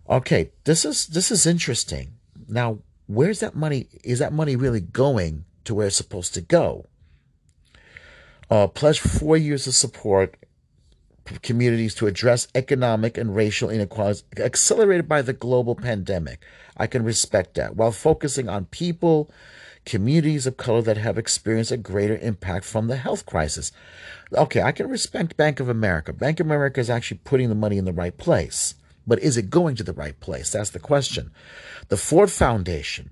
Okay, 0.08 0.50
this 0.64 0.84
is 0.84 1.06
this 1.06 1.30
is 1.30 1.46
interesting. 1.46 2.14
Now, 2.48 2.78
where's 3.14 3.40
that 3.40 3.54
money? 3.54 3.88
Is 4.04 4.18
that 4.18 4.32
money 4.32 4.56
really 4.56 4.80
going 4.80 5.44
to 5.64 5.74
where 5.74 5.86
it's 5.86 5.96
supposed 5.96 6.34
to 6.34 6.40
go? 6.40 6.86
Uh, 8.50 8.66
pledge 8.66 9.00
four 9.00 9.36
years 9.36 9.66
of 9.66 9.74
support 9.74 10.36
communities 11.42 11.94
to 11.94 12.06
address 12.06 12.48
economic 12.54 13.16
and 13.16 13.34
racial 13.34 13.70
inequalities 13.70 14.24
accelerated 14.36 15.08
by 15.08 15.22
the 15.22 15.32
global 15.32 15.74
pandemic. 15.74 16.44
I 16.76 16.86
can 16.86 17.04
respect 17.04 17.54
that 17.54 17.76
while 17.76 17.92
focusing 17.92 18.48
on 18.48 18.66
people, 18.66 19.30
communities 19.84 20.46
of 20.46 20.56
color 20.56 20.82
that 20.82 20.96
have 20.96 21.18
experienced 21.18 21.72
a 21.72 21.76
greater 21.76 22.16
impact 22.18 22.64
from 22.64 22.88
the 22.88 22.96
health 22.96 23.26
crisis. 23.26 23.72
Okay, 24.32 24.62
I 24.62 24.72
can 24.72 24.88
respect 24.88 25.36
Bank 25.36 25.60
of 25.60 25.68
America. 25.68 26.12
Bank 26.12 26.40
of 26.40 26.46
America 26.46 26.80
is 26.80 26.90
actually 26.90 27.20
putting 27.24 27.48
the 27.48 27.54
money 27.54 27.78
in 27.78 27.84
the 27.84 27.92
right 27.92 28.16
place. 28.16 28.74
But 29.06 29.18
is 29.20 29.36
it 29.36 29.50
going 29.50 29.76
to 29.76 29.82
the 29.82 29.92
right 29.92 30.18
place? 30.20 30.50
That's 30.50 30.70
the 30.70 30.78
question. 30.78 31.32
The 31.88 31.96
Ford 31.96 32.30
Foundation 32.30 33.10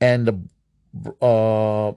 and 0.00 0.26
the 0.26 1.24
uh, 1.24 1.92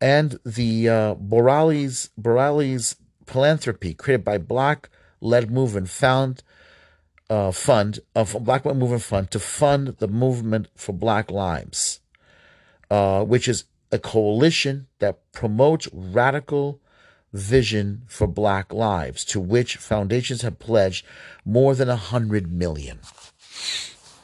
and 0.00 0.38
the 0.44 0.88
uh, 0.88 1.14
Borealis 1.14 2.10
Borealis 2.16 2.96
philanthropy 3.26 3.94
created 3.94 4.24
by 4.24 4.38
Black 4.38 4.88
led 5.20 5.50
movement 5.50 5.88
found 5.88 6.42
uh, 7.28 7.52
fund 7.52 8.00
of 8.14 8.36
Black 8.44 8.64
Movement 8.64 9.02
Fund 9.02 9.30
to 9.30 9.38
fund 9.38 9.88
the 9.98 10.08
movement 10.08 10.68
for 10.74 10.92
Black 10.92 11.30
Lives, 11.30 12.00
uh, 12.90 13.22
which 13.24 13.46
is 13.48 13.64
a 13.92 13.98
coalition 13.98 14.88
that 14.98 15.20
promotes 15.32 15.88
radical 15.92 16.80
vision 17.32 18.02
for 18.06 18.26
Black 18.26 18.72
lives, 18.72 19.24
to 19.26 19.40
which 19.40 19.76
foundations 19.76 20.42
have 20.42 20.58
pledged 20.58 21.04
more 21.44 21.74
than 21.74 21.88
a 21.88 21.96
hundred 21.96 22.50
million. 22.50 23.00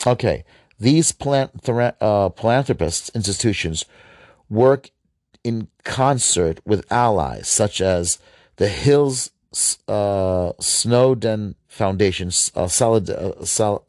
Okay, 0.06 0.44
these 0.78 1.14
uh, 1.20 2.28
philanthropist 2.30 3.10
institutions 3.14 3.84
work 4.48 4.90
in 5.42 5.68
concert 5.84 6.60
with 6.64 6.90
allies 6.90 7.48
such 7.48 7.80
as 7.80 8.18
the 8.56 8.68
Hills 8.68 9.30
uh, 9.88 10.52
Snowden 10.60 11.54
Foundation, 11.68 12.30
uh, 12.54 12.66
Solid, 12.66 13.10
uh, 13.10 13.44
Sol, 13.44 13.86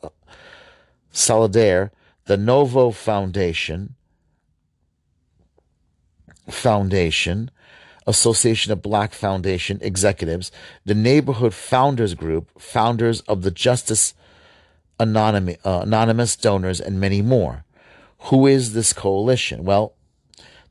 Solidaire, 1.14 1.92
the 2.26 2.38
Novo 2.38 2.92
Foundation, 2.92 3.96
Foundation, 6.50 7.52
Association 8.08 8.72
of 8.72 8.82
Black 8.82 9.14
Foundation 9.14 9.80
Executives, 9.82 10.52
the 10.86 10.96
Neighborhood 10.96 11.54
Founders 11.54 12.14
Group, 12.14 12.50
founders 12.60 13.22
of 13.22 13.42
the 13.44 13.52
Justice 13.52 14.14
Anonymous, 15.00 15.58
uh, 15.66 15.82
Anonymous 15.84 16.36
Donors, 16.36 16.80
and 16.80 17.00
many 17.00 17.22
more. 17.22 17.66
Who 18.32 18.48
is 18.48 18.74
this 18.74 18.94
coalition? 18.94 19.64
Well, 19.64 19.94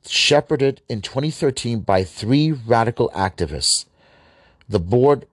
shepherded 0.07 0.83
in 0.89 1.03
2013 1.03 1.81
by 1.81 2.03
three 2.03 2.53
radical 2.53 3.11
activists. 3.11 3.85
The 4.69 4.81
board 4.81 5.27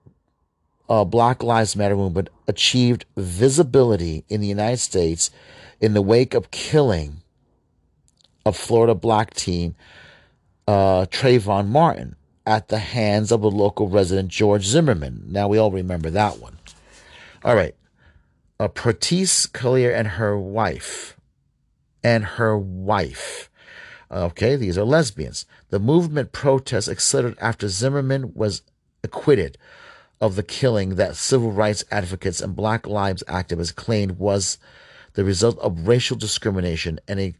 uh, 0.89 1.05
Black 1.05 1.41
Lives 1.41 1.75
Matter 1.75 1.95
movement 1.95 2.29
achieved 2.47 3.05
visibility 3.15 4.25
in 4.29 4.41
the 4.41 4.47
United 4.47 4.77
States 4.77 5.31
in 5.79 5.93
the 5.93 6.01
wake 6.01 6.33
of 6.33 6.51
killing 6.51 7.21
of 8.45 8.57
Florida 8.57 8.93
black 8.93 9.33
teen 9.33 9.75
uh, 10.67 11.05
Trayvon 11.05 11.67
Martin 11.67 12.15
at 12.45 12.67
the 12.67 12.79
hands 12.79 13.31
of 13.31 13.43
a 13.43 13.47
local 13.47 13.87
resident, 13.87 14.29
George 14.29 14.65
Zimmerman. 14.65 15.23
Now 15.27 15.47
we 15.47 15.57
all 15.57 15.71
remember 15.71 16.09
that 16.09 16.39
one. 16.39 16.57
All 17.43 17.55
right. 17.55 17.75
Uh, 18.59 18.67
Protice 18.67 19.45
Collier 19.45 19.91
and 19.91 20.07
her 20.09 20.37
wife, 20.37 21.17
and 22.03 22.23
her 22.23 22.57
wife. 22.57 23.49
Okay, 24.11 24.55
these 24.55 24.77
are 24.77 24.83
lesbians. 24.83 25.45
The 25.69 25.79
movement 25.79 26.31
protests 26.31 26.87
accelerated 26.87 27.39
after 27.41 27.67
Zimmerman 27.67 28.33
was 28.35 28.61
acquitted 29.03 29.57
of 30.21 30.35
the 30.35 30.43
killing 30.43 30.95
that 30.95 31.15
civil 31.15 31.51
rights 31.51 31.83
advocates 31.91 32.39
and 32.39 32.55
Black 32.55 32.87
Lives 32.87 33.23
activists 33.27 33.75
claimed 33.75 34.19
was 34.19 34.57
the 35.13 35.25
result 35.25 35.57
of 35.59 35.87
racial 35.87 36.15
discrimination 36.15 36.99
and 37.07 37.19
a 37.19 37.35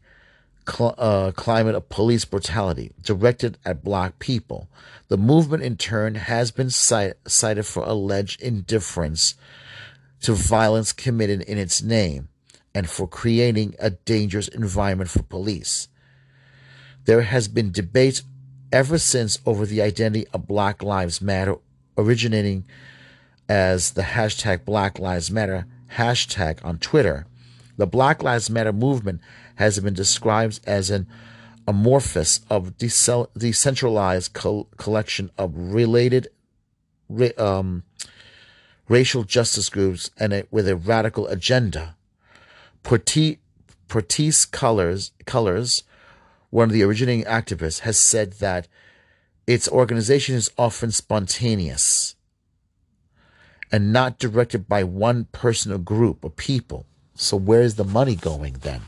cl- 0.68 0.94
uh, 0.98 1.32
climate 1.32 1.74
of 1.74 1.88
police 1.88 2.24
brutality 2.24 2.92
directed 3.02 3.58
at 3.64 3.84
black 3.84 4.18
people. 4.18 4.68
The 5.08 5.16
movement, 5.16 5.62
in 5.62 5.76
turn, 5.76 6.14
has 6.14 6.50
been 6.50 6.70
cite- 6.70 7.14
cited 7.26 7.66
for 7.66 7.84
alleged 7.84 8.40
indifference 8.40 9.34
to 10.22 10.32
violence 10.32 10.92
committed 10.92 11.42
in 11.42 11.58
its 11.58 11.82
name 11.82 12.28
and 12.74 12.88
for 12.88 13.06
creating 13.06 13.74
a 13.78 13.90
dangerous 13.90 14.48
environment 14.48 15.10
for 15.10 15.22
police. 15.22 15.88
There 17.04 17.22
has 17.22 17.48
been 17.48 17.70
debate 17.70 18.22
ever 18.72 18.98
since 18.98 19.38
over 19.46 19.66
the 19.66 19.82
identity 19.82 20.26
of 20.32 20.48
Black 20.48 20.82
Lives 20.82 21.20
Matter, 21.20 21.56
originating 21.96 22.64
as 23.48 23.92
the 23.92 24.02
hashtag 24.02 24.64
Black 24.64 24.98
Lives 24.98 25.30
Matter 25.30 25.66
hashtag 25.96 26.64
on 26.64 26.78
Twitter. 26.78 27.26
The 27.76 27.86
Black 27.86 28.22
Lives 28.22 28.50
Matter 28.50 28.72
movement 28.72 29.20
has 29.56 29.78
been 29.80 29.94
described 29.94 30.60
as 30.66 30.90
an 30.90 31.06
amorphous 31.66 32.40
of 32.50 32.76
decentralized 32.78 34.32
co- 34.32 34.68
collection 34.76 35.30
of 35.38 35.52
related 35.54 36.28
um, 37.38 37.84
racial 38.88 39.24
justice 39.24 39.68
groups 39.68 40.10
and 40.18 40.32
a, 40.32 40.46
with 40.50 40.68
a 40.68 40.76
radical 40.76 41.26
agenda. 41.28 41.96
Portis 42.82 43.38
Cullors, 43.88 45.10
Cullors, 45.26 45.82
one 46.50 46.68
of 46.68 46.72
the 46.72 46.82
originating 46.82 47.24
activists, 47.24 47.80
has 47.80 48.00
said 48.00 48.34
that 48.34 48.68
its 49.46 49.68
organization 49.68 50.34
is 50.34 50.50
often 50.56 50.90
spontaneous 50.90 52.14
and 53.72 53.92
not 53.92 54.18
directed 54.18 54.68
by 54.68 54.84
one 54.84 55.24
person 55.32 55.72
or 55.72 55.78
group 55.78 56.24
of 56.24 56.36
people. 56.36 56.86
So, 57.14 57.36
where 57.36 57.62
is 57.62 57.76
the 57.76 57.84
money 57.84 58.16
going 58.16 58.54
then? 58.60 58.82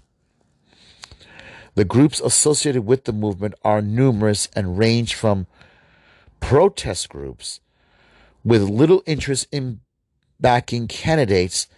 The 1.77 1.85
groups 1.85 2.21
associated 2.21 2.87
with 2.87 3.05
the 3.05 3.13
movement 3.13 3.55
are 3.63 3.83
numerous 3.83 4.49
and 4.57 4.79
range 4.79 5.15
from 5.15 5.47
protest 6.41 7.11
groups 7.11 7.61
with 8.43 8.63
little 8.63 9.03
interest 9.05 9.47
in 9.53 9.81
backing 10.41 10.89
candidates 10.89 11.69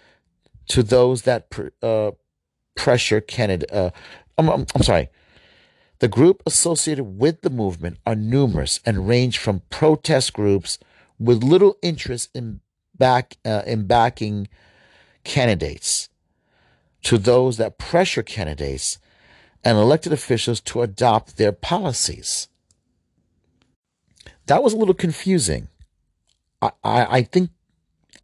to 0.68 0.84
those 0.84 1.22
that 1.22 1.46
uh, 1.82 2.12
pressure 2.76 3.20
candidate. 3.20 3.72
Uh, 3.72 3.90
I'm, 4.38 4.48
I'm, 4.48 4.66
I'm 4.72 4.82
sorry. 4.84 5.08
The 5.98 6.06
group 6.06 6.44
associated 6.46 7.18
with 7.18 7.40
the 7.40 7.50
movement 7.50 7.98
are 8.06 8.14
numerous 8.14 8.78
and 8.87 9.08
range 9.08 9.37
from 9.37 9.62
protest 9.68 10.32
groups 10.32 10.78
with 11.18 11.42
little 11.42 11.76
interest 11.82 12.30
in 12.34 12.61
back 12.96 13.37
uh, 13.44 13.62
in 13.66 13.88
backing 13.88 14.46
candidates 15.24 16.08
to 17.02 17.18
those 17.18 17.56
that 17.56 17.78
pressure 17.78 18.22
candidates 18.22 18.98
and 19.64 19.77
elected 19.77 20.12
officials 20.12 20.61
to 20.61 20.83
adopt 20.83 21.37
their 21.37 21.53
policies. 21.53 22.49
That 24.47 24.62
was 24.62 24.73
a 24.73 24.77
little 24.77 24.94
confusing. 24.94 25.68
I, 26.62 26.71
I, 26.83 27.07
I 27.18 27.23
think 27.23 27.51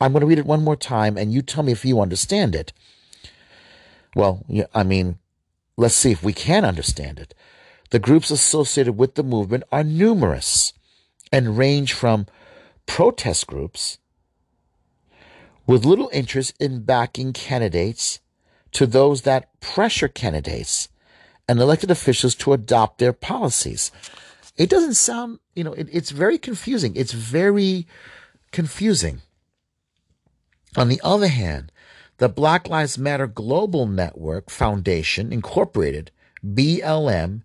I'm 0.01 0.12
going 0.12 0.20
to 0.20 0.27
read 0.27 0.38
it 0.38 0.47
one 0.47 0.64
more 0.64 0.77
time 0.77 1.16
and 1.16 1.33
you 1.33 1.42
tell 1.42 1.62
me 1.62 1.73
if 1.73 1.85
you 1.85 2.01
understand 2.01 2.55
it. 2.55 2.73
Well, 4.14 4.44
I 4.75 4.83
mean, 4.85 5.18
let's 5.77 5.94
see 5.94 6.12
if 6.12 6.23
we 6.23 6.33
can 6.33 6.64
understand 6.64 7.18
it. 7.18 7.35
The 7.90 7.99
groups 7.99 8.31
associated 8.31 8.97
with 8.97 9.14
the 9.14 9.23
movement 9.23 9.64
are 9.70 9.85
numerous 9.85 10.73
and 11.33 11.59
range 11.59 11.92
from 11.92 12.27
protest 12.87 13.47
groups 13.47 13.99
with 15.66 15.85
little 15.85 16.11
interest 16.12 16.55
in 16.61 16.83
backing 16.83 17.33
candidates 17.33 18.20
to 18.73 18.87
those 18.87 19.23
that 19.23 19.61
pressure 19.61 20.09
candidates 20.09 20.88
and 21.48 21.61
elected 21.61 21.90
officials 21.90 22.35
to 22.37 22.52
adopt 22.52 22.98
their 22.98 23.12
policies. 23.12 23.90
It 24.57 24.70
doesn't 24.70 24.94
sound, 24.94 25.40
you 25.54 25.64
know, 25.64 25.72
it, 25.72 25.88
it's 25.92 26.11
very 26.11 26.38
confusing. 26.38 26.94
It's 26.96 27.12
very 27.12 27.87
confusing. 28.52 29.20
On 30.76 30.88
the 30.88 31.00
other 31.04 31.28
hand, 31.28 31.72
the 32.18 32.28
Black 32.28 32.68
Lives 32.68 32.96
Matter 32.96 33.26
Global 33.26 33.87
Network 33.87 34.50
Foundation, 34.50 35.33
Incorporated, 35.33 36.11
BLM, 36.44 37.42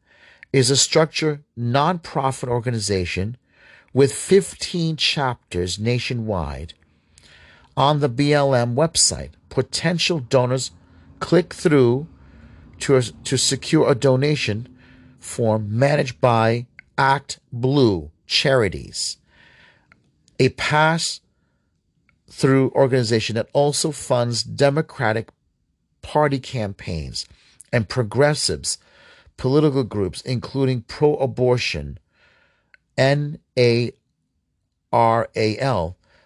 is 0.53 0.69
a 0.69 0.77
structured 0.77 1.43
nonprofit 1.57 2.47
organization 2.47 3.38
with 3.93 4.13
15 4.13 4.95
chapters 4.97 5.79
nationwide. 5.79 6.73
On 7.75 7.99
the 7.99 8.09
BLM 8.09 8.75
website, 8.75 9.31
potential 9.49 10.19
donors 10.19 10.71
click 11.19 11.53
through 11.53 12.07
to, 12.79 13.01
to 13.01 13.37
secure 13.37 13.89
a 13.89 13.95
donation 13.95 14.67
form 15.19 15.77
managed 15.77 16.19
by 16.21 16.65
Act 16.97 17.39
Blue 17.51 18.11
Charities, 18.25 19.17
a 20.39 20.49
pass 20.49 21.21
through 22.29 22.71
organization 22.71 23.35
that 23.35 23.49
also 23.53 23.91
funds 23.91 24.43
Democratic 24.43 25.29
Party 26.01 26.39
campaigns 26.39 27.25
and 27.71 27.89
progressives 27.89 28.77
political 29.37 29.83
groups, 29.83 30.21
including 30.21 30.81
pro 30.83 31.15
abortion, 31.15 31.99
NARAL, 32.97 33.55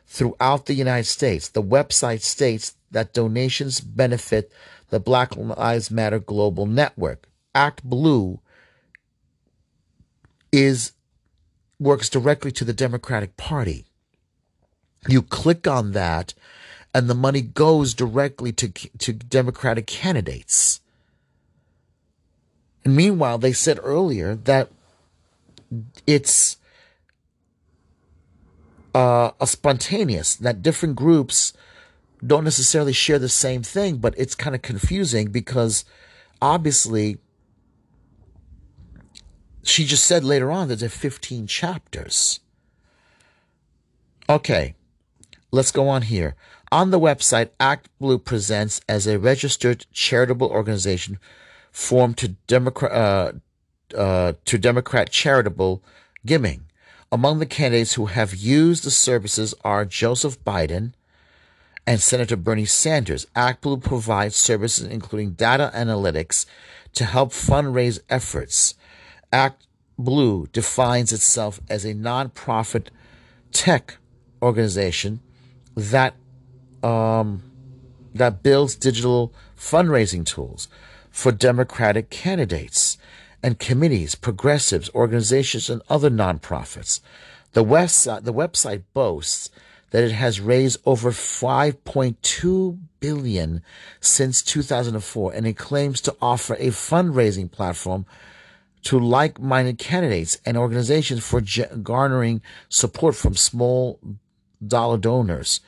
throughout 0.07 0.65
the 0.65 0.73
United 0.73 1.05
States. 1.05 1.49
The 1.49 1.63
website 1.63 2.21
states 2.21 2.75
that 2.91 3.13
donations 3.13 3.79
benefit 3.79 4.51
the 4.93 4.99
Black 4.99 5.35
Lives 5.35 5.89
Matter 5.89 6.19
Global 6.19 6.67
Network. 6.67 7.27
Act 7.55 7.83
Blue 7.83 8.39
is 10.51 10.91
works 11.79 12.09
directly 12.09 12.51
to 12.51 12.63
the 12.63 12.73
Democratic 12.73 13.35
Party. 13.35 13.87
You 15.09 15.23
click 15.23 15.67
on 15.67 15.93
that 15.93 16.35
and 16.93 17.09
the 17.09 17.15
money 17.15 17.41
goes 17.41 17.95
directly 17.95 18.51
to 18.51 18.69
to 18.69 19.13
Democratic 19.13 19.87
candidates. 19.87 20.79
And 22.85 22.95
meanwhile, 22.95 23.39
they 23.39 23.51
said 23.51 23.79
earlier 23.81 24.35
that 24.35 24.69
it's 26.05 26.57
uh, 28.93 29.31
a 29.41 29.47
spontaneous, 29.47 30.35
that 30.35 30.61
different 30.61 30.95
groups 30.95 31.51
don't 32.25 32.43
necessarily 32.43 32.93
share 32.93 33.19
the 33.19 33.29
same 33.29 33.63
thing, 33.63 33.97
but 33.97 34.13
it's 34.17 34.35
kind 34.35 34.55
of 34.55 34.61
confusing 34.61 35.31
because 35.31 35.85
obviously 36.41 37.17
she 39.63 39.85
just 39.85 40.05
said 40.05 40.23
later 40.23 40.51
on 40.51 40.67
that 40.67 40.79
there 40.79 40.87
are 40.87 40.89
15 40.89 41.47
chapters. 41.47 42.39
Okay, 44.29 44.75
let's 45.51 45.71
go 45.71 45.87
on 45.89 46.03
here. 46.03 46.35
On 46.71 46.91
the 46.91 46.99
website, 46.99 47.49
Act 47.59 47.89
Blue 47.99 48.17
presents 48.17 48.81
as 48.89 49.05
a 49.05 49.19
registered 49.19 49.85
charitable 49.91 50.47
organization 50.47 51.19
formed 51.71 52.17
to 52.17 52.29
Democrat 52.47 52.91
uh, 52.91 53.31
uh, 53.97 54.33
to 54.45 54.57
Democrat 54.57 55.11
charitable 55.11 55.83
giving. 56.25 56.65
Among 57.11 57.37
the 57.37 57.45
candidates 57.45 57.93
who 57.93 58.07
have 58.07 58.33
used 58.33 58.83
the 58.83 58.91
services 58.91 59.53
are 59.63 59.85
Joseph 59.85 60.43
Biden 60.43 60.93
and 61.85 61.99
Senator 61.99 62.35
Bernie 62.35 62.65
Sanders. 62.65 63.27
Act 63.35 63.61
Blue 63.61 63.77
provides 63.77 64.35
services 64.35 64.87
including 64.87 65.31
data 65.31 65.71
analytics 65.75 66.45
to 66.93 67.05
help 67.05 67.31
fundraise 67.31 67.99
efforts. 68.09 68.75
Act 69.31 69.67
Blue 69.97 70.47
defines 70.51 71.13
itself 71.13 71.59
as 71.69 71.85
a 71.85 71.93
nonprofit 71.93 72.87
tech 73.51 73.97
organization 74.41 75.19
that 75.75 76.15
um, 76.81 77.43
that 78.13 78.43
builds 78.43 78.75
digital 78.75 79.33
fundraising 79.57 80.25
tools 80.25 80.67
for 81.09 81.31
Democratic 81.31 82.09
candidates 82.09 82.97
and 83.41 83.59
committees, 83.59 84.15
progressives, 84.15 84.89
organizations, 84.95 85.69
and 85.69 85.81
other 85.89 86.09
nonprofits. 86.09 87.01
The, 87.53 87.63
website, 87.63 88.23
the 88.23 88.33
website 88.33 88.83
boasts 88.93 89.49
that 89.93 90.03
it 90.03 90.11
has 90.11 90.41
raised 90.41 90.79
over 90.87 91.11
5.2 91.11 92.79
billion 92.99 93.61
since 94.01 94.41
2004 94.41 95.33
and 95.33 95.45
it 95.45 95.55
claims 95.55 96.01
to 96.01 96.15
offer 96.19 96.55
a 96.55 96.69
fundraising 96.69 97.49
platform 97.49 98.03
to 98.81 98.97
like-minded 98.97 99.77
candidates 99.77 100.39
and 100.47 100.57
organizations 100.57 101.23
for 101.23 101.43
garnering 101.83 102.41
support 102.69 103.15
from 103.15 103.35
small 103.35 103.99
dollar 104.65 104.97
donors. 104.97 105.61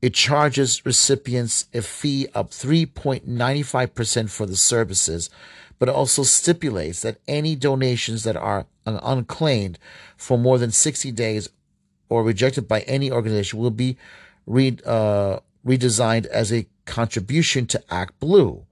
It 0.00 0.14
charges 0.14 0.86
recipients 0.86 1.66
a 1.74 1.82
fee 1.82 2.26
of 2.34 2.48
3.95% 2.48 4.30
for 4.30 4.46
the 4.46 4.56
services, 4.56 5.28
but 5.78 5.90
also 5.90 6.22
stipulates 6.22 7.02
that 7.02 7.18
any 7.28 7.54
donations 7.54 8.24
that 8.24 8.36
are 8.36 8.64
unclaimed 8.86 9.78
for 10.16 10.38
more 10.38 10.56
than 10.56 10.70
60 10.70 11.12
days 11.12 11.50
or 12.08 12.22
rejected 12.22 12.66
by 12.66 12.80
any 12.82 13.10
organization 13.10 13.58
will 13.58 13.70
be 13.70 13.96
re, 14.46 14.76
uh, 14.84 15.38
redesigned 15.66 16.26
as 16.26 16.52
a 16.52 16.66
contribution 16.86 17.66
to 17.66 17.82
Act 17.90 18.18
Blue. 18.20 18.64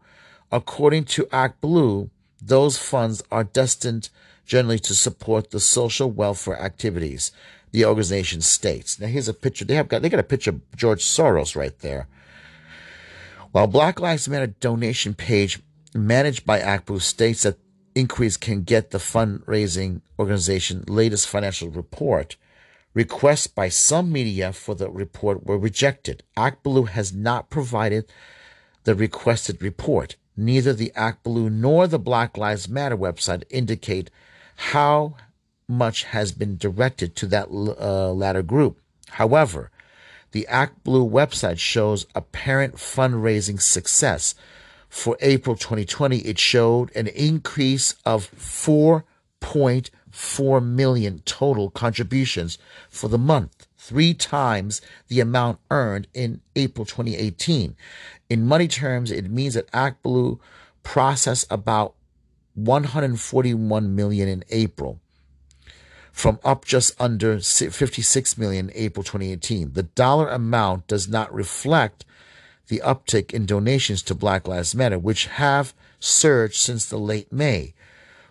According 0.51 1.05
to 1.05 1.29
Act 1.33 1.61
Blue, 1.61 2.11
those 2.41 2.79
funds 2.79 3.23
are 3.31 3.45
destined 3.45 4.09
generally 4.45 4.79
to 4.79 4.95
support 4.95 5.51
the 5.51 5.61
social 5.61 6.11
welfare 6.11 6.61
activities 6.61 7.33
the 7.73 7.85
organization 7.85 8.41
states. 8.41 8.99
Now 8.99 9.09
here's 9.09 9.29
a 9.29 9.35
picture. 9.35 9.65
They 9.65 9.75
have 9.75 9.89
got 9.89 10.01
they 10.01 10.09
got 10.09 10.21
a 10.21 10.23
picture 10.23 10.51
of 10.51 10.77
George 10.77 11.05
Soros 11.05 11.57
right 11.57 11.79
there. 11.81 12.07
While 13.53 13.67
Black 13.67 14.01
Lives 14.01 14.29
Matter 14.29 14.47
donation 14.47 15.15
page 15.15 15.61
managed 15.93 16.47
by 16.47 16.61
Act 16.61 16.87
Blue 16.87 17.01
states 17.01 17.43
that 17.43 17.59
Increase 17.97 18.37
can 18.37 18.63
get 18.63 18.91
the 18.91 18.99
fundraising 18.99 20.03
organization 20.19 20.85
latest 20.87 21.27
financial 21.27 21.71
report. 21.71 22.37
Requests 22.97 23.47
by 23.47 23.69
some 23.69 24.11
media 24.11 24.55
for 24.55 24.75
the 24.75 24.89
report 24.89 25.45
were 25.45 25.59
rejected. 25.59 26.23
Blue 26.63 26.85
has 26.85 27.13
not 27.13 27.51
provided 27.51 28.11
the 28.85 28.95
requested 28.95 29.61
report. 29.61 30.17
Neither 30.35 30.73
the 30.73 30.91
Blue 31.23 31.51
nor 31.51 31.87
the 31.87 31.99
Black 31.99 32.39
Lives 32.39 32.71
Matter 32.71 32.97
website 32.97 33.43
indicate 33.51 34.11
how 34.73 35.15
much 35.69 36.05
has 36.05 36.33
been 36.33 36.57
directed 36.57 37.15
to 37.17 37.27
that 37.27 37.49
uh, 37.51 38.13
latter 38.15 38.43
group. 38.43 38.81
However, 39.11 39.71
the 40.33 40.47
Act 40.47 40.83
Blue 40.83 41.07
website 41.07 41.59
shows 41.59 42.07
apparent 42.15 42.77
fundraising 42.77 43.61
success. 43.61 44.35
For 44.89 45.19
April 45.21 45.55
2020, 45.55 46.21
it 46.21 46.39
showed 46.39 46.97
an 46.97 47.09
increase 47.09 47.95
of 48.07 48.31
4.4 50.17 50.65
million 50.65 51.21
total 51.27 51.69
contributions 51.69 52.59
for 52.89 53.09
the 53.09 53.19
month, 53.19 53.67
three 53.77 54.15
times 54.15 54.81
the 55.09 55.21
amount 55.21 55.59
earned 55.71 56.09
in 56.15 56.41
April 56.57 56.87
2018. 56.87 57.77
In 58.31 58.47
money 58.47 58.67
terms, 58.67 59.11
it 59.11 59.31
means 59.31 59.55
that 59.55 59.71
ActBlue 59.73 60.39
processed 60.83 61.47
about 61.51 61.95
141 62.55 63.95
million 63.95 64.29
in 64.29 64.43
April 64.49 65.01
from 66.13 66.39
up 66.43 66.65
just 66.65 66.99
under 66.99 67.39
56 67.39 68.39
million 68.39 68.71
in 68.71 68.77
April 68.77 69.05
2018. 69.05 69.75
The 69.75 69.83
dollar 69.83 70.31
amount 70.31 70.87
does 70.87 71.09
not 71.09 71.33
reflect 71.33 72.07
the 72.69 72.81
uptick 72.83 73.35
in 73.35 73.45
donations 73.45 74.03
to 74.05 74.15
Black 74.15 74.49
Lives 74.49 74.75
Matter, 74.75 74.99
which 74.99 75.27
have 75.27 75.75
surged 76.01 76.57
since 76.57 76.87
the 76.87 76.99
late 76.99 77.31
May. 77.31 77.75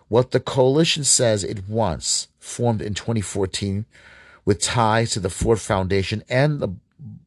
What 0.08 0.30
the 0.30 0.40
coalition 0.40 1.04
says 1.04 1.42
it 1.42 1.68
wants, 1.68 2.28
formed 2.38 2.80
in 2.80 2.94
2014 2.94 3.86
with 4.44 4.60
ties 4.60 5.10
to 5.10 5.20
the 5.20 5.30
Ford 5.30 5.60
Foundation 5.60 6.22
and 6.28 6.60
the 6.60 6.68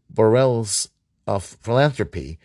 Borealis 0.10 0.90
of 1.28 1.44
Philanthropy, 1.44 2.40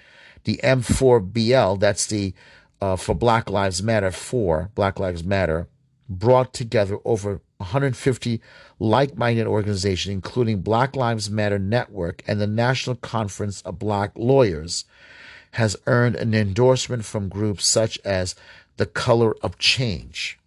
the 0.44 0.61
M4BL, 0.62 1.79
that's 1.81 2.07
the 2.07 2.35
uh, 2.81 2.97
for 2.97 3.14
Black 3.14 3.49
Lives 3.49 3.83
Matter, 3.83 4.11
for 4.11 4.70
Black 4.75 4.99
Lives 4.99 5.25
Matter, 5.25 5.68
brought 6.09 6.53
together 6.53 6.99
over 7.05 7.40
150 7.57 8.40
like 8.79 9.16
minded 9.16 9.47
organizations, 9.47 10.12
including 10.12 10.61
Black 10.61 10.97
Lives 10.97 11.31
Matter 11.31 11.59
Network 11.59 12.23
and 12.27 12.40
the 12.40 12.47
National 12.47 12.97
Conference 12.97 13.62
of 13.62 13.79
Black 13.79 14.11
Lawyers, 14.16 14.85
has 15.53 15.77
earned 15.87 16.16
an 16.16 16.35
endorsement 16.35 17.05
from 17.05 17.29
groups 17.29 17.66
such 17.66 17.99
as 18.05 18.35
The 18.76 18.87
Color 18.87 19.34
of 19.42 19.58
Change. 19.58 20.38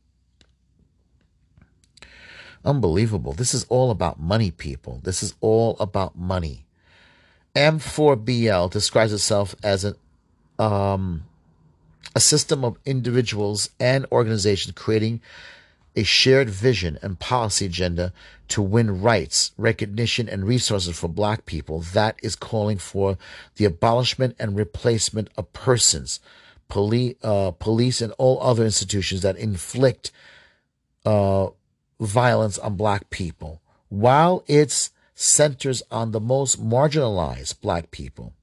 Unbelievable. 2.65 3.33
This 3.33 3.53
is 3.53 3.65
all 3.69 3.91
about 3.91 4.19
money, 4.19 4.51
people. 4.51 4.99
This 5.03 5.23
is 5.23 5.35
all 5.39 5.77
about 5.79 6.17
money. 6.17 6.65
M4BL 7.55 8.69
describes 8.69 9.13
itself 9.13 9.55
as 9.63 9.83
an 9.83 9.95
um, 10.59 11.23
a 12.15 12.19
system 12.19 12.65
of 12.65 12.77
individuals 12.85 13.69
and 13.79 14.05
organizations 14.11 14.73
creating 14.75 15.21
a 15.95 16.03
shared 16.03 16.49
vision 16.49 16.97
and 17.01 17.19
policy 17.19 17.65
agenda 17.65 18.13
to 18.47 18.61
win 18.61 19.01
rights, 19.01 19.51
recognition, 19.57 20.29
and 20.29 20.45
resources 20.45 20.97
for 20.97 21.07
black 21.07 21.45
people 21.45 21.79
that 21.79 22.15
is 22.21 22.35
calling 22.35 22.77
for 22.77 23.17
the 23.55 23.65
abolishment 23.65 24.35
and 24.39 24.55
replacement 24.55 25.29
of 25.37 25.51
persons, 25.53 26.19
police, 26.67 27.15
uh, 27.23 27.51
police 27.51 28.01
and 28.01 28.13
all 28.17 28.41
other 28.41 28.63
institutions 28.63 29.21
that 29.21 29.38
inflict 29.38 30.12
uh, 31.06 31.47
violence 31.99 32.58
on 32.58 32.75
black 32.75 33.10
people. 33.10 33.62
While 33.89 34.43
it 34.47 34.89
centers 35.15 35.82
on 35.89 36.12
the 36.12 36.19
most 36.19 36.63
marginalized 36.63 37.62
black 37.62 37.91
people, 37.91 38.34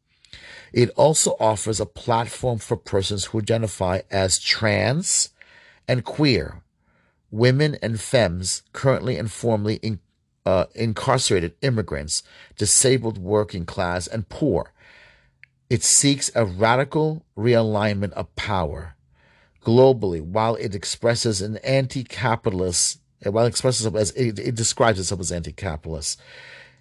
it 0.72 0.90
also 0.90 1.36
offers 1.38 1.78
a 1.78 1.86
platform 1.86 2.58
for 2.58 2.76
persons 2.76 3.26
who 3.26 3.38
identify 3.38 4.00
as 4.10 4.40
trans 4.40 5.30
and 5.86 6.04
queer 6.04 6.62
women 7.30 7.76
and 7.82 8.00
femmes 8.00 8.62
currently 8.72 9.16
and 9.16 9.30
formerly 9.30 9.76
in, 9.76 10.00
uh, 10.46 10.66
incarcerated 10.74 11.54
immigrants, 11.62 12.22
disabled 12.56 13.18
working 13.18 13.64
class, 13.64 14.06
and 14.06 14.28
poor. 14.28 14.72
It 15.70 15.82
seeks 15.82 16.30
a 16.34 16.44
radical 16.44 17.24
realignment 17.36 18.12
of 18.12 18.34
power 18.36 18.96
globally 19.62 20.20
while 20.20 20.54
it 20.56 20.74
expresses 20.74 21.40
an 21.40 21.56
anti-capitalist 21.58 23.00
while 23.24 23.46
it 23.46 23.48
expresses 23.48 23.86
as 23.86 24.10
it, 24.10 24.38
it 24.38 24.54
describes 24.54 25.00
itself 25.00 25.22
as 25.22 25.32
anti-capitalist 25.32 26.20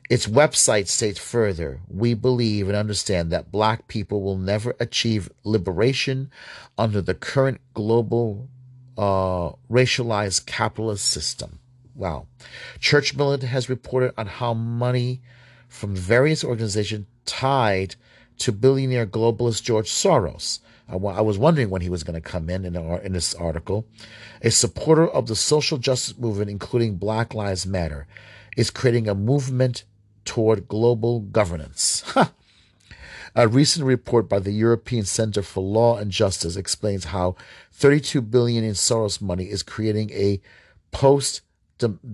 its 0.09 0.27
website 0.27 0.89
states 0.89 1.17
further 1.17 1.79
we 1.88 2.13
believe 2.13 2.67
and 2.67 2.75
understand 2.75 3.31
that 3.31 3.53
black 3.53 3.88
people 3.88 4.21
will 4.21 4.38
never 4.38 4.75
achieve 4.81 5.31
liberation 5.45 6.29
under 6.77 7.01
the 7.01 7.13
current 7.13 7.61
global 7.73 8.49
uh, 8.97 9.51
racialized 9.69 10.45
capitalist 10.45 11.05
system. 11.05 11.59
Wow. 11.95 12.27
Church 12.79 13.15
Militant 13.15 13.49
has 13.49 13.69
reported 13.69 14.13
on 14.17 14.27
how 14.27 14.53
money 14.53 15.21
from 15.67 15.95
various 15.95 16.43
organizations 16.43 17.07
tied 17.25 17.95
to 18.39 18.51
billionaire 18.51 19.05
globalist 19.05 19.63
George 19.63 19.89
Soros 19.89 20.59
I, 20.89 21.21
was 21.21 21.38
wondering 21.38 21.69
when 21.69 21.81
he 21.81 21.89
was 21.89 22.03
going 22.03 22.21
to 22.21 22.29
come 22.29 22.49
in 22.49 22.65
in, 22.65 22.75
our, 22.75 22.99
in 22.99 23.13
this 23.13 23.34
article. 23.34 23.86
A 24.41 24.51
supporter 24.51 25.07
of 25.07 25.27
the 25.27 25.36
social 25.36 25.77
justice 25.77 26.17
movement, 26.17 26.49
including 26.49 26.95
Black 26.95 27.34
Lives 27.34 27.65
Matter, 27.65 28.05
is 28.57 28.69
creating 28.69 29.07
a 29.07 29.15
movement 29.15 29.86
toward 30.25 30.67
global 30.67 31.21
governance. 31.21 32.03
A 33.36 33.47
recent 33.47 33.86
report 33.86 34.29
by 34.29 34.38
the 34.38 34.51
European 34.51 35.05
Center 35.05 35.41
for 35.41 35.63
Law 35.63 35.97
and 35.97 36.11
Justice 36.11 36.55
explains 36.55 37.05
how 37.05 37.36
32 37.71 38.21
billion 38.21 38.63
in 38.63 38.73
Soros 38.73 39.19
money 39.21 39.45
is 39.45 39.63
creating 39.63 40.11
a 40.11 40.39
post 40.91 41.41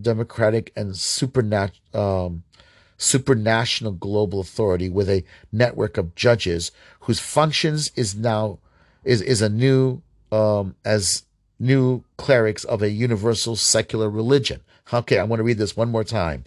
democratic 0.02 0.72
and 0.78 0.94
supernat- 0.94 1.94
um, 1.94 2.44
supranational 3.00 3.98
global 3.98 4.42
authority 4.42 4.90
with 4.90 5.10
a 5.10 5.24
network 5.52 5.98
of 5.98 6.14
judges 6.16 6.72
whose 7.02 7.20
functions 7.20 7.92
is 7.96 8.14
now 8.14 8.60
is 9.06 9.22
is 9.22 9.42
a 9.42 9.50
new 9.50 10.02
um, 10.32 10.76
as 10.86 11.24
new 11.60 12.04
clerics 12.18 12.64
of 12.66 12.82
a 12.82 12.90
universal 12.92 13.56
secular 13.56 14.10
religion. 14.10 14.62
Okay, 14.92 15.18
I 15.18 15.24
want 15.24 15.40
to 15.40 15.44
read 15.44 15.58
this 15.58 15.78
one 15.78 15.90
more 15.90 16.04
time. 16.04 16.44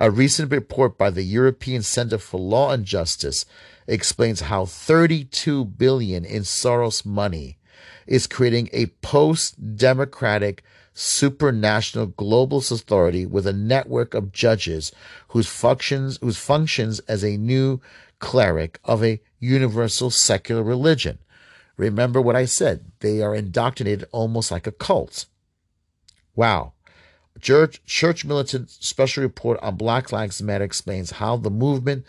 A 0.00 0.10
recent 0.10 0.50
report 0.50 0.98
by 0.98 1.10
the 1.10 1.22
European 1.22 1.82
Center 1.82 2.18
for 2.18 2.40
Law 2.40 2.72
and 2.72 2.84
Justice 2.84 3.46
explains 3.86 4.42
how 4.42 4.64
32 4.64 5.64
billion 5.64 6.24
in 6.24 6.42
Soros 6.42 7.06
money 7.06 7.56
is 8.06 8.26
creating 8.26 8.68
a 8.72 8.86
post-democratic 9.02 10.62
supranational 10.94 12.14
global 12.16 12.58
authority 12.58 13.26
with 13.26 13.46
a 13.46 13.52
network 13.52 14.14
of 14.14 14.32
judges 14.32 14.92
whose 15.28 15.48
functions 15.48 16.18
whose 16.20 16.38
functions 16.38 17.00
as 17.00 17.24
a 17.24 17.36
new 17.36 17.80
cleric 18.20 18.78
of 18.84 19.02
a 19.02 19.20
universal 19.40 20.10
secular 20.10 20.62
religion. 20.62 21.18
Remember 21.76 22.20
what 22.20 22.36
I 22.36 22.44
said, 22.44 22.92
they 23.00 23.20
are 23.20 23.34
indoctrinated 23.34 24.08
almost 24.12 24.50
like 24.50 24.66
a 24.66 24.72
cult. 24.72 25.26
Wow. 26.36 26.72
Church, 27.40 27.84
Church 27.84 28.24
Militant 28.24 28.70
Special 28.70 29.22
Report 29.22 29.58
on 29.60 29.76
Black 29.76 30.12
Lives 30.12 30.40
Matter 30.40 30.64
explains 30.64 31.12
how 31.12 31.36
the 31.36 31.50
movement 31.50 32.04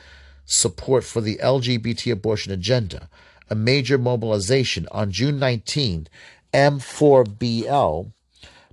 support 0.46 1.04
for 1.04 1.20
the 1.20 1.38
LGBT 1.38 2.12
abortion 2.12 2.54
agenda, 2.54 3.10
a 3.50 3.56
major 3.56 3.98
mobilization 3.98 4.88
on 4.92 5.12
June 5.12 5.40
19, 5.40 6.08
M4BL 6.54 8.12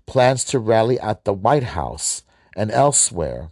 plans 0.06 0.44
to 0.44 0.58
rally 0.58 0.98
at 1.00 1.24
the 1.24 1.32
White 1.32 1.62
House 1.62 2.22
and 2.56 2.70
elsewhere 2.70 3.50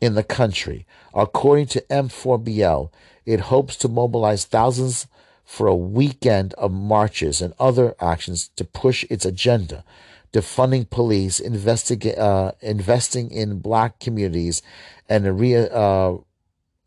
in 0.00 0.14
the 0.14 0.22
country. 0.22 0.86
According 1.14 1.66
to 1.68 1.84
M4BL, 1.90 2.90
it 3.24 3.40
hopes 3.40 3.76
to 3.76 3.88
mobilize 3.88 4.44
thousands 4.44 5.06
for 5.44 5.68
a 5.68 5.76
weekend 5.76 6.54
of 6.54 6.72
marches 6.72 7.40
and 7.40 7.54
other 7.58 7.94
actions 8.00 8.50
to 8.56 8.64
push 8.64 9.04
its 9.08 9.24
agenda, 9.24 9.84
defunding 10.32 10.90
police, 10.90 11.40
uh, 11.40 12.52
investing 12.60 13.30
in 13.30 13.60
black 13.60 14.00
communities, 14.00 14.60
and 15.08 15.38
re- 15.38 15.68
uh, 15.68 16.16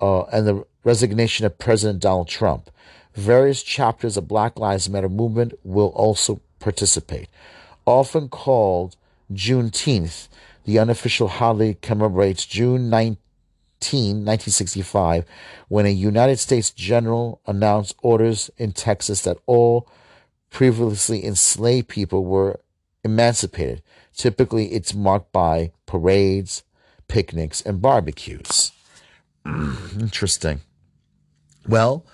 uh, 0.01 0.22
and 0.24 0.47
the 0.47 0.66
resignation 0.84 1.45
of 1.45 1.57
President 1.57 2.01
Donald 2.01 2.28
Trump. 2.28 2.70
Various 3.20 3.63
chapters 3.63 4.15
of 4.15 4.30
Black 4.30 4.57
Lives 4.57 4.89
Matter 4.89 5.09
movement 5.09 5.53
will 5.65 5.89
also 5.89 6.39
participate. 6.59 7.28
Often 7.86 8.30
called 8.30 8.95
Juneteenth, 9.34 10.30
the 10.63 10.80
unofficial 10.80 11.28
holiday 11.28 11.78
commemorates 11.82 12.45
June 12.45 12.89
19, 12.89 13.17
1965, 14.24 15.26
when 15.67 15.86
a 15.86 15.89
United 15.89 16.39
States 16.39 16.72
general 16.72 17.41
announced 17.45 17.93
orders 18.01 18.49
in 18.57 18.72
Texas 18.72 19.24
that 19.24 19.38
all 19.45 19.89
previously 20.49 21.26
enslaved 21.26 21.89
people 21.89 22.24
were 22.24 22.61
emancipated. 23.03 23.84
Typically, 24.15 24.67
it's 24.72 24.93
marked 24.93 25.34
by 25.34 25.74
parades, 25.86 26.63
picnics, 27.09 27.59
and 27.59 27.82
barbecues. 27.82 28.72
Interesting. 29.45 30.61
Well, 31.67 32.05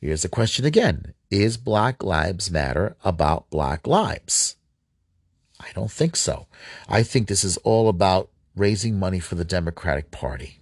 here's 0.00 0.22
the 0.22 0.28
question 0.28 0.64
again 0.64 1.14
Is 1.30 1.56
Black 1.56 2.02
Lives 2.02 2.50
Matter 2.50 2.96
about 3.04 3.50
Black 3.50 3.86
lives? 3.86 4.56
I 5.60 5.68
don't 5.74 5.90
think 5.90 6.16
so. 6.16 6.46
I 6.88 7.02
think 7.02 7.28
this 7.28 7.44
is 7.44 7.56
all 7.58 7.88
about 7.88 8.30
raising 8.54 8.98
money 8.98 9.18
for 9.20 9.34
the 9.34 9.44
Democratic 9.44 10.10
Party. 10.10 10.60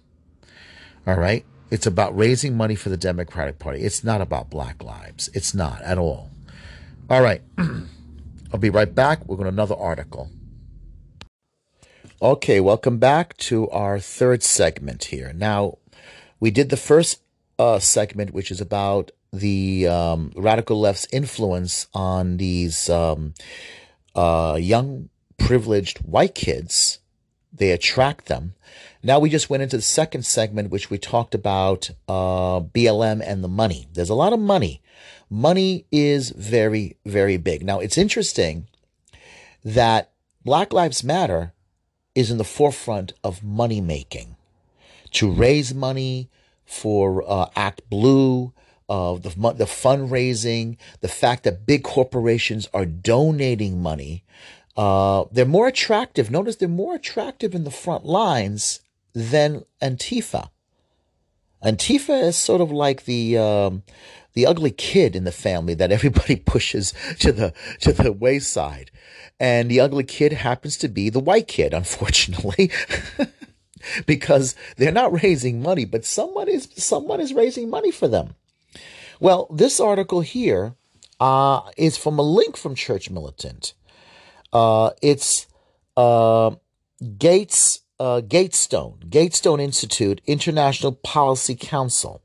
All 1.05 1.15
right? 1.15 1.45
It's 1.69 1.85
about 1.85 2.17
raising 2.17 2.55
money 2.55 2.75
for 2.75 2.89
the 2.89 2.97
Democratic 2.97 3.59
Party. 3.59 3.81
It's 3.81 4.03
not 4.03 4.21
about 4.21 4.49
black 4.49 4.83
lives. 4.83 5.29
It's 5.33 5.53
not 5.53 5.81
at 5.81 5.97
all. 5.97 6.29
All 7.09 7.21
right. 7.21 7.41
I'll 7.57 8.59
be 8.59 8.69
right 8.69 8.93
back. 8.93 9.25
We're 9.25 9.35
going 9.35 9.45
to 9.45 9.53
another 9.53 9.75
article. 9.75 10.29
Okay, 12.21 12.59
welcome 12.59 12.97
back 12.97 13.37
to 13.37 13.69
our 13.69 13.99
third 13.99 14.41
segment 14.41 15.05
here. 15.05 15.33
Now, 15.33 15.77
we 16.39 16.49
did 16.49 16.69
the 16.69 16.77
first 16.77 17.21
uh, 17.59 17.79
segment, 17.79 18.33
which 18.33 18.49
is 18.49 18.61
about 18.61 19.11
the 19.31 19.87
um, 19.87 20.31
radical 20.35 20.79
left's 20.79 21.07
influence 21.11 21.87
on 21.93 22.37
these 22.37 22.89
um, 22.89 23.33
uh, 24.15 24.57
young, 24.59 25.09
privileged 25.37 25.99
white 25.99 26.35
kids. 26.35 26.99
They 27.53 27.71
attract 27.71 28.27
them. 28.27 28.53
Now 29.03 29.19
we 29.19 29.29
just 29.29 29.49
went 29.49 29.63
into 29.63 29.77
the 29.77 29.83
second 29.83 30.25
segment, 30.25 30.71
which 30.71 30.89
we 30.89 30.97
talked 30.97 31.33
about 31.33 31.89
uh, 32.07 32.59
BLM 32.59 33.21
and 33.25 33.43
the 33.43 33.47
money. 33.47 33.87
There's 33.93 34.09
a 34.09 34.15
lot 34.15 34.33
of 34.33 34.39
money. 34.39 34.81
Money 35.29 35.85
is 35.91 36.31
very, 36.31 36.97
very 37.05 37.37
big. 37.37 37.65
Now 37.65 37.79
it's 37.79 37.97
interesting 37.97 38.67
that 39.63 40.11
Black 40.43 40.71
Lives 40.71 41.03
Matter 41.03 41.53
is 42.15 42.31
in 42.31 42.37
the 42.37 42.43
forefront 42.43 43.13
of 43.23 43.43
money 43.43 43.81
making 43.81 44.35
to 45.11 45.31
raise 45.31 45.73
money 45.73 46.29
for 46.65 47.23
uh, 47.27 47.47
Act 47.55 47.81
Blue, 47.89 48.53
the, 48.87 49.29
the 49.29 49.65
fundraising, 49.65 50.77
the 51.01 51.07
fact 51.07 51.43
that 51.43 51.65
big 51.65 51.83
corporations 51.83 52.69
are 52.73 52.85
donating 52.85 53.81
money. 53.81 54.23
Uh, 54.75 55.25
they're 55.31 55.45
more 55.45 55.67
attractive. 55.67 56.31
Notice 56.31 56.55
they're 56.57 56.69
more 56.69 56.95
attractive 56.95 57.55
in 57.55 57.63
the 57.63 57.71
front 57.71 58.05
lines 58.05 58.79
than 59.13 59.65
Antifa. 59.81 60.49
Antifa 61.63 62.23
is 62.23 62.37
sort 62.37 62.61
of 62.61 62.71
like 62.71 63.05
the 63.05 63.37
um, 63.37 63.83
the 64.33 64.45
ugly 64.45 64.69
kid 64.69 65.15
in 65.15 65.23
the 65.23 65.31
family 65.31 65.73
that 65.73 65.91
everybody 65.91 66.35
pushes 66.53 66.93
to 67.19 67.31
the 67.31 67.53
to 67.79 67.91
the 67.91 68.11
wayside, 68.11 68.91
and 69.39 69.69
the 69.69 69.79
ugly 69.79 70.03
kid 70.03 70.33
happens 70.33 70.77
to 70.77 70.87
be 70.87 71.09
the 71.09 71.19
white 71.19 71.47
kid, 71.47 71.73
unfortunately. 71.73 72.71
because 74.05 74.55
they're 74.75 74.91
not 74.91 75.23
raising 75.23 75.61
money, 75.61 75.85
but 75.85 76.05
someone 76.05 76.47
is 76.47 76.69
someone 76.75 77.19
is 77.19 77.33
raising 77.33 77.69
money 77.69 77.91
for 77.91 78.07
them. 78.07 78.35
Well, 79.19 79.47
this 79.51 79.79
article 79.79 80.21
here 80.21 80.75
uh, 81.19 81.61
is 81.75 81.97
from 81.97 82.19
a 82.19 82.23
link 82.23 82.55
from 82.55 82.75
Church 82.75 83.09
Militant. 83.09 83.73
Uh, 84.53 84.91
it's 85.01 85.47
uh, 85.95 86.51
Gates 87.17 87.81
uh, 87.99 88.21
Gatestone 88.21 88.99
Gatestone 89.09 89.59
Institute 89.59 90.21
International 90.27 90.91
Policy 90.91 91.55
Council. 91.55 92.21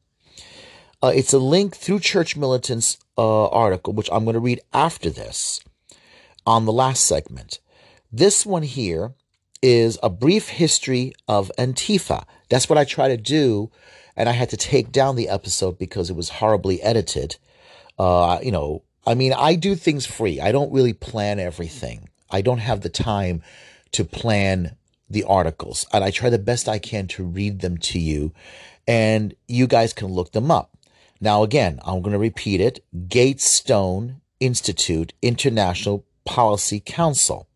Uh, 1.03 1.13
it's 1.15 1.33
a 1.33 1.39
link 1.39 1.75
through 1.75 1.99
Church 1.99 2.37
Militant's 2.37 2.99
uh, 3.17 3.47
article, 3.49 3.93
which 3.95 4.09
I'm 4.13 4.25
going 4.25 4.35
to 4.35 4.41
read 4.41 4.61
after 4.73 5.11
this 5.11 5.61
on 6.47 6.67
the 6.67 6.73
last 6.73 7.07
segment. 7.07 7.59
This 8.13 8.45
one 8.45 8.63
here 8.63 9.15
is 9.63 9.99
a 10.03 10.11
brief 10.11 10.49
history 10.49 11.15
of 11.27 11.51
Antifa. 11.59 12.25
That's 12.51 12.69
what 12.69 12.79
I 12.79 12.85
try 12.85 13.09
to 13.09 13.17
do. 13.17 13.71
And 14.17 14.29
I 14.29 14.33
had 14.33 14.51
to 14.51 14.57
take 14.57 14.93
down 14.93 15.17
the 15.17 15.29
episode 15.29 15.79
because 15.79 16.11
it 16.11 16.17
was 16.17 16.29
horribly 16.29 16.83
edited. 16.83 17.37
Uh, 17.99 18.39
you 18.43 18.51
know, 18.51 18.83
I 19.07 19.15
mean, 19.15 19.33
I 19.33 19.55
do 19.55 19.75
things 19.75 20.07
free. 20.07 20.41
I 20.41 20.53
don't 20.53 20.73
really 20.73 20.93
plan 20.93 21.41
everything. 21.41 22.09
I 22.31 22.41
don't 22.41 22.59
have 22.59 22.81
the 22.81 22.89
time 22.89 23.43
to 23.93 24.05
plan 24.05 24.77
the 25.09 25.25
articles. 25.25 25.87
And 25.93 26.03
I 26.03 26.11
try 26.11 26.31
the 26.31 26.39
best 26.39 26.69
I 26.69 26.79
can 26.79 27.07
to 27.09 27.25
read 27.25 27.61
them 27.61 27.79
to 27.79 27.99
you. 27.99 28.33
And 28.87 29.35
you 29.49 29.67
guys 29.67 29.93
can 29.93 30.09
look 30.09 30.33
them 30.33 30.51
up. 30.51 30.77
Now, 31.21 31.43
again, 31.43 31.81
I'm 31.85 32.03
going 32.03 32.13
to 32.13 32.19
repeat 32.19 32.61
it 32.61 32.85
Gatestone 33.09 34.21
Institute 34.41 35.13
International 35.23 36.05
Policy 36.25 36.81
Council. 36.81 37.47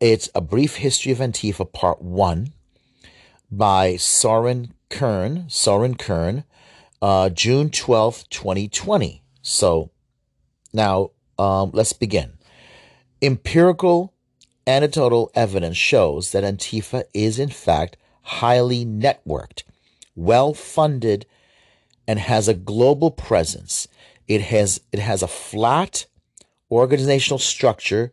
It's 0.00 0.30
A 0.34 0.40
Brief 0.40 0.76
History 0.76 1.12
of 1.12 1.18
Antifa, 1.18 1.70
Part 1.70 2.00
1 2.00 2.52
by 3.50 3.96
Soren 3.96 4.72
Kern, 4.90 5.46
Soren 5.48 5.94
Kern, 5.94 6.44
uh, 7.00 7.30
June 7.30 7.70
12th, 7.70 8.28
2020. 8.28 9.22
So 9.40 9.90
now 10.72 11.12
um, 11.38 11.70
let's 11.72 11.94
begin. 11.94 12.34
Empirical 13.22 14.12
anecdotal 14.66 15.30
evidence 15.34 15.76
shows 15.76 16.32
that 16.32 16.44
Antifa 16.44 17.04
is, 17.14 17.38
in 17.38 17.48
fact, 17.48 17.96
highly 18.22 18.84
networked, 18.84 19.62
well 20.14 20.54
funded, 20.54 21.26
and 22.06 22.18
has 22.18 22.48
a 22.48 22.54
global 22.54 23.10
presence. 23.10 23.88
It 24.28 24.42
has 24.42 24.80
it 24.92 24.98
has 25.00 25.22
a 25.22 25.28
flat 25.28 26.06
organizational 26.70 27.38
structure 27.38 28.12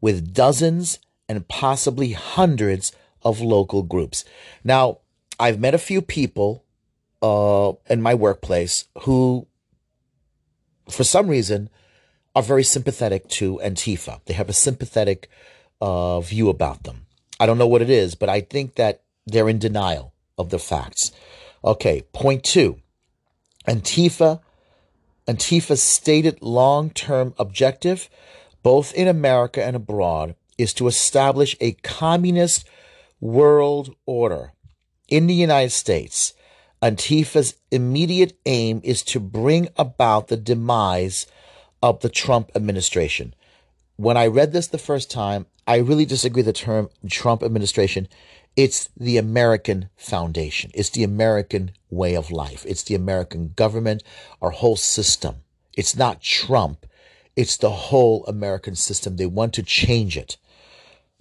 with 0.00 0.34
dozens 0.34 0.98
and 1.28 1.48
possibly 1.48 2.12
hundreds 2.12 2.92
of 3.22 3.40
local 3.40 3.82
groups. 3.82 4.24
Now, 4.62 4.98
I've 5.38 5.60
met 5.60 5.74
a 5.74 5.78
few 5.78 6.00
people 6.00 6.64
uh, 7.22 7.72
in 7.88 8.02
my 8.02 8.14
workplace 8.14 8.86
who, 9.00 9.46
for 10.88 11.04
some 11.04 11.28
reason, 11.28 11.70
are 12.34 12.42
very 12.42 12.64
sympathetic 12.64 13.28
to 13.28 13.60
Antifa. 13.62 14.20
They 14.26 14.34
have 14.34 14.48
a 14.48 14.54
sympathetic 14.54 15.28
uh, 15.80 16.20
view 16.20 16.48
about 16.48 16.84
them. 16.84 17.06
I 17.38 17.46
don't 17.46 17.58
know 17.58 17.66
what 17.66 17.82
it 17.82 17.90
is, 17.90 18.14
but 18.14 18.28
I 18.28 18.40
think 18.40 18.76
that 18.76 19.02
they're 19.26 19.48
in 19.48 19.58
denial 19.58 20.14
of 20.38 20.50
the 20.50 20.58
facts. 20.58 21.12
Okay, 21.64 22.02
point 22.12 22.44
two 22.44 22.80
Antifa. 23.66 24.40
Antifa's 25.26 25.82
stated 25.82 26.42
long 26.42 26.90
term 26.90 27.34
objective, 27.38 28.10
both 28.62 28.92
in 28.94 29.08
America 29.08 29.64
and 29.64 29.74
abroad, 29.74 30.34
is 30.58 30.74
to 30.74 30.86
establish 30.86 31.56
a 31.60 31.72
communist 31.82 32.68
world 33.20 33.94
order. 34.06 34.53
In 35.08 35.26
the 35.26 35.34
United 35.34 35.70
States, 35.70 36.32
Antifa's 36.80 37.54
immediate 37.70 38.38
aim 38.46 38.80
is 38.84 39.02
to 39.02 39.20
bring 39.20 39.68
about 39.76 40.28
the 40.28 40.36
demise 40.36 41.26
of 41.82 42.00
the 42.00 42.08
Trump 42.08 42.50
administration. 42.54 43.34
When 43.96 44.16
I 44.16 44.26
read 44.26 44.52
this 44.52 44.66
the 44.66 44.78
first 44.78 45.10
time, 45.10 45.46
I 45.66 45.76
really 45.76 46.04
disagree 46.06 46.42
the 46.42 46.52
term 46.52 46.88
Trump 47.08 47.42
administration. 47.42 48.08
It's 48.56 48.88
the 48.96 49.18
American 49.18 49.88
foundation. 49.96 50.70
It's 50.74 50.90
the 50.90 51.04
American 51.04 51.72
way 51.90 52.14
of 52.14 52.30
life. 52.30 52.64
It's 52.66 52.82
the 52.82 52.94
American 52.94 53.52
government, 53.56 54.02
our 54.40 54.50
whole 54.50 54.76
system. 54.76 55.36
It's 55.74 55.96
not 55.96 56.22
Trump. 56.22 56.86
It's 57.36 57.56
the 57.56 57.70
whole 57.70 58.24
American 58.26 58.74
system. 58.74 59.16
They 59.16 59.26
want 59.26 59.52
to 59.54 59.62
change 59.62 60.16
it. 60.16 60.36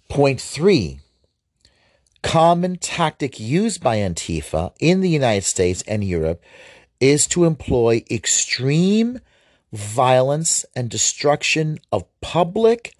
Point 0.09 0.39
three, 0.39 0.99
common 2.23 2.77
tactic 2.77 3.39
used 3.39 3.83
by 3.83 3.97
Antifa 3.97 4.73
in 4.79 5.01
the 5.01 5.09
United 5.09 5.43
States 5.43 5.83
and 5.87 6.03
Europe 6.03 6.41
is 6.99 7.27
to 7.27 7.45
employ 7.45 8.03
extreme 8.09 9.19
violence 9.71 10.65
and 10.75 10.89
destruction 10.89 11.77
of 11.91 12.05
public 12.21 12.95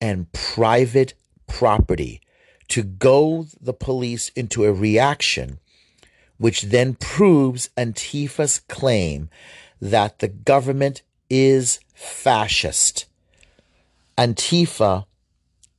and 0.00 0.32
private 0.32 1.14
property 1.46 2.20
to 2.68 2.82
goad 2.82 3.48
the 3.60 3.72
police 3.72 4.30
into 4.30 4.64
a 4.64 4.72
reaction, 4.72 5.58
which 6.38 6.62
then 6.62 6.94
proves 6.94 7.70
Antifa's 7.76 8.60
claim 8.60 9.28
that 9.80 10.18
the 10.18 10.28
government 10.28 11.02
is 11.28 11.78
fascist. 11.94 13.06
Antifa 14.16 15.04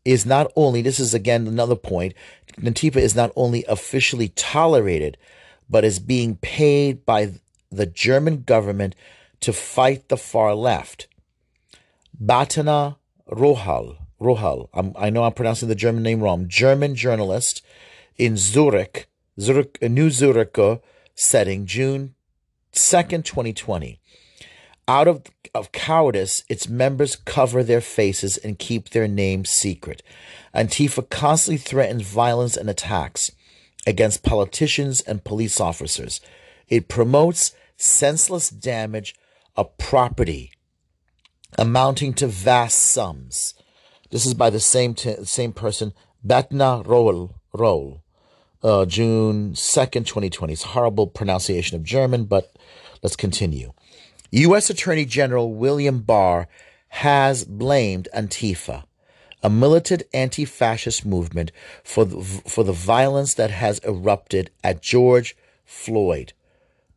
is 0.05 0.25
not 0.25 0.51
only, 0.55 0.81
this 0.81 0.99
is 0.99 1.13
again 1.13 1.47
another 1.47 1.75
point, 1.75 2.13
Antifa 2.61 2.97
is 2.97 3.15
not 3.15 3.31
only 3.35 3.63
officially 3.65 4.29
tolerated, 4.29 5.17
but 5.69 5.83
is 5.83 5.99
being 5.99 6.35
paid 6.37 7.05
by 7.05 7.33
the 7.71 7.85
German 7.85 8.43
government 8.43 8.95
to 9.41 9.53
fight 9.53 10.09
the 10.09 10.17
far 10.17 10.55
left. 10.55 11.07
Bettina 12.19 12.97
Rohal, 13.29 13.97
Rohal, 14.19 14.69
I'm, 14.73 14.93
i 14.97 15.09
know 15.09 15.23
I'm 15.23 15.33
pronouncing 15.33 15.67
the 15.67 15.75
German 15.75 16.03
name 16.03 16.21
wrong, 16.21 16.47
German 16.47 16.95
journalist 16.95 17.63
in 18.17 18.37
Zurich, 18.37 19.07
Zurich, 19.39 19.77
New 19.81 20.09
Zurich 20.09 20.57
setting, 21.13 21.65
June 21.65 22.15
2nd, 22.73 23.23
2020. 23.25 23.99
Out 24.87 25.07
of, 25.07 25.23
of 25.53 25.71
cowardice, 25.71 26.43
its 26.47 26.69
members 26.69 27.15
cover 27.15 27.61
their 27.61 27.81
faces 27.81 28.37
and 28.37 28.57
keep 28.57 28.89
their 28.89 29.07
names 29.07 29.49
secret. 29.49 30.01
Antifa 30.55 31.09
constantly 31.09 31.57
threatens 31.57 32.03
violence 32.03 32.55
and 32.55 32.69
attacks 32.69 33.31
against 33.85 34.23
politicians 34.23 35.01
and 35.01 35.23
police 35.23 35.59
officers. 35.59 36.21
It 36.67 36.87
promotes 36.87 37.53
senseless 37.75 38.49
damage 38.49 39.13
of 39.55 39.77
property 39.77 40.51
amounting 41.57 42.13
to 42.13 42.27
vast 42.27 42.79
sums. 42.79 43.53
This 44.09 44.25
is 44.25 44.33
by 44.33 44.49
the 44.49 44.59
same 44.59 44.93
t- 44.93 45.23
same 45.23 45.53
person, 45.53 45.93
Bettina 46.23 46.81
Roll, 46.85 47.35
Roll, 47.53 48.03
uh, 48.63 48.85
June 48.85 49.53
2nd, 49.53 50.05
2020. 50.05 50.53
It's 50.53 50.63
horrible 50.63 51.07
pronunciation 51.07 51.75
of 51.75 51.83
German, 51.83 52.25
but 52.25 52.55
let's 53.03 53.15
continue. 53.15 53.73
U.S. 54.31 54.69
Attorney 54.69 55.05
General 55.05 55.53
William 55.53 55.99
Barr 55.99 56.47
has 56.89 57.43
blamed 57.45 58.07
Antifa, 58.15 58.83
a 59.43 59.49
militant 59.49 60.03
anti 60.13 60.45
fascist 60.45 61.05
movement, 61.05 61.51
for 61.83 62.05
the, 62.05 62.21
for 62.21 62.63
the 62.63 62.73
violence 62.73 63.33
that 63.35 63.51
has 63.51 63.79
erupted 63.79 64.49
at 64.63 64.81
George 64.81 65.35
Floyd 65.65 66.33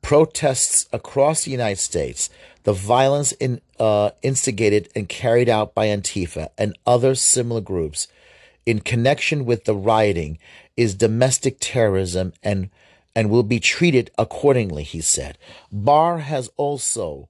protests 0.03 0.87
across 0.93 1.45
the 1.45 1.51
United 1.51 1.79
States, 1.79 2.31
the 2.65 2.73
violence 2.73 3.33
in, 3.33 3.61
uh, 3.79 4.11
instigated 4.23 4.89
and 4.95 5.09
carried 5.09 5.49
out 5.49 5.75
by 5.75 5.87
Antifa 5.87 6.49
and 6.59 6.77
other 6.87 7.15
similar 7.15 7.61
groups 7.61 8.09
in 8.67 8.81
connection 8.81 9.45
with 9.45 9.65
the 9.65 9.75
rioting 9.75 10.39
is 10.77 10.95
domestic 10.95 11.57
terrorism 11.61 12.33
and 12.43 12.71
and 13.15 13.31
will 13.31 13.43
be 13.43 13.61
treated 13.61 14.11
accordingly, 14.17 14.83
he 14.83 15.01
said. 15.01 15.37
Barr 15.73 16.19
has 16.19 16.51
also 16.57 17.29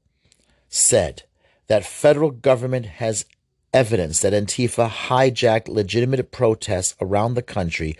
said 0.69 1.23
that 1.69 1.85
federal 1.85 2.31
government 2.31 2.87
has 2.87 3.25
evidence 3.73 4.21
that 4.21 4.33
Antifa 4.33 4.89
hijacked 4.89 5.69
legitimate 5.69 6.31
protests 6.31 6.97
around 7.01 7.35
the 7.35 7.43
country 7.43 7.97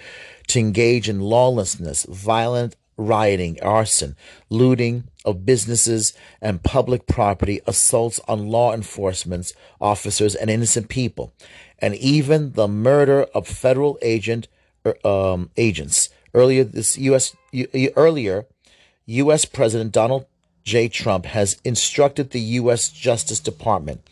to 0.49 0.59
engage 0.59 1.09
in 1.09 1.21
lawlessness, 1.21 2.05
violent 2.05 2.77
rioting, 2.97 3.59
arson, 3.63 4.17
looting 4.51 5.05
of 5.25 5.47
businesses 5.47 6.13
and 6.41 6.63
public 6.63 7.07
property, 7.07 7.61
assaults 7.67 8.21
on 8.29 8.49
law 8.49 8.75
enforcement 8.75 9.53
officers 9.81 10.35
and 10.35 10.51
innocent 10.51 10.89
people, 10.89 11.33
and 11.79 11.95
even 11.95 12.53
the 12.53 12.69
murder 12.69 13.23
of 13.35 13.47
federal 13.47 13.99
agent 14.03 14.49
er, 14.85 14.95
um, 15.07 15.51
agents. 15.57 16.11
Earlier 16.33 16.65
this 16.65 16.97
U.S. 16.99 17.37
earlier, 17.97 18.47
U.S. 19.07 19.45
President 19.45 19.93
Donald 19.93 20.27
J. 20.65 20.89
Trump 20.89 21.27
has 21.27 21.61
instructed 21.65 22.31
the 22.31 22.41
U.S. 22.41 22.89
Justice 22.91 23.41
Department 23.41 24.03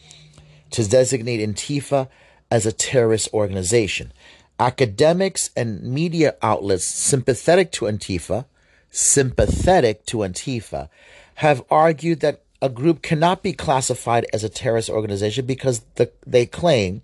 to 0.71 0.89
designate 0.89 1.47
Antifa 1.47 2.09
as 2.51 2.67
a 2.67 2.73
terrorist 2.73 3.29
organization. 3.33 4.13
Academics 4.59 5.51
and 5.57 5.83
media 5.83 6.35
outlets 6.43 6.85
sympathetic 6.85 7.71
to 7.73 7.85
Antifa 7.85 8.47
sympathetic 8.91 10.05
to 10.07 10.19
Antifa 10.19 10.89
have 11.37 11.65
argued 11.71 12.21
that 12.21 12.43
a 12.61 12.69
group 12.69 13.03
cannot 13.03 13.43
be 13.43 13.53
classified 13.53 14.27
as 14.33 14.43
a 14.43 14.49
terrorist 14.49 14.91
organization 14.91 15.47
because 15.47 15.83
the, 15.95 16.11
they 16.27 16.47
claim 16.47 17.03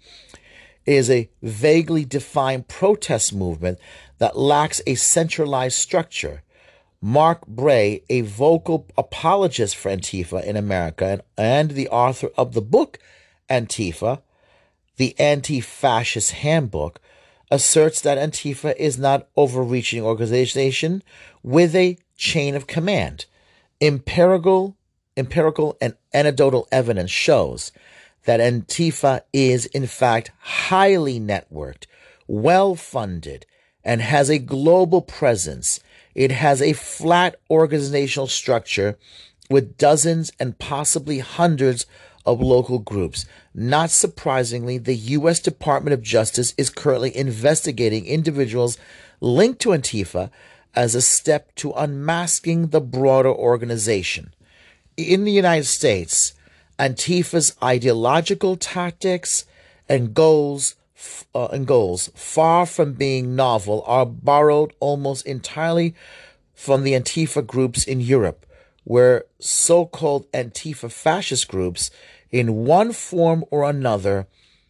is 0.86 1.08
a 1.10 1.28
vaguely 1.42 2.04
defined 2.04 2.68
protest 2.68 3.32
movement 3.32 3.78
that 4.18 4.38
lacks 4.38 4.80
a 4.86 4.94
centralized 4.94 5.76
structure. 5.76 6.42
Mark 7.00 7.46
Bray, 7.46 8.02
a 8.08 8.22
vocal 8.22 8.86
apologist 8.96 9.76
for 9.76 9.90
Antifa 9.90 10.42
in 10.42 10.56
America 10.56 11.04
and, 11.04 11.22
and 11.36 11.70
the 11.72 11.88
author 11.88 12.30
of 12.36 12.54
the 12.54 12.62
book 12.62 12.98
Antifa, 13.50 14.22
the 14.96 15.14
Anti 15.18 15.60
Fascist 15.60 16.32
Handbook, 16.32 17.00
asserts 17.50 18.00
that 18.00 18.18
Antifa 18.18 18.74
is 18.76 18.98
not 18.98 19.28
overreaching 19.36 20.02
organization 20.02 21.02
with 21.42 21.74
a 21.74 21.98
chain 22.16 22.54
of 22.54 22.66
command. 22.66 23.26
Empirical, 23.80 24.76
empirical 25.16 25.76
and 25.80 25.94
anecdotal 26.12 26.66
evidence 26.72 27.10
shows 27.10 27.70
that 28.24 28.40
Antifa 28.40 29.22
is 29.32 29.66
in 29.66 29.86
fact 29.86 30.32
highly 30.38 31.20
networked, 31.20 31.86
well 32.26 32.74
funded, 32.74 33.44
and 33.84 34.00
has 34.00 34.30
a 34.30 34.38
global 34.38 35.02
presence. 35.02 35.80
It 36.14 36.30
has 36.30 36.62
a 36.62 36.72
flat 36.72 37.36
organizational 37.50 38.28
structure 38.28 38.96
with 39.50 39.76
dozens 39.76 40.32
and 40.40 40.58
possibly 40.58 41.18
hundreds 41.18 41.86
of 42.24 42.40
local 42.40 42.78
groups. 42.78 43.26
Not 43.54 43.90
surprisingly, 43.90 44.78
the 44.78 44.94
U.S. 44.94 45.40
Department 45.40 45.92
of 45.92 46.02
Justice 46.02 46.54
is 46.56 46.70
currently 46.70 47.14
investigating 47.14 48.06
individuals 48.06 48.78
linked 49.20 49.60
to 49.60 49.70
Antifa 49.70 50.30
as 50.74 50.94
a 50.94 51.02
step 51.02 51.54
to 51.56 51.72
unmasking 51.72 52.68
the 52.68 52.80
broader 52.80 53.30
organization. 53.30 54.32
In 54.96 55.24
the 55.24 55.32
United 55.32 55.66
States, 55.66 56.34
Antifa's 56.78 57.54
ideological 57.62 58.56
tactics 58.56 59.44
and 59.88 60.14
goals 60.14 60.74
uh, 61.34 61.46
and 61.46 61.66
goals, 61.66 62.10
far 62.14 62.66
from 62.66 62.94
being 62.94 63.34
novel, 63.34 63.82
are 63.86 64.06
borrowed 64.06 64.72
almost 64.80 65.26
entirely 65.26 65.94
from 66.54 66.82
the 66.82 66.92
Antifa 66.92 67.46
groups 67.46 67.84
in 67.84 68.00
Europe, 68.00 68.46
where 68.84 69.24
so 69.38 69.86
called 69.86 70.30
Antifa 70.32 70.90
fascist 70.90 71.48
groups, 71.48 71.90
in 72.30 72.64
one 72.64 72.92
form 72.92 73.44
or 73.50 73.68
another, 73.68 74.26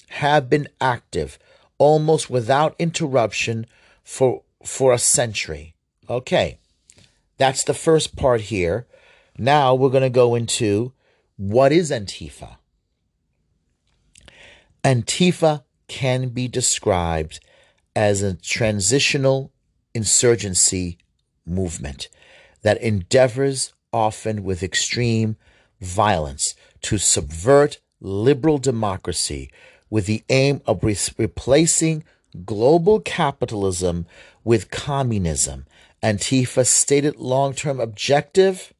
have 0.08 0.48
been 0.48 0.68
active 0.80 1.38
almost 1.78 2.30
without 2.30 2.74
interruption 2.78 3.66
for, 4.02 4.42
for 4.64 4.92
a 4.92 4.98
century. 4.98 5.74
Okay, 6.08 6.58
that's 7.36 7.64
the 7.64 7.74
first 7.74 8.16
part 8.16 8.42
here. 8.42 8.86
Now 9.36 9.74
we're 9.74 9.90
going 9.90 10.02
to 10.02 10.10
go 10.10 10.34
into 10.34 10.92
what 11.36 11.72
is 11.72 11.90
Antifa? 11.90 12.56
Antifa 14.84 15.63
can 15.88 16.28
be 16.28 16.48
described 16.48 17.40
as 17.94 18.22
a 18.22 18.34
transitional 18.34 19.52
insurgency 19.94 20.98
movement 21.46 22.08
that 22.62 22.80
endeavors, 22.80 23.72
often 23.92 24.42
with 24.42 24.62
extreme 24.62 25.36
violence, 25.80 26.54
to 26.82 26.98
subvert 26.98 27.78
liberal 28.00 28.58
democracy 28.58 29.50
with 29.90 30.06
the 30.06 30.24
aim 30.28 30.60
of 30.66 30.82
re- 30.82 30.96
replacing 31.18 32.04
global 32.44 33.00
capitalism 33.00 34.06
with 34.42 34.70
communism. 34.70 35.66
Antifa's 36.02 36.68
stated 36.68 37.16
long 37.16 37.54
term 37.54 37.80
objective, 37.80 38.74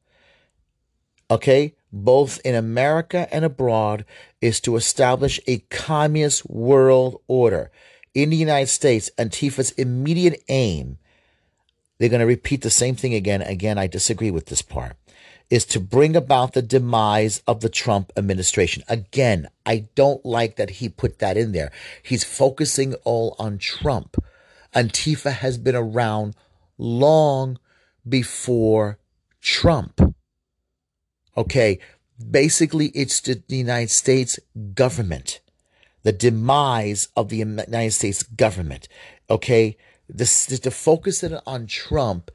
okay, 1.31 1.75
both 1.93 2.41
in 2.45 2.55
America 2.55 3.29
and 3.31 3.45
abroad, 3.45 4.05
is 4.45 4.61
to 4.61 4.77
establish 4.77 5.41
a 5.47 5.61
communist 5.71 6.45
world 6.51 7.19
order. 7.27 7.71
In 8.13 8.29
the 8.29 8.37
United 8.37 8.69
States, 8.69 9.11
Antifa's 9.17 9.71
immediate 9.71 10.45
aim, 10.51 10.99
they're 11.97 12.11
going 12.11 12.21
to 12.21 12.27
repeat 12.27 12.61
the 12.61 12.69
same 12.69 12.95
thing 12.95 13.15
again. 13.15 13.41
Again, 13.41 13.79
I 13.79 13.87
disagree 13.87 14.31
with 14.31 14.47
this 14.47 14.61
part, 14.61 14.97
is 15.49 15.65
to 15.65 15.81
bring 15.81 16.15
about 16.15 16.53
the 16.53 16.61
demise 16.61 17.43
of 17.47 17.63
the 17.63 17.71
Trump 17.71 18.13
administration. 18.19 18.83
Again, 18.87 19.49
I 19.65 19.87
don't 19.95 20.23
like 20.27 20.57
that 20.57 20.69
he 20.69 20.91
put 20.91 21.21
that 21.21 21.39
in 21.39 21.53
there. 21.53 21.73
He's 22.03 22.23
focusing 22.23 22.93
all 23.05 23.37
on 23.39 23.57
Trump. 23.57 24.23
Antifa 24.75 25.33
has 25.33 25.57
been 25.57 25.75
around 25.75 26.37
long 26.77 27.59
before 28.07 28.99
Trump. 29.41 30.03
Okay, 31.35 31.79
basically, 32.31 32.87
it's 32.89 33.21
the 33.21 33.43
United 33.49 33.91
States 33.91 34.39
government, 34.75 35.41
the 36.03 36.13
demise 36.13 37.09
of 37.17 37.29
the 37.29 37.37
United 37.39 37.93
States 37.93 38.23
government. 38.23 38.89
Okay, 39.31 39.77
this, 40.09 40.47
to 40.47 40.71
focus 40.71 41.25
on 41.47 41.67
Trump 41.67 42.31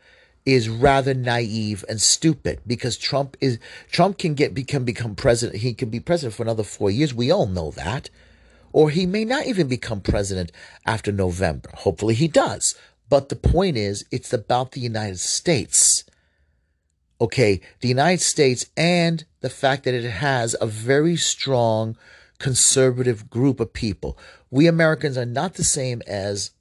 is 0.45 0.69
rather 0.69 1.13
naive 1.13 1.85
and 1.87 2.01
stupid 2.01 2.59
because 2.65 2.97
Trump 2.97 3.37
is 3.39 3.59
Trump 3.91 4.17
can 4.17 4.33
get 4.33 4.53
become 4.53 4.83
become 4.83 5.15
president. 5.15 5.59
He 5.59 5.73
can 5.73 5.89
be 5.89 5.99
president 5.99 6.35
for 6.35 6.43
another 6.43 6.63
four 6.63 6.89
years. 6.89 7.13
We 7.13 7.31
all 7.31 7.45
know 7.45 7.71
that, 7.71 8.09
or 8.73 8.89
he 8.89 9.05
may 9.05 9.25
not 9.25 9.45
even 9.45 9.67
become 9.67 10.01
president 10.01 10.51
after 10.85 11.11
November. 11.11 11.69
Hopefully, 11.75 12.15
he 12.15 12.27
does. 12.27 12.75
But 13.09 13.29
the 13.29 13.35
point 13.35 13.77
is, 13.77 14.05
it's 14.11 14.33
about 14.33 14.71
the 14.71 14.81
United 14.81 15.19
States 15.19 16.03
okay, 17.21 17.61
the 17.81 17.87
United 17.87 18.23
States 18.23 18.65
and 18.77 19.25
the 19.41 19.49
fact 19.49 19.83
that 19.83 19.93
it 19.93 20.09
has 20.09 20.55
a 20.59 20.67
very 20.67 21.15
strong 21.15 21.97
conservative 22.37 23.29
group 23.29 23.59
of 23.59 23.73
people. 23.73 24.17
We 24.49 24.67
Americans 24.67 25.17
are 25.17 25.25
not 25.25 25.55
the 25.55 25.63
same 25.63 26.01
as 26.07 26.51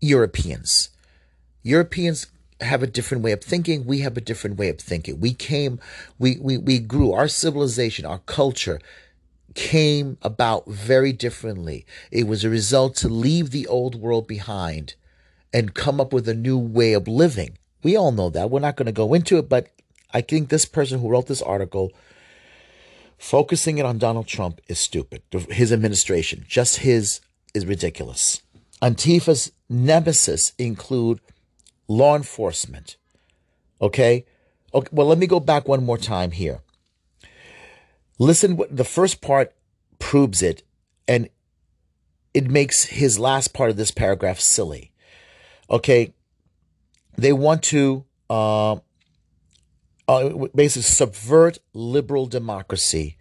Europeans. 0.00 0.90
Europeans 1.62 2.26
have 2.60 2.82
a 2.82 2.88
different 2.88 3.22
way 3.22 3.32
of 3.32 3.42
thinking. 3.42 3.86
We 3.86 4.00
have 4.00 4.16
a 4.16 4.20
different 4.20 4.58
way 4.58 4.68
of 4.68 4.80
thinking. 4.80 5.20
We 5.20 5.32
came, 5.32 5.78
we, 6.18 6.38
we, 6.40 6.58
we 6.58 6.80
grew, 6.80 7.12
our 7.12 7.28
civilization, 7.28 8.04
our 8.04 8.18
culture 8.18 8.80
came 9.54 10.18
about 10.22 10.66
very 10.68 11.12
differently. 11.12 11.86
It 12.10 12.26
was 12.26 12.44
a 12.44 12.50
result 12.50 12.96
to 12.96 13.08
leave 13.08 13.50
the 13.50 13.66
old 13.66 13.94
world 13.94 14.26
behind 14.26 14.94
and 15.52 15.74
come 15.74 16.00
up 16.00 16.12
with 16.12 16.28
a 16.28 16.34
new 16.34 16.58
way 16.58 16.92
of 16.92 17.08
living. 17.08 17.58
We 17.82 17.96
all 17.96 18.12
know 18.12 18.30
that. 18.30 18.50
We're 18.50 18.60
not 18.60 18.76
going 18.76 18.86
to 18.86 18.92
go 18.92 19.14
into 19.14 19.38
it, 19.38 19.48
but 19.48 19.68
I 20.12 20.20
think 20.20 20.48
this 20.48 20.64
person 20.64 21.00
who 21.00 21.08
wrote 21.08 21.26
this 21.26 21.42
article, 21.42 21.92
focusing 23.18 23.78
it 23.78 23.86
on 23.86 23.98
Donald 23.98 24.26
Trump, 24.26 24.60
is 24.68 24.78
stupid. 24.78 25.22
His 25.50 25.72
administration, 25.72 26.44
just 26.48 26.78
his, 26.78 27.20
is 27.54 27.66
ridiculous. 27.66 28.42
Antifa's 28.80 29.52
nemesis 29.68 30.52
include 30.58 31.20
law 31.88 32.16
enforcement. 32.16 32.96
Okay? 33.80 34.24
Okay, 34.74 34.88
well, 34.92 35.06
let 35.06 35.18
me 35.18 35.26
go 35.26 35.40
back 35.40 35.66
one 35.66 35.84
more 35.84 35.98
time 35.98 36.32
here. 36.32 36.60
Listen, 38.18 38.60
the 38.70 38.84
first 38.84 39.20
part 39.20 39.54
proves 39.98 40.42
it, 40.42 40.62
and 41.06 41.28
it 42.34 42.50
makes 42.50 42.84
his 42.84 43.18
last 43.18 43.54
part 43.54 43.70
of 43.70 43.76
this 43.76 43.90
paragraph 43.90 44.40
silly. 44.40 44.92
Okay, 45.70 46.12
they 47.18 47.32
want 47.32 47.64
to 47.64 48.04
uh, 48.30 48.76
uh, 50.06 50.46
basically 50.54 50.82
subvert 50.82 51.58
liberal 51.74 52.26
democracy 52.26 53.16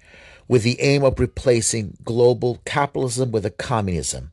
with 0.47 0.63
the 0.63 0.79
aim 0.79 1.03
of 1.03 1.19
replacing 1.19 1.97
global 2.03 2.61
capitalism 2.63 3.31
with 3.31 3.45
a 3.45 3.49
communism. 3.49 4.31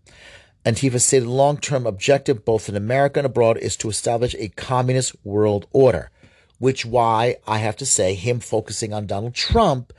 Antifa 0.64 1.00
stated 1.00 1.26
long 1.26 1.56
term 1.56 1.86
objective, 1.86 2.44
both 2.44 2.68
in 2.68 2.76
America 2.76 3.18
and 3.18 3.26
abroad, 3.26 3.56
is 3.58 3.76
to 3.78 3.88
establish 3.88 4.34
a 4.38 4.48
communist 4.50 5.16
world 5.24 5.66
order, 5.72 6.10
which 6.58 6.86
why 6.86 7.36
I 7.46 7.58
have 7.58 7.76
to 7.78 7.86
say 7.86 8.14
him 8.14 8.40
focusing 8.40 8.92
on 8.92 9.06
Donald 9.06 9.34
Trump 9.34 9.92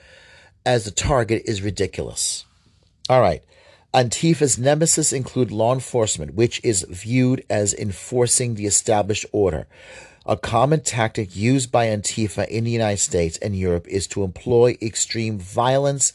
as 0.65 0.85
the 0.85 0.91
target 0.91 1.43
is 1.45 1.61
ridiculous. 1.61 2.45
All 3.09 3.21
right. 3.21 3.43
Antifa's 3.95 4.59
nemesis 4.59 5.13
include 5.13 5.51
law 5.51 5.73
enforcement, 5.73 6.33
which 6.33 6.59
is 6.65 6.85
viewed 6.89 7.45
as 7.49 7.73
enforcing 7.73 8.55
the 8.55 8.65
established 8.65 9.25
order. 9.31 9.67
A 10.25 10.35
common 10.35 10.81
tactic 10.81 11.33
used 11.33 11.71
by 11.71 11.85
Antifa 11.87 12.45
in 12.49 12.65
the 12.65 12.71
United 12.71 12.97
States 12.99 13.37
and 13.37 13.55
Europe 13.55 13.87
is 13.87 14.05
to 14.07 14.25
employ 14.25 14.77
extreme 14.81 15.39
violence 15.39 16.11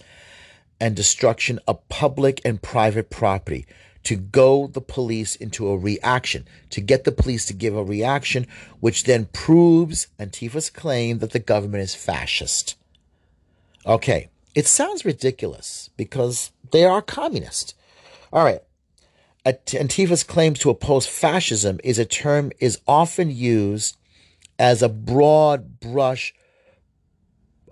and 0.79 0.95
destruction 0.95 1.59
of 1.67 1.89
public 1.89 2.43
and 2.45 2.61
private 2.61 3.09
property 3.09 3.65
to 4.03 4.17
go 4.17 4.67
the 4.67 4.83
police 4.83 5.35
into 5.37 5.69
a 5.69 5.79
reaction, 5.79 6.47
to 6.69 6.83
get 6.83 7.05
the 7.05 7.13
police 7.13 7.47
to 7.47 7.55
give 7.55 7.75
a 7.75 7.83
reaction, 7.83 8.47
which 8.81 9.05
then 9.05 9.25
proves 9.33 10.09
Antifa's 10.19 10.69
claim 10.69 11.21
that 11.21 11.31
the 11.31 11.39
government 11.39 11.83
is 11.83 11.95
fascist. 11.95 12.77
Okay, 13.87 14.29
it 14.55 14.67
sounds 14.67 15.05
ridiculous 15.05 15.91
because 15.97 16.51
they 16.73 16.85
are 16.85 17.03
communist. 17.03 17.75
All 18.33 18.45
right. 18.45 18.63
Antifa's 19.47 20.23
claims 20.23 20.59
to 20.61 20.71
oppose 20.71 21.07
fascism 21.07 21.81
is 21.83 21.99
a 21.99 22.05
term 22.05 22.53
is 22.59 22.81
often 22.87 23.31
used 23.31 23.97
as 24.59 24.83
a 24.83 24.89
broad 24.89 25.81
brush 25.81 26.35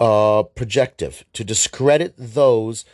uh, 0.01 0.45
projective 0.55 1.25
to 1.35 1.45
discredit 1.45 2.15
those 2.17 2.85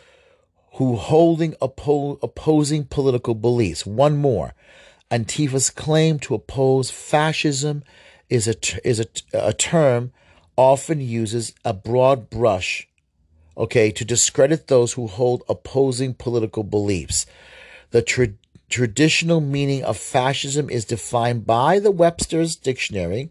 who 0.73 0.97
holding 0.97 1.53
oppo- 1.53 2.19
opposing 2.21 2.83
political 2.83 3.33
beliefs. 3.33 3.85
One 3.85 4.17
more. 4.17 4.53
Antifa's 5.09 5.69
claim 5.69 6.19
to 6.19 6.35
oppose 6.35 6.89
fascism 6.89 7.83
is 8.29 8.47
a, 8.47 8.55
is 8.87 8.99
a, 8.99 9.05
a 9.33 9.53
term 9.53 10.11
often 10.57 10.99
uses 10.99 11.53
a 11.63 11.73
broad 11.73 12.29
brush 12.29 12.87
okay, 13.57 13.91
to 13.91 14.05
discredit 14.05 14.67
those 14.67 14.93
who 14.93 15.07
hold 15.07 15.43
opposing 15.47 16.13
political 16.13 16.63
beliefs. 16.63 17.25
The 17.91 18.01
tra- 18.01 18.33
traditional 18.69 19.41
meaning 19.41 19.83
of 19.83 19.97
fascism 19.97 20.69
is 20.69 20.85
defined 20.85 21.45
by 21.45 21.79
the 21.79 21.91
Webster's 21.91 22.55
Dictionary 22.55 23.29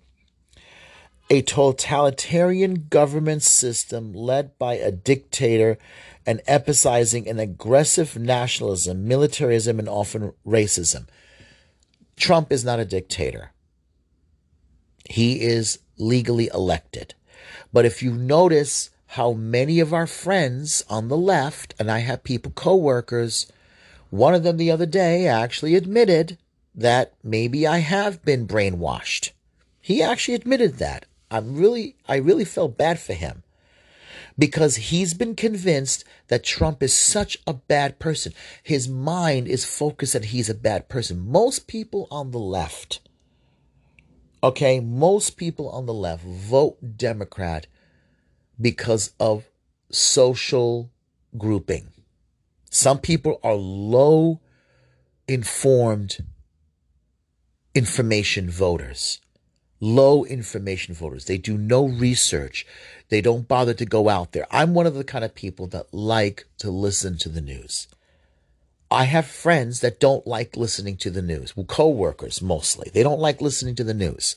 a 1.31 1.43
totalitarian 1.43 2.87
government 2.91 3.43
system 3.43 4.13
led 4.13 4.57
by 4.59 4.75
a 4.75 4.91
dictator 4.91 5.79
and 6.27 6.41
emphasizing 6.47 7.29
an 7.29 7.39
aggressive 7.39 8.19
nationalism, 8.19 9.07
militarism, 9.07 9.79
and 9.79 9.89
often 9.89 10.33
racism. 10.47 11.07
Trump 12.17 12.53
is 12.53 12.65
not 12.65 12.79
a 12.79 12.85
dictator. 12.85 13.53
He 15.09 15.41
is 15.41 15.81
legally 15.99 16.51
elected. 16.53 17.15
But 17.73 17.85
if 17.85 18.03
you 18.03 18.13
notice 18.13 18.91
how 19.15 19.33
many 19.33 19.79
of 19.79 19.95
our 19.95 20.09
friends 20.09 20.83
on 20.91 21.07
the 21.07 21.17
left, 21.17 21.73
and 21.79 21.89
I 21.89 22.01
have 22.01 22.25
people, 22.25 22.51
co-workers, 22.51 23.47
one 24.11 24.35
of 24.35 24.43
them 24.43 24.57
the 24.57 24.73
other 24.73 24.87
day 24.87 25.29
actually 25.29 25.77
admitted 25.77 26.37
that 26.75 27.15
maybe 27.23 27.65
I 27.65 27.79
have 27.79 28.25
been 28.25 28.49
brainwashed. 28.49 29.31
He 29.81 30.03
actually 30.03 30.35
admitted 30.35 30.79
that. 30.79 31.07
I'm 31.31 31.57
really, 31.57 31.95
I 32.09 32.17
really 32.17 32.45
felt 32.45 32.77
bad 32.77 32.99
for 32.99 33.13
him 33.13 33.45
because 34.37 34.77
he's 34.91 35.15
been 35.15 35.37
convinced 35.37 36.05
that 36.27 36.43
Trump 36.43 36.83
is 36.83 36.99
such 36.99 37.39
a 37.47 37.55
bad 37.55 38.01
person. 38.01 38.33
His 38.65 38.89
mind 38.89 39.47
is 39.47 39.65
focused 39.65 40.15
that 40.15 40.27
he's 40.27 40.51
a 40.51 40.55
bad 40.55 40.89
person. 40.89 41.21
Most 41.21 41.69
people 41.69 42.09
on 42.11 42.33
the 42.33 42.39
left 42.39 42.99
Okay, 44.45 44.79
most 44.79 45.39
people 45.39 45.71
on 45.71 45.87
the 45.87 45.95
left 45.95 46.23
vote 46.23 46.99
Democrat 46.99 47.67
because 48.61 49.13
of 49.19 49.45
social 49.91 50.91
grouping. 51.37 51.89
Some 52.71 52.99
people 52.99 53.39
are 53.43 53.55
low 53.55 54.41
informed 55.29 56.25
information 57.75 58.51
voters. 58.51 59.21
Low 59.81 60.25
information 60.25 60.95
voters. 60.95 61.27
They 61.27 61.39
do 61.39 61.59
no 61.59 61.87
research. 61.87 62.67
They 63.11 63.21
don't 63.21 63.47
bother 63.47 63.75
to 63.75 63.85
go 63.85 64.09
out 64.09 64.33
there. 64.33 64.47
I'm 64.51 64.75
one 64.75 64.87
of 64.87 64.95
the 64.95 65.05
kind 65.05 65.25
of 65.25 65.35
people 65.35 65.67
that 65.69 65.93
like 65.93 66.47
to 66.59 66.71
listen 66.71 67.19
to 67.19 67.29
the 67.29 67.41
news. 67.41 67.87
I 68.91 69.05
have 69.05 69.27
friends 69.27 69.81
that 69.81 70.01
don't 70.01 70.27
like 70.27 70.57
listening 70.57 70.97
to 70.99 71.11
the 71.11 71.23
news. 71.23 71.57
Well, 71.57 71.67
co-workers 71.67 72.41
mostly. 72.41 72.91
They 72.95 73.03
don't 73.03 73.21
like 73.21 73.41
listening 73.41 73.75
to 73.77 73.85
the 73.85 73.95
news. 73.95 74.37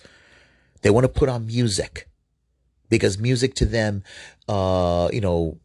They 0.81 0.89
want 0.89 1.03
to 1.05 1.19
put 1.19 1.29
on 1.29 1.47
music 1.47 2.07
because 2.89 3.17
music 3.17 3.53
to 3.55 3.65
them, 3.65 4.03
uh, 4.47 5.09
you 5.11 5.21
know, 5.21 5.57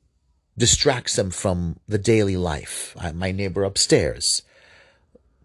distracts 0.57 1.17
them 1.17 1.31
from 1.31 1.79
the 1.89 1.99
daily 1.99 2.37
life. 2.37 2.97
I, 2.99 3.13
my 3.13 3.33
neighbor 3.33 3.65
upstairs 3.65 4.43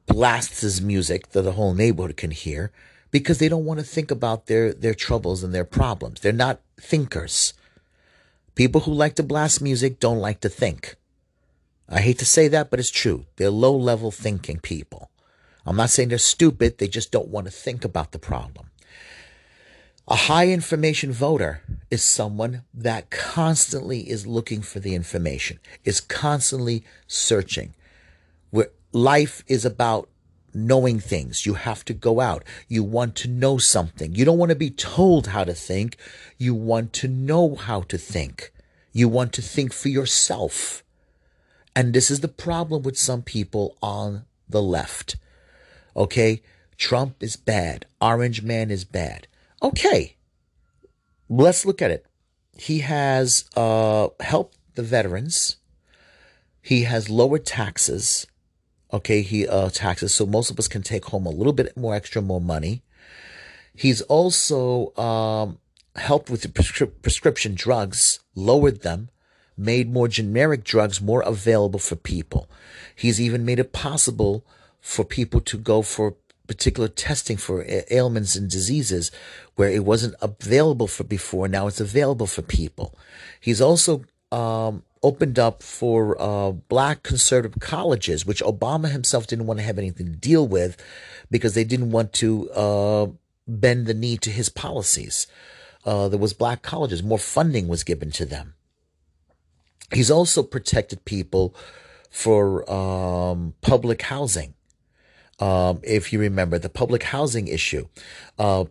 blasts 0.06 0.62
his 0.62 0.82
music 0.82 1.30
that 1.30 1.42
the 1.42 1.54
whole 1.54 1.74
neighborhood 1.74 2.18
can 2.18 2.32
hear 2.32 2.72
because 3.12 3.40
they 3.40 3.50
don't 3.50 3.66
want 3.66 3.80
to 3.80 3.86
think 3.86 4.12
about 4.12 4.48
their, 4.48 4.74
their 4.74 4.94
troubles 4.94 5.44
and 5.44 5.54
their 5.54 5.66
problems. 5.66 6.22
They're 6.22 6.34
not 6.34 6.62
thinkers. 6.80 7.54
People 8.56 8.82
who 8.82 8.94
like 8.94 9.16
to 9.16 9.24
blast 9.24 9.62
music 9.62 10.00
don't 10.00 10.20
like 10.20 10.42
to 10.42 10.50
think. 10.50 10.96
I 11.90 12.02
hate 12.02 12.20
to 12.20 12.26
say 12.26 12.48
that, 12.50 12.70
but 12.70 12.80
it's 12.80 12.92
true. 12.92 13.26
They're 13.38 13.50
low 13.50 13.76
level 13.76 14.12
thinking 14.12 14.60
people. 14.60 15.10
I'm 15.66 15.76
not 15.76 15.90
saying 15.90 16.10
they're 16.10 16.18
stupid. 16.18 16.78
They 16.78 16.88
just 16.88 17.12
don't 17.12 17.30
want 17.30 17.46
to 17.46 17.52
think 17.52 17.86
about 17.86 18.12
the 18.12 18.20
problem. 18.20 18.67
A 20.10 20.16
high 20.16 20.48
information 20.48 21.12
voter 21.12 21.62
is 21.92 22.02
someone 22.02 22.64
that 22.74 23.10
constantly 23.10 24.10
is 24.10 24.26
looking 24.26 24.62
for 24.62 24.80
the 24.80 24.96
information, 24.96 25.60
is 25.84 26.00
constantly 26.00 26.86
searching. 27.08 27.74
Where 28.50 28.70
life 28.94 29.44
is 29.48 29.66
about 29.66 30.08
knowing 30.54 31.00
things. 31.00 31.46
You 31.46 31.56
have 31.56 31.84
to 31.86 31.94
go 31.94 32.20
out. 32.20 32.44
You 32.68 32.84
want 32.84 33.16
to 33.18 33.28
know 33.28 33.58
something. 33.58 34.16
You 34.16 34.26
don't 34.26 34.38
want 34.38 34.50
to 34.50 34.56
be 34.56 34.70
told 34.70 35.28
how 35.28 35.44
to 35.44 35.54
think. 35.54 35.98
You 36.38 36.56
want 36.56 36.94
to 36.94 37.08
know 37.08 37.56
how 37.56 37.82
to 37.82 37.98
think. 37.98 38.52
You 38.94 39.08
want 39.10 39.34
to 39.34 39.42
think 39.42 39.74
for 39.74 39.90
yourself. 39.90 40.84
And 41.76 41.94
this 41.94 42.10
is 42.10 42.22
the 42.22 42.28
problem 42.28 42.82
with 42.82 42.98
some 42.98 43.22
people 43.22 43.78
on 43.82 44.26
the 44.50 44.62
left. 44.62 45.18
Okay? 45.96 46.42
Trump 46.78 47.22
is 47.22 47.36
bad. 47.36 47.86
Orange 48.02 48.42
Man 48.42 48.72
is 48.72 48.84
bad. 48.84 49.28
Okay. 49.62 50.16
Let's 51.30 51.66
look 51.66 51.82
at 51.82 51.92
it. 51.92 52.06
He 52.58 52.80
has 52.80 53.46
uh, 53.56 54.10
helped 54.20 54.58
the 54.76 54.84
veterans. 54.84 55.58
He 56.62 56.84
has 56.84 57.10
lowered 57.10 57.46
taxes. 57.46 58.28
Okay, 58.92 59.22
he 59.22 59.48
uh, 59.48 59.70
taxes 59.70 60.14
so 60.14 60.26
most 60.26 60.50
of 60.50 60.58
us 60.58 60.68
can 60.68 60.82
take 60.82 61.06
home 61.06 61.26
a 61.26 61.30
little 61.30 61.54
bit 61.54 61.76
more 61.76 61.94
extra 61.94 62.22
more 62.22 62.42
money. 62.42 62.84
He's 63.76 64.02
also 64.02 64.96
um, 64.96 65.60
helped 65.96 66.30
with 66.30 66.42
the 66.42 66.48
prescri- 66.48 66.92
prescription 67.02 67.54
drugs, 67.54 68.20
lowered 68.34 68.82
them 68.82 69.10
made 69.58 69.92
more 69.92 70.08
generic 70.08 70.64
drugs 70.64 71.02
more 71.02 71.22
available 71.22 71.80
for 71.80 71.96
people. 71.96 72.50
He's 72.96 73.20
even 73.20 73.44
made 73.44 73.60
it 73.60 73.74
possible 73.74 74.46
for 74.80 75.04
people 75.04 75.42
to 75.42 75.58
go 75.58 75.82
for 75.82 76.16
particular 76.48 76.88
testing 76.88 77.38
for 77.38 77.66
ailments 77.92 78.36
and 78.36 78.50
diseases 78.50 79.12
where 79.56 79.70
it 79.70 79.86
wasn't 79.86 80.16
available 80.22 80.88
for 80.88 81.04
before. 81.04 81.48
Now 81.48 81.68
it's 81.68 81.82
available 81.82 82.28
for 82.28 82.42
people. 82.42 82.98
He's 83.40 83.62
also 83.62 84.04
um, 84.32 84.84
opened 85.04 85.40
up 85.40 85.64
for 85.64 86.20
uh, 86.22 86.52
black 86.52 87.04
conservative 87.04 87.60
colleges, 87.60 88.26
which 88.26 88.42
Obama 88.44 88.90
himself 88.90 89.28
didn't 89.28 89.46
want 89.46 89.60
to 89.60 89.66
have 89.66 89.78
anything 89.78 90.08
to 90.08 90.18
deal 90.18 90.48
with 90.48 90.78
because 91.30 91.54
they 91.54 91.64
didn't 91.64 91.92
want 91.92 92.14
to 92.14 92.50
uh, 92.52 93.08
bend 93.48 93.86
the 93.86 93.94
knee 93.94 94.18
to 94.18 94.30
his 94.30 94.50
policies. 94.50 95.28
Uh, 95.86 96.10
there 96.10 96.20
was 96.20 96.34
black 96.34 96.62
colleges, 96.62 97.02
more 97.02 97.20
funding 97.20 97.68
was 97.68 97.84
given 97.84 98.12
to 98.12 98.26
them. 98.26 98.56
He's 99.94 100.12
also 100.12 100.44
protected 100.44 101.06
people 101.06 101.56
for 102.10 102.70
um, 102.70 103.54
public 103.62 104.02
housing. 104.02 104.54
Um, 105.40 105.82
if 105.84 106.12
you 106.12 106.20
remember 106.20 106.58
the 106.58 106.70
public 106.70 107.04
housing 107.04 107.48
issue, 107.48 107.88
uh, 108.40 108.66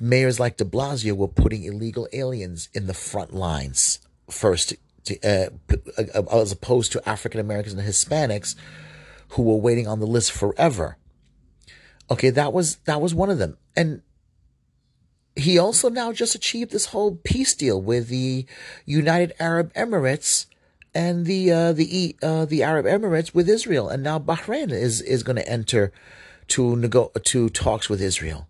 mayors 0.00 0.40
like 0.40 0.56
de 0.56 0.64
Blasio 0.64 1.12
were 1.12 1.28
putting 1.28 1.64
illegal 1.64 2.08
aliens 2.12 2.68
in 2.72 2.86
the 2.86 2.94
front 2.94 3.34
lines 3.34 4.00
first, 4.30 4.74
to, 5.04 5.20
uh, 5.22 5.50
uh, 6.14 6.22
as 6.40 6.52
opposed 6.52 6.92
to 6.92 7.08
African 7.08 7.40
Americans 7.40 7.74
and 7.74 7.86
Hispanics 7.86 8.54
who 9.30 9.42
were 9.42 9.56
waiting 9.56 9.86
on 9.86 10.00
the 10.00 10.06
list 10.06 10.32
forever. 10.32 10.96
Okay, 12.10 12.30
that 12.30 12.52
was 12.52 12.76
that 12.86 13.00
was 13.00 13.14
one 13.14 13.30
of 13.30 13.38
them, 13.38 13.56
and 13.76 14.02
he 15.36 15.58
also 15.58 15.88
now 15.88 16.12
just 16.12 16.34
achieved 16.34 16.72
this 16.72 16.86
whole 16.86 17.16
peace 17.22 17.54
deal 17.54 17.80
with 17.80 18.08
the 18.08 18.46
United 18.84 19.32
Arab 19.38 19.72
Emirates 19.74 20.46
and 20.94 21.26
the 21.26 21.52
uh, 21.52 21.72
the 21.72 22.16
uh, 22.22 22.44
the 22.44 22.62
Arab 22.62 22.86
Emirates 22.86 23.34
with 23.34 23.48
Israel, 23.48 23.88
and 23.88 24.02
now 24.02 24.18
Bahrain 24.18 24.72
is 24.72 25.00
is 25.00 25.22
going 25.22 25.36
to 25.36 25.48
enter 25.48 25.92
to 26.48 26.76
nego- 26.76 27.12
to 27.24 27.48
talks 27.48 27.88
with 27.88 28.00
Israel. 28.00 28.48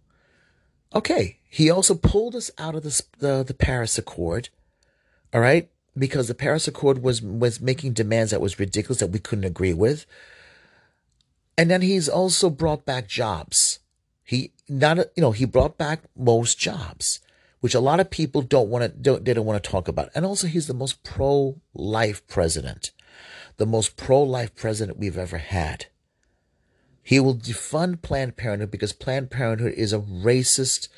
Okay, 0.95 1.39
he 1.49 1.71
also 1.71 1.95
pulled 1.95 2.35
us 2.35 2.51
out 2.59 2.75
of 2.75 2.83
the, 2.83 3.03
the 3.19 3.45
the 3.45 3.55
Paris 3.55 3.99
Accord. 3.99 4.49
All 5.33 5.41
right, 5.41 5.71
because 5.97 6.29
the 6.29 6.35
Paris 6.35 6.67
Accord 6.67 7.03
was 7.03 7.23
was 7.23 7.61
making 7.61 7.93
demands 7.93 8.31
that 8.31 8.41
was 8.41 8.59
ridiculous 8.59 9.01
that 9.01 9.11
we 9.11 9.19
couldn't 9.19 9.45
agree 9.45 9.75
with. 9.75 10.07
And 11.59 11.71
then 11.71 11.83
he's 11.83 12.09
also 12.09 12.49
brought 12.49 12.87
back 12.87 13.07
jobs. 13.07 13.81
He 14.25 14.53
not 14.69 14.99
you 15.15 15.23
know 15.23 15.33
he 15.33 15.45
brought 15.45 15.77
back 15.77 16.01
most 16.17 16.59
jobs, 16.59 17.21
which 17.61 17.75
a 17.75 17.81
lot 17.81 18.01
of 18.01 18.11
people 18.11 18.43
don't 18.43 18.69
want 18.69 18.83
to 18.83 18.89
don't 18.89 19.25
they 19.25 19.35
don't 19.35 19.47
want 19.47 19.63
to 19.63 19.71
talk 19.71 19.89
about. 19.89 20.11
And 20.15 20.25
also 20.25 20.47
he's 20.47 20.67
the 20.67 20.75
most 20.75 21.03
pro 21.05 21.61
life 21.75 22.27
president, 22.27 22.91
the 23.59 23.67
most 23.67 23.97
pro 23.97 24.23
life 24.23 24.55
president 24.55 24.99
we've 24.99 25.19
ever 25.19 25.39
had. 25.39 25.87
He 27.03 27.21
will 27.21 27.37
defund 27.37 28.03
Planned 28.03 28.37
Parenthood 28.37 28.71
because 28.71 28.93
Planned 28.93 29.31
Parenthood 29.31 29.73
is 29.75 29.93
a 29.93 29.99
racist 29.99 30.89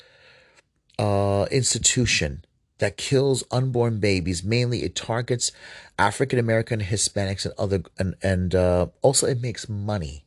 uh, 0.99 1.47
institution 1.49 2.45
that 2.79 2.97
kills 2.97 3.43
unborn 3.49 3.99
babies. 3.99 4.43
Mainly, 4.43 4.83
it 4.83 4.95
targets 4.95 5.51
African 5.97 6.39
American, 6.39 6.81
Hispanics, 6.81 7.45
and 7.45 7.53
other, 7.57 7.83
and 7.97 8.15
and 8.21 8.53
uh, 8.53 8.87
also 9.01 9.27
it 9.27 9.41
makes 9.41 9.69
money. 9.69 10.25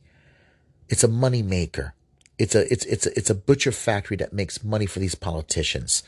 It's 0.89 1.03
a 1.03 1.07
money 1.07 1.41
maker. 1.41 1.93
It's 2.37 2.53
a 2.53 2.71
it's 2.71 2.85
it's 2.85 3.05
a, 3.05 3.17
it's 3.17 3.29
a 3.29 3.35
butcher 3.35 3.71
factory 3.71 4.17
that 4.17 4.33
makes 4.33 4.63
money 4.63 4.85
for 4.85 4.99
these 4.99 5.15
politicians. 5.15 6.03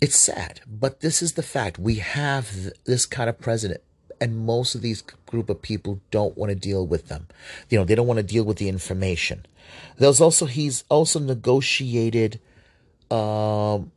It's 0.00 0.16
sad, 0.16 0.60
but 0.66 1.00
this 1.00 1.22
is 1.22 1.32
the 1.32 1.42
fact. 1.42 1.78
We 1.78 1.96
have 1.96 2.70
this 2.84 3.06
kind 3.06 3.30
of 3.30 3.40
president, 3.40 3.80
and 4.20 4.36
most 4.36 4.74
of 4.74 4.82
these 4.82 5.02
group 5.24 5.48
of 5.48 5.62
people 5.62 6.00
don't 6.10 6.36
want 6.36 6.50
to 6.50 6.54
deal 6.54 6.86
with 6.86 7.08
them. 7.08 7.28
You 7.70 7.78
know, 7.78 7.84
they 7.84 7.94
don't 7.94 8.06
want 8.06 8.18
to 8.18 8.22
deal 8.22 8.44
with 8.44 8.58
the 8.58 8.68
information. 8.68 9.46
There's 9.96 10.20
also 10.20 10.44
he's 10.44 10.84
also 10.90 11.18
negotiated 11.18 12.38
um, 13.10 13.92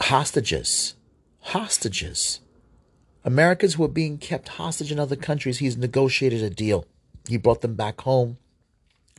hostages, 0.00 0.94
hostages. 1.40 2.40
Americans 3.22 3.74
who 3.74 3.84
are 3.84 3.88
being 3.88 4.18
kept 4.18 4.48
hostage 4.48 4.90
in 4.90 4.98
other 4.98 5.14
countries. 5.14 5.58
He's 5.58 5.76
negotiated 5.76 6.42
a 6.42 6.50
deal. 6.50 6.86
He 7.28 7.36
brought 7.36 7.60
them 7.60 7.74
back 7.74 8.00
home 8.00 8.38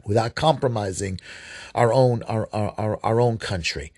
without 0.06 0.36
compromising 0.36 1.20
our 1.76 1.93
own 1.93 2.24
our, 2.24 2.49
our, 2.54 2.99
our 3.04 3.20
own 3.20 3.38
country. 3.38 3.91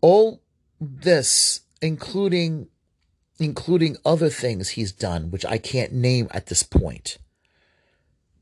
All 0.00 0.42
this, 0.80 1.60
including 1.80 2.68
including 3.38 3.96
other 4.04 4.28
things 4.28 4.70
he's 4.70 4.92
done, 4.92 5.30
which 5.30 5.44
I 5.44 5.58
can't 5.58 5.92
name 5.92 6.28
at 6.30 6.46
this 6.46 6.62
point. 6.62 7.18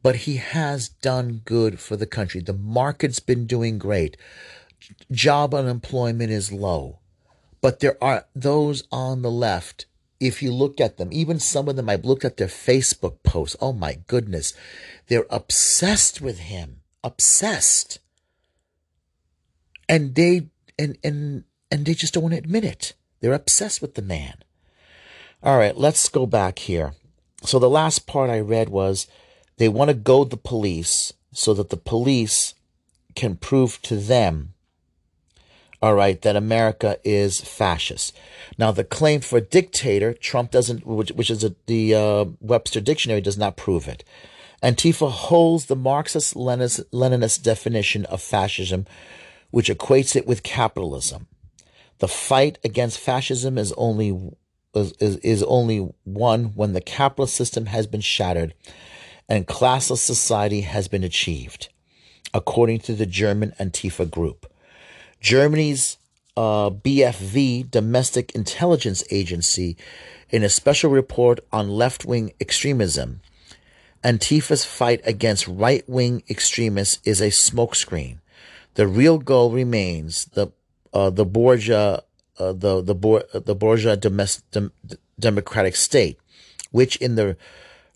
But 0.02 0.16
he 0.16 0.36
has 0.36 0.88
done 0.88 1.42
good 1.44 1.78
for 1.78 1.96
the 1.96 2.06
country. 2.06 2.40
The 2.40 2.54
market's 2.54 3.20
been 3.20 3.46
doing 3.46 3.78
great. 3.78 4.16
Job 5.10 5.54
unemployment 5.54 6.30
is 6.30 6.52
low. 6.52 6.98
But 7.60 7.80
there 7.80 8.02
are 8.02 8.26
those 8.34 8.84
on 8.90 9.22
the 9.22 9.30
left 9.30 9.86
if 10.20 10.42
you 10.42 10.52
look 10.52 10.80
at 10.80 10.98
them, 10.98 11.08
even 11.10 11.40
some 11.40 11.68
of 11.68 11.76
them, 11.76 11.88
I've 11.88 12.04
looked 12.04 12.24
at 12.24 12.36
their 12.36 12.46
Facebook 12.46 13.22
posts. 13.22 13.56
Oh 13.60 13.72
my 13.72 13.98
goodness. 14.06 14.52
They're 15.08 15.26
obsessed 15.30 16.20
with 16.20 16.38
him, 16.40 16.82
obsessed. 17.02 17.98
And 19.88 20.14
they, 20.14 20.48
and, 20.78 20.98
and, 21.02 21.44
and 21.70 21.86
they 21.86 21.94
just 21.94 22.14
don't 22.14 22.22
want 22.22 22.34
to 22.34 22.38
admit 22.38 22.64
it. 22.64 22.92
They're 23.20 23.32
obsessed 23.32 23.80
with 23.80 23.94
the 23.94 24.02
man. 24.02 24.34
All 25.42 25.58
right, 25.58 25.76
let's 25.76 26.08
go 26.10 26.26
back 26.26 26.60
here. 26.60 26.92
So 27.42 27.58
the 27.58 27.70
last 27.70 28.06
part 28.06 28.28
I 28.28 28.40
read 28.40 28.68
was 28.68 29.06
they 29.56 29.68
want 29.68 29.88
to 29.88 29.94
goad 29.94 30.30
the 30.30 30.36
police 30.36 31.14
so 31.32 31.54
that 31.54 31.70
the 31.70 31.76
police 31.78 32.54
can 33.14 33.36
prove 33.36 33.80
to 33.82 33.96
them 33.96 34.52
all 35.82 35.94
right, 35.94 36.20
that 36.22 36.36
America 36.36 36.98
is 37.04 37.40
fascist. 37.40 38.16
Now, 38.58 38.70
the 38.70 38.84
claim 38.84 39.20
for 39.20 39.40
dictator, 39.40 40.12
Trump 40.12 40.50
doesn't, 40.50 40.86
which, 40.86 41.10
which 41.12 41.30
is 41.30 41.42
a, 41.42 41.54
the 41.66 41.94
uh, 41.94 42.24
Webster 42.40 42.80
Dictionary, 42.80 43.22
does 43.22 43.38
not 43.38 43.56
prove 43.56 43.88
it. 43.88 44.04
Antifa 44.62 45.10
holds 45.10 45.66
the 45.66 45.76
Marxist 45.76 46.34
Leninist 46.34 47.42
definition 47.42 48.04
of 48.06 48.20
fascism, 48.20 48.86
which 49.50 49.70
equates 49.70 50.14
it 50.14 50.26
with 50.26 50.42
capitalism. 50.42 51.26
The 51.98 52.08
fight 52.08 52.58
against 52.62 52.98
fascism 52.98 53.56
is 53.56 53.72
only 53.72 54.32
is, 54.74 54.92
is 55.00 55.42
only 55.44 55.90
one 56.04 56.44
when 56.54 56.74
the 56.74 56.80
capitalist 56.80 57.34
system 57.34 57.66
has 57.66 57.86
been 57.86 58.00
shattered 58.00 58.54
and 59.28 59.46
classless 59.46 59.98
society 59.98 60.62
has 60.62 60.88
been 60.88 61.04
achieved, 61.04 61.68
according 62.34 62.80
to 62.80 62.94
the 62.94 63.06
German 63.06 63.52
Antifa 63.58 64.10
group. 64.10 64.49
Germany's 65.20 65.98
uh, 66.36 66.70
BFV, 66.70 67.70
Domestic 67.70 68.34
Intelligence 68.34 69.04
Agency, 69.10 69.76
in 70.30 70.42
a 70.42 70.48
special 70.48 70.90
report 70.90 71.40
on 71.52 71.68
left 71.68 72.04
wing 72.04 72.32
extremism, 72.40 73.20
Antifa's 74.02 74.64
fight 74.64 75.00
against 75.04 75.46
right 75.46 75.86
wing 75.88 76.22
extremists 76.30 76.98
is 77.04 77.20
a 77.20 77.28
smokescreen. 77.28 78.18
The 78.74 78.86
real 78.86 79.18
goal 79.18 79.50
remains 79.50 80.26
the 80.26 80.52
uh, 80.92 81.10
the 81.10 81.26
Borgia 81.26 82.02
uh, 82.38 82.52
the 82.52 82.80
the 82.80 83.40
the 83.44 83.54
Borgia 83.54 83.96
dem- 83.96 84.72
democratic 85.18 85.76
state, 85.76 86.18
which 86.70 86.96
in 86.96 87.16
the 87.16 87.36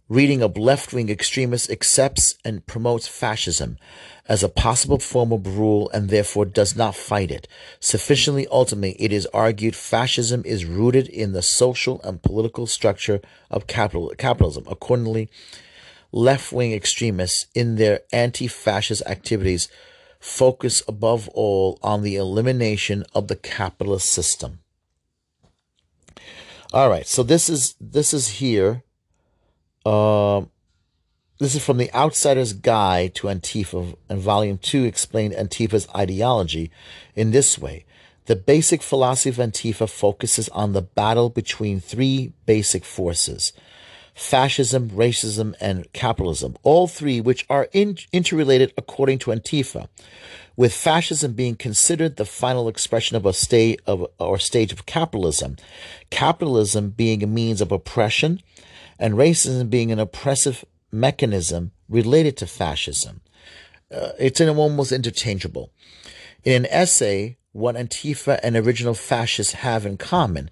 reading 0.09 0.43
of 0.43 0.59
left 0.59 0.93
wing 0.93 1.09
extremists 1.09 1.71
accepts 1.71 2.37
and 2.45 2.67
promotes 2.67 3.09
fascism 3.09 3.79
as 4.27 4.43
a 4.43 4.49
possible 4.49 4.99
form 4.99 5.33
of 5.33 5.59
rule 5.59 5.91
and 5.93 6.09
therefore 6.09 6.45
does 6.45 6.75
not 6.75 6.95
fight 6.95 7.31
it. 7.31 7.47
Sufficiently 7.81 8.47
ultimately, 8.51 8.97
it 8.99 9.13
is 9.13 9.27
argued 9.27 9.77
fascism 9.77 10.43
is 10.45 10.65
rooted 10.65 11.09
in 11.09 11.33
the 11.33 11.43
social 11.43 12.01
and 12.03 12.23
political 12.23 12.67
structure 12.67 13.21
of 13.51 13.67
capital, 13.67 14.13
capitalism. 14.17 14.65
Accordingly, 14.69 15.29
left 16.11 16.53
wing 16.53 16.73
extremists 16.73 17.47
in 17.55 17.77
their 17.77 18.01
anti 18.13 18.47
fascist 18.47 19.03
activities 19.07 19.69
focus 20.21 20.83
above 20.89 21.29
all 21.31 21.79
on 21.83 22.03
the 22.03 22.17
elimination 22.17 23.05
of 23.15 23.29
the 23.29 23.37
capitalist 23.37 24.11
system. 24.11 24.61
All 26.73 26.89
right, 26.89 27.07
so 27.07 27.23
this 27.23 27.51
is 27.51 27.75
this 27.81 28.15
is 28.15 28.29
here. 28.29 28.83
Uh, 29.85 30.43
this 31.39 31.55
is 31.55 31.65
from 31.65 31.79
the 31.79 31.93
Outsider's 31.93 32.53
Guide 32.53 33.15
to 33.17 33.27
Antifa, 33.27 33.97
and 34.09 34.21
Volume 34.21 34.59
Two 34.59 34.85
explained 34.85 35.35
Antifa's 35.35 35.89
ideology 35.95 36.71
in 37.17 37.33
this 37.33 37.59
way. 37.59 37.85
The 38.27 38.37
basic 38.37 38.83
philosophy 38.83 39.31
of 39.31 39.37
Antifa 39.37 39.89
focuses 39.89 40.49
on 40.51 40.73
the 40.73 40.83
battle 40.83 41.29
between 41.29 41.81
three 41.81 42.33
basic 42.47 42.85
forces 42.85 43.53
fascism, 44.15 44.91
racism, 44.91 45.55
and 45.61 45.93
capitalism, 45.93 46.57
all 46.63 46.87
three 46.87 47.21
which 47.21 47.45
are 47.51 47.69
in, 47.73 47.99
interrelated 48.13 48.73
according 48.79 49.19
to 49.19 49.33
Antifa, 49.33 49.89
with 50.57 50.73
fascism 50.73 51.33
being 51.33 51.57
considered 51.57 52.15
the 52.15 52.25
final 52.25 52.69
expression 52.69 53.17
of 53.17 53.27
a 53.27 53.33
state 53.33 53.81
of 53.87 54.07
or 54.21 54.39
stage 54.39 54.73
of 54.73 54.87
capitalism, 54.87 55.57
capitalism 56.11 56.91
being 56.91 57.25
a 57.25 57.27
means 57.27 57.61
of 57.61 57.73
oppression, 57.73 58.41
and 59.01 59.15
racism 59.15 59.69
being 59.69 59.91
an 59.91 59.99
oppressive 59.99 60.65
mechanism 60.95 61.73
related 61.89 62.37
to 62.39 62.47
fascism. 62.47 63.21
Uh, 63.95 64.13
it's 64.19 64.41
almost 64.41 64.93
interchangeable. 64.93 65.71
In 66.45 66.65
an 66.65 66.71
essay, 66.71 67.37
what 67.53 67.77
Antifa 67.77 68.41
and 68.43 68.57
original 68.57 68.95
fascists 68.95 69.55
have 69.55 69.87
in 69.87 69.97
common, 69.97 70.51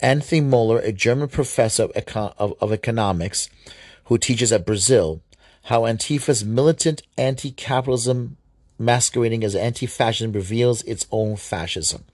Anthony 0.00 0.40
Moeller, 0.40 0.78
a 0.80 0.92
German 0.92 1.28
professor 1.28 1.84
of, 1.84 1.92
econ- 1.92 2.34
of, 2.38 2.54
of 2.60 2.72
economics 2.72 3.48
who 4.04 4.18
teaches 4.18 4.52
at 4.52 4.66
Brazil, 4.66 5.22
how 5.64 5.82
Antifa's 5.82 6.44
militant 6.44 7.02
anti 7.16 7.50
capitalism 7.50 8.36
masquerading 8.78 9.44
as 9.44 9.54
anti 9.54 9.86
fascism 9.86 10.32
reveals 10.32 10.82
its 10.82 11.06
own 11.10 11.36
fascism. 11.36 12.04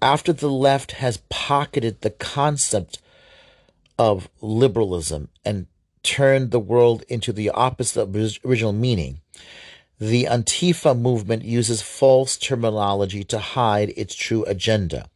After 0.00 0.32
the 0.32 0.50
left 0.50 0.92
has 0.92 1.22
pocketed 1.28 2.00
the 2.00 2.10
concept 2.10 3.00
of 3.98 4.28
liberalism 4.40 5.28
and 5.44 5.66
turned 6.02 6.50
the 6.50 6.60
world 6.60 7.02
into 7.08 7.32
the 7.32 7.50
opposite 7.50 8.02
of 8.02 8.16
its 8.16 8.38
original 8.44 8.72
meaning, 8.72 9.20
the 9.98 10.24
Antifa 10.24 10.98
movement 10.98 11.44
uses 11.44 11.82
false 11.82 12.36
terminology 12.36 13.24
to 13.24 13.38
hide 13.38 13.92
its 13.96 14.14
true 14.14 14.44
agenda 14.44 15.08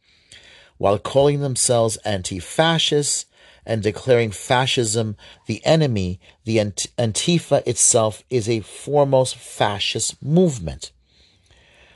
while 0.83 0.99
calling 0.99 1.39
themselves 1.39 1.97
anti 1.97 2.39
fascists 2.39 3.25
and 3.65 3.81
declaring 3.81 4.31
fascism 4.31 5.15
the 5.45 5.65
enemy, 5.65 6.19
the 6.43 6.57
Antifa 6.57 7.65
itself 7.65 8.21
is 8.29 8.49
a 8.49 8.59
foremost 8.59 9.37
fascist 9.37 10.21
movement. 10.21 10.91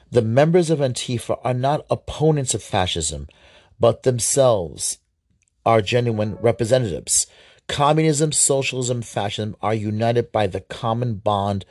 The 0.10 0.22
members 0.22 0.70
of 0.70 0.80
Antifa 0.80 1.38
are 1.44 1.54
not 1.54 1.86
opponents 1.90 2.54
of 2.54 2.64
fascism, 2.64 3.28
but 3.78 4.04
themselves 4.04 5.00
are 5.66 5.82
genuine 5.82 6.36
representatives. 6.36 7.28
Communism, 7.68 8.32
socialism, 8.32 9.01
fascism 9.01 9.55
are 9.61 9.74
united 9.74 10.32
by 10.32 10.47
the 10.47 10.61
common 10.61 11.15
bond 11.15 11.65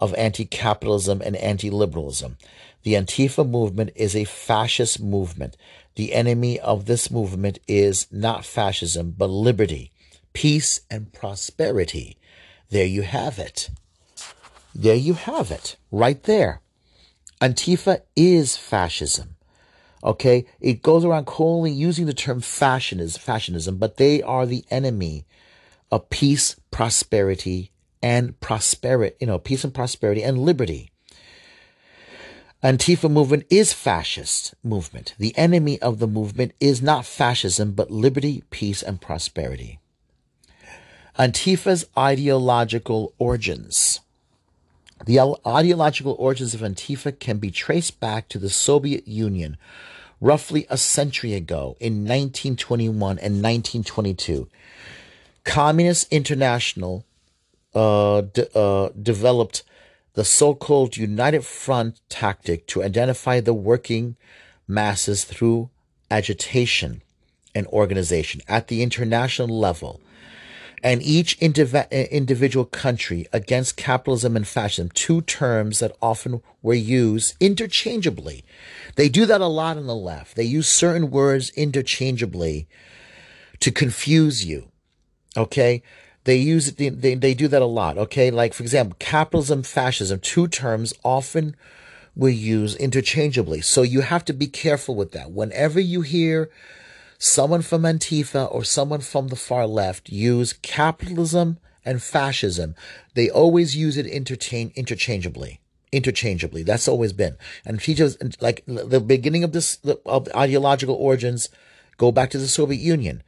of 0.00 0.14
anti 0.14 0.44
capitalism 0.44 1.20
and 1.24 1.36
anti 1.36 1.70
liberalism. 1.70 2.36
The 2.82 2.94
Antifa 2.94 3.48
movement 3.48 3.90
is 3.96 4.14
a 4.14 4.24
fascist 4.24 5.00
movement. 5.00 5.56
The 5.96 6.14
enemy 6.14 6.60
of 6.60 6.86
this 6.86 7.10
movement 7.10 7.58
is 7.66 8.06
not 8.12 8.44
fascism, 8.44 9.14
but 9.16 9.30
liberty, 9.30 9.90
peace, 10.32 10.82
and 10.90 11.12
prosperity. 11.12 12.18
There 12.70 12.86
you 12.86 13.02
have 13.02 13.38
it. 13.38 13.70
There 14.74 14.94
you 14.94 15.14
have 15.14 15.50
it, 15.50 15.76
right 15.90 16.22
there. 16.22 16.60
Antifa 17.40 18.02
is 18.14 18.56
fascism. 18.56 19.36
Okay, 20.04 20.46
it 20.60 20.82
goes 20.82 21.04
around 21.04 21.24
calling 21.24 21.74
using 21.74 22.06
the 22.06 22.14
term 22.14 22.40
fashion 22.40 23.00
is 23.00 23.16
fashionism, 23.16 23.78
but 23.78 23.96
they 23.96 24.22
are 24.22 24.46
the 24.46 24.64
enemy 24.70 25.26
of 25.90 26.10
peace, 26.10 26.56
prosperity, 26.70 27.70
and 28.02 28.38
prosperity. 28.40 29.16
You 29.20 29.26
know, 29.26 29.38
peace 29.38 29.64
and 29.64 29.74
prosperity 29.74 30.22
and 30.22 30.38
liberty. 30.38 30.90
Antifa 32.62 33.08
movement 33.08 33.44
is 33.50 33.72
fascist 33.72 34.54
movement. 34.64 35.14
The 35.16 35.36
enemy 35.38 35.80
of 35.80 36.00
the 36.00 36.08
movement 36.08 36.52
is 36.58 36.82
not 36.82 37.06
fascism, 37.06 37.72
but 37.72 37.90
liberty, 37.90 38.42
peace, 38.50 38.82
and 38.82 39.00
prosperity. 39.00 39.78
Antifa's 41.16 41.86
ideological 41.96 43.12
origins. 43.18 44.00
The 45.06 45.20
ideological 45.46 46.16
origins 46.18 46.54
of 46.54 46.60
Antifa 46.60 47.16
can 47.16 47.38
be 47.38 47.52
traced 47.52 48.00
back 48.00 48.28
to 48.28 48.38
the 48.38 48.50
Soviet 48.50 49.06
Union 49.06 49.56
roughly 50.20 50.66
a 50.68 50.76
century 50.76 51.34
ago 51.34 51.76
in 51.78 52.04
1921 52.04 53.18
and 53.18 53.42
1922. 53.42 54.48
Communist 55.48 56.12
International 56.12 57.06
uh, 57.74 58.18
uh, 58.18 58.90
developed 59.00 59.62
the 60.12 60.22
so 60.22 60.54
called 60.54 60.98
United 60.98 61.42
Front 61.42 62.02
tactic 62.10 62.66
to 62.66 62.82
identify 62.82 63.40
the 63.40 63.54
working 63.54 64.16
masses 64.66 65.24
through 65.24 65.70
agitation 66.10 67.00
and 67.54 67.66
organization 67.68 68.42
at 68.46 68.68
the 68.68 68.82
international 68.82 69.48
level. 69.48 70.02
And 70.82 71.02
each 71.02 71.40
indiv- 71.40 71.90
individual 72.10 72.66
country 72.66 73.26
against 73.32 73.78
capitalism 73.78 74.36
and 74.36 74.46
fascism, 74.46 74.90
two 74.90 75.22
terms 75.22 75.78
that 75.78 75.96
often 76.02 76.42
were 76.60 76.74
used 76.74 77.36
interchangeably. 77.40 78.44
They 78.96 79.08
do 79.08 79.24
that 79.24 79.40
a 79.40 79.46
lot 79.46 79.78
on 79.78 79.86
the 79.86 79.96
left. 79.96 80.36
They 80.36 80.44
use 80.44 80.68
certain 80.68 81.10
words 81.10 81.48
interchangeably 81.56 82.68
to 83.60 83.70
confuse 83.72 84.44
you. 84.44 84.68
Okay? 85.36 85.82
They 86.24 86.36
use 86.36 86.72
they, 86.74 86.90
they, 86.90 87.14
they 87.14 87.32
do 87.32 87.48
that 87.48 87.62
a 87.62 87.66
lot. 87.66 87.96
Okay, 87.96 88.30
like 88.30 88.52
for 88.52 88.62
example, 88.62 88.96
capitalism, 88.98 89.62
fascism, 89.62 90.20
two 90.20 90.46
terms 90.46 90.92
often 91.02 91.56
we 92.14 92.34
use 92.34 92.74
interchangeably. 92.74 93.62
So 93.62 93.80
you 93.82 94.02
have 94.02 94.24
to 94.26 94.32
be 94.32 94.46
careful 94.46 94.94
with 94.94 95.12
that. 95.12 95.30
Whenever 95.30 95.80
you 95.80 96.02
hear 96.02 96.50
someone 97.16 97.62
from 97.62 97.82
Antifa 97.82 98.52
or 98.52 98.62
someone 98.62 99.00
from 99.00 99.28
the 99.28 99.36
far 99.36 99.66
left 99.66 100.10
use 100.10 100.52
capitalism 100.52 101.58
and 101.82 102.02
fascism, 102.02 102.74
they 103.14 103.30
always 103.30 103.74
use 103.74 103.96
it 103.96 104.04
interchange 104.04 104.72
interchangeably. 104.74 105.60
Interchangeably. 105.92 106.62
That's 106.62 106.88
always 106.88 107.14
been. 107.14 107.38
And 107.64 107.80
teachers 107.80 108.18
like 108.42 108.64
the 108.66 109.00
beginning 109.00 109.44
of 109.44 109.52
this 109.52 109.78
of 110.04 110.28
ideological 110.34 110.96
origins 110.96 111.48
go 111.96 112.12
back 112.12 112.28
to 112.30 112.38
the 112.38 112.48
Soviet 112.48 112.80
Union 112.80 113.22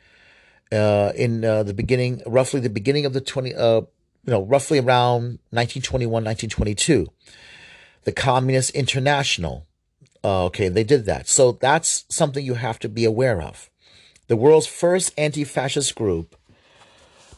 uh, 0.72 1.12
in 1.14 1.44
uh, 1.44 1.62
the 1.62 1.74
beginning, 1.74 2.22
roughly 2.26 2.60
the 2.60 2.70
beginning 2.70 3.06
of 3.06 3.12
the 3.12 3.20
20, 3.20 3.54
uh, 3.54 3.80
you 3.80 3.86
know, 4.26 4.44
roughly 4.44 4.78
around 4.78 5.38
1921, 5.50 6.24
1922. 6.24 7.06
The 8.04 8.12
Communist 8.12 8.70
International, 8.70 9.66
Uh, 10.22 10.44
okay, 10.44 10.68
they 10.68 10.84
did 10.84 11.06
that. 11.06 11.28
So 11.28 11.52
that's 11.52 12.04
something 12.10 12.44
you 12.44 12.54
have 12.54 12.78
to 12.80 12.88
be 12.88 13.04
aware 13.04 13.40
of. 13.40 13.70
The 14.28 14.36
world's 14.36 14.66
first 14.66 15.12
anti 15.16 15.44
fascist 15.44 15.94
group, 15.94 16.36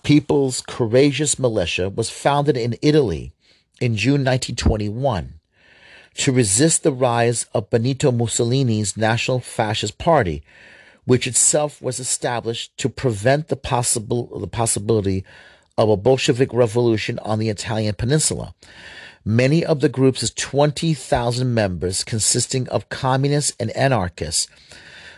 People's 0.03 0.61
Courageous 0.61 1.39
Militia, 1.39 1.89
was 1.89 2.11
founded 2.11 2.57
in 2.57 2.77
Italy 2.83 3.33
in 3.81 3.97
June 3.97 4.25
1921 4.25 5.41
to 6.15 6.33
resist 6.33 6.83
the 6.83 6.93
rise 6.93 7.47
of 7.55 7.71
Benito 7.71 8.11
Mussolini's 8.13 8.97
National 8.97 9.41
Fascist 9.41 9.97
Party, 9.97 10.43
which 11.05 11.27
itself 11.27 11.83
was 11.83 11.99
established 11.99 12.77
to 12.79 12.89
prevent 12.89 13.49
the 13.49 13.57
possible 13.57 14.39
the 14.39 14.47
possibility 14.47 15.25
of 15.77 15.89
a 15.89 15.97
Bolshevik 15.97 16.53
revolution 16.53 17.19
on 17.21 17.39
the 17.39 17.49
Italian 17.49 17.95
peninsula. 17.95 18.55
Many 19.25 19.65
of 19.65 19.81
the 19.81 19.89
group's 19.89 20.29
20,000 20.31 21.55
members, 21.55 22.05
consisting 22.05 22.69
of 22.69 22.89
communists 22.89 23.57
and 23.59 23.71
anarchists, 23.71 24.49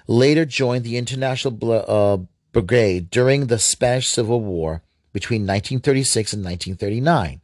later 0.07 0.45
joined 0.45 0.85
the 0.85 0.97
International 0.97 1.85
uh, 1.89 2.19
Brigade 2.53 3.11
during 3.11 3.47
the 3.47 3.59
Spanish 3.59 4.09
Civil 4.09 4.41
War 4.41 4.83
between 5.13 5.43
1936 5.43 6.35
and 6.35 6.45
1939. 6.45 7.41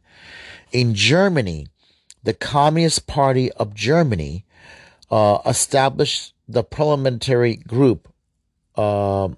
In 0.71 0.93
Germany, 0.93 1.67
the 2.23 2.33
Communist 2.33 3.07
Party 3.07 3.51
of 3.53 3.73
Germany 3.73 4.45
uh, 5.09 5.39
established 5.45 6.33
the 6.47 6.63
parliamentary 6.63 7.55
group 7.55 8.10
uh, 8.75 9.29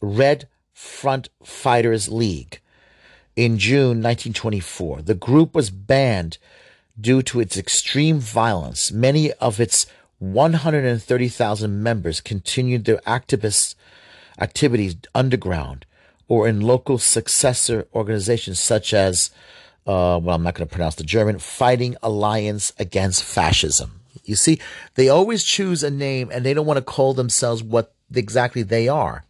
Red 0.00 0.48
Front 0.72 1.28
Fighters 1.42 2.08
League 2.08 2.60
in 3.36 3.58
June 3.58 4.02
1924. 4.02 5.02
The 5.02 5.14
group 5.14 5.54
was 5.54 5.70
banned 5.70 6.38
due 7.00 7.22
to 7.22 7.40
its 7.40 7.56
extreme 7.56 8.18
violence. 8.18 8.90
Many 8.90 9.32
of 9.34 9.60
its 9.60 9.86
130,000 10.18 11.82
members 11.82 12.20
continued 12.20 12.84
their 12.84 12.98
activist 12.98 13.74
activities 14.40 14.96
underground 15.14 15.86
or 16.26 16.48
in 16.48 16.60
local 16.60 16.98
successor 16.98 17.86
organizations 17.94 18.60
such 18.60 18.92
as 18.92 19.30
uh, 19.86 20.20
well, 20.22 20.36
I'm 20.36 20.42
not 20.42 20.54
going 20.54 20.68
to 20.68 20.72
pronounce 20.72 20.96
the 20.96 21.02
German, 21.02 21.38
Fighting 21.38 21.96
Alliance 22.02 22.74
Against 22.78 23.24
Fascism. 23.24 24.00
You 24.24 24.36
see, 24.36 24.60
they 24.96 25.08
always 25.08 25.44
choose 25.44 25.82
a 25.82 25.90
name 25.90 26.28
and 26.30 26.44
they 26.44 26.52
don't 26.52 26.66
want 26.66 26.76
to 26.76 26.82
call 26.82 27.14
themselves 27.14 27.62
what 27.62 27.94
exactly 28.14 28.62
they 28.62 28.88
are. 28.88 29.24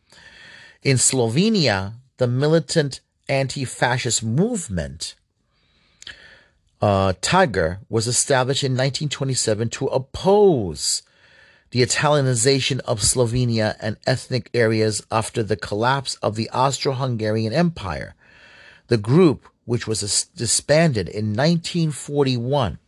In 0.83 0.97
Slovenia, 0.97 1.95
the 2.18 2.26
militant 2.26 3.01
anti 3.29 3.64
fascist 3.64 4.22
movement, 4.22 5.14
uh, 6.81 7.12
Tiger, 7.20 7.81
was 7.89 8.07
established 8.07 8.64
in 8.64 8.72
1927 8.72 9.68
to 9.70 9.87
oppose 9.87 11.03
the 11.70 11.83
Italianization 11.83 12.81
of 12.81 13.01
Slovenia 13.01 13.76
and 13.81 13.97
ethnic 14.07 14.49
areas 14.55 15.03
after 15.11 15.43
the 15.43 15.57
collapse 15.57 16.14
of 16.16 16.35
the 16.35 16.49
Austro 16.51 16.93
Hungarian 16.95 17.53
Empire. 17.53 18.14
The 18.87 18.97
group 18.97 19.47
which 19.66 19.87
was 19.87 20.24
disbanded 20.35 21.09
in 21.09 21.35
1941, 21.35 22.79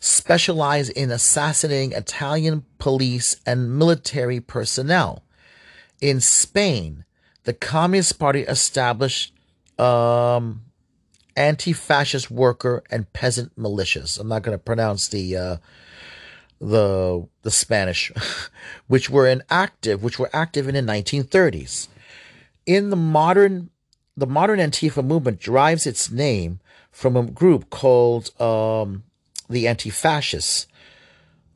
specialized 0.00 0.90
in 0.92 1.10
assassinating 1.10 1.92
Italian 1.92 2.64
police 2.78 3.36
and 3.46 3.78
military 3.78 4.40
personnel. 4.40 5.22
In 6.00 6.20
Spain, 6.20 7.04
the 7.44 7.52
Communist 7.52 8.18
Party 8.18 8.40
established 8.40 9.34
um, 9.78 10.62
anti-fascist 11.36 12.30
worker 12.30 12.82
and 12.90 13.12
peasant 13.12 13.56
militias. 13.58 14.18
I'm 14.18 14.28
not 14.28 14.42
going 14.42 14.56
to 14.56 14.62
pronounce 14.62 15.08
the 15.08 15.36
uh, 15.36 15.56
the 16.60 17.26
the 17.42 17.50
Spanish, 17.50 18.10
which 18.88 19.10
were 19.10 19.26
inactive, 19.26 20.02
which 20.02 20.18
were 20.18 20.30
active 20.32 20.66
in 20.66 20.74
the 20.74 20.92
1930s. 20.92 21.88
In 22.66 22.90
the 22.90 22.96
modern 22.96 23.70
the 24.16 24.26
modern 24.26 24.58
Antifa 24.58 25.04
movement 25.04 25.40
derives 25.40 25.86
its 25.86 26.10
name 26.10 26.60
from 26.90 27.16
a 27.16 27.22
group 27.22 27.70
called 27.70 28.38
um, 28.40 29.04
the 29.50 29.68
Anti-Fascists 29.68 30.66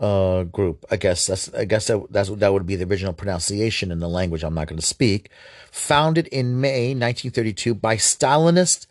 uh, 0.01 0.43
group. 0.43 0.85
I 0.91 0.97
guess 0.97 1.27
that's 1.27 1.53
I 1.55 1.65
guess 1.65 1.87
that 1.87 2.07
that's, 2.11 2.29
that 2.29 2.53
would 2.53 2.67
be 2.67 2.77
the 2.77 2.87
original 2.87 3.13
pronunciation 3.13 3.91
in 3.91 4.01
the 4.01 4.09
language 4.09 4.43
I'm 4.43 4.55
not 4.55 4.67
going 4.67 4.81
to 4.81 4.87
speak. 4.87 5.31
Founded 5.71 6.27
in 6.29 6.61
May 6.61 6.89
1932 6.89 7.75
by 7.75 7.97
Stalinist 7.97 8.87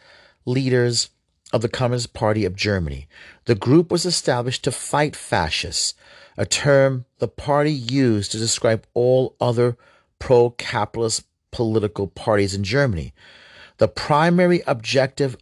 leaders 0.46 1.10
of 1.52 1.62
the 1.62 1.70
Communist 1.70 2.14
Party 2.14 2.46
of 2.46 2.56
Germany. 2.56 3.08
The 3.46 3.56
group 3.56 3.92
was 3.92 4.06
established 4.06 4.64
to 4.64 4.72
fight 4.72 5.16
fascists, 5.16 5.94
a 6.36 6.46
term 6.46 7.06
the 7.20 7.28
party 7.28 7.72
used 7.72 8.32
to 8.32 8.40
describe 8.40 8.88
all 8.94 9.36
other 9.40 9.78
pro-capitalist 10.18 11.26
political 11.52 12.08
parties 12.08 12.56
in 12.56 12.64
Germany. 12.64 13.14
The 13.78 13.88
primary 13.88 14.64
objective 14.66 15.38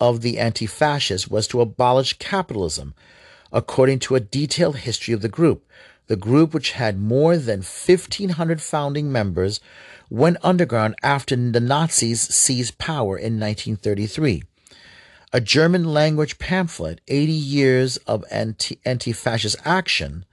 of 0.00 0.20
the 0.20 0.38
anti 0.38 0.66
fascists 0.66 1.28
was 1.28 1.46
to 1.48 1.60
abolish 1.60 2.18
capitalism, 2.18 2.94
according 3.52 3.98
to 4.00 4.14
a 4.14 4.20
detailed 4.20 4.78
history 4.78 5.14
of 5.14 5.22
the 5.22 5.28
group. 5.28 5.64
The 6.08 6.16
group, 6.16 6.54
which 6.54 6.72
had 6.72 7.00
more 7.00 7.36
than 7.36 7.58
1,500 7.60 8.60
founding 8.60 9.10
members, 9.10 9.60
went 10.08 10.36
underground 10.42 10.94
after 11.02 11.34
the 11.34 11.60
Nazis 11.60 12.20
seized 12.22 12.78
power 12.78 13.16
in 13.16 13.40
1933. 13.40 14.44
A 15.32 15.40
German 15.40 15.84
language 15.84 16.38
pamphlet, 16.38 17.00
80 17.08 17.32
Years 17.32 17.96
of 18.06 18.24
Anti 18.30 19.12
Fascist 19.12 19.56
Action, 19.64 20.24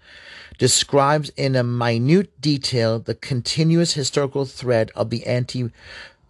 describes 0.60 1.32
in 1.36 1.56
a 1.56 1.64
minute 1.64 2.40
detail 2.40 3.00
the 3.00 3.16
continuous 3.16 3.94
historical 3.94 4.46
thread 4.46 4.92
of 4.96 5.10
the 5.10 5.26
anti 5.26 5.72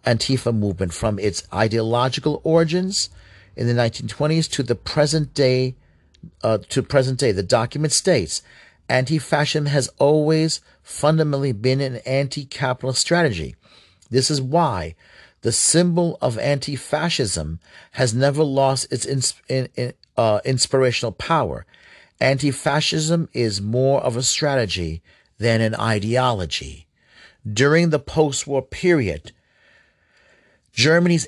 Antifa 0.06 0.54
movement 0.54 0.92
from 0.92 1.18
its 1.18 1.46
ideological 1.52 2.40
origins 2.44 3.10
in 3.56 3.66
the 3.66 3.74
1920s 3.74 4.50
to 4.52 4.62
the 4.62 4.74
present 4.74 5.34
day. 5.34 5.76
Uh, 6.42 6.56
to 6.70 6.82
present 6.82 7.18
day, 7.18 7.32
the 7.32 7.42
document 7.42 7.92
states 7.92 8.42
anti-fascism 8.88 9.66
has 9.66 9.88
always 9.98 10.60
fundamentally 10.82 11.52
been 11.52 11.80
an 11.80 11.96
anti-capitalist 12.06 13.00
strategy. 13.00 13.56
This 14.10 14.30
is 14.30 14.40
why 14.40 14.94
the 15.42 15.52
symbol 15.52 16.18
of 16.20 16.38
anti-fascism 16.38 17.60
has 17.92 18.14
never 18.14 18.42
lost 18.42 18.90
its 18.92 19.34
in, 19.48 19.68
in, 19.76 19.92
uh, 20.16 20.40
inspirational 20.44 21.12
power. 21.12 21.66
Anti-fascism 22.20 23.28
is 23.32 23.60
more 23.60 24.00
of 24.00 24.16
a 24.16 24.22
strategy 24.22 25.02
than 25.38 25.60
an 25.60 25.74
ideology. 25.74 26.86
During 27.50 27.90
the 27.90 27.98
post-war 27.98 28.62
period, 28.62 29.32
Germany's 30.72 31.26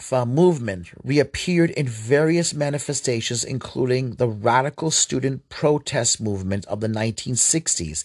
Antifa 0.00 0.26
movement 0.26 0.90
reappeared 1.04 1.70
in 1.70 1.86
various 1.86 2.54
manifestations, 2.54 3.44
including 3.44 4.12
the 4.12 4.28
radical 4.28 4.90
student 4.90 5.48
protest 5.48 6.20
movement 6.20 6.64
of 6.66 6.80
the 6.80 6.88
1960s 6.88 8.04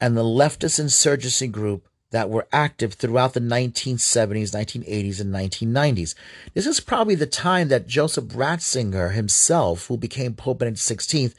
and 0.00 0.16
the 0.16 0.22
leftist 0.22 0.78
insurgency 0.78 1.48
group 1.48 1.88
that 2.10 2.30
were 2.30 2.46
active 2.52 2.94
throughout 2.94 3.34
the 3.34 3.40
1970s, 3.40 4.52
1980s, 4.52 5.20
and 5.20 5.34
1990s. 5.34 6.14
This 6.54 6.66
is 6.66 6.80
probably 6.80 7.16
the 7.16 7.26
time 7.26 7.68
that 7.68 7.88
Joseph 7.88 8.26
Ratzinger 8.26 9.12
himself, 9.12 9.88
who 9.88 9.96
became 9.96 10.34
Pope 10.34 10.60
Benedict 10.60 10.80
XVI, 10.80 11.34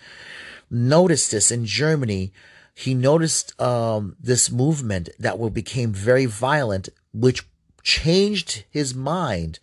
noticed 0.69 1.31
this 1.31 1.51
in 1.51 1.65
Germany. 1.65 2.33
He 2.75 2.93
noticed 2.93 3.59
um, 3.61 4.17
this 4.19 4.51
movement 4.51 5.09
that 5.17 5.38
became 5.53 5.93
very 5.93 6.25
violent, 6.25 6.89
which 7.13 7.47
changed 7.81 8.65
his 8.69 8.93
mind 8.93 9.59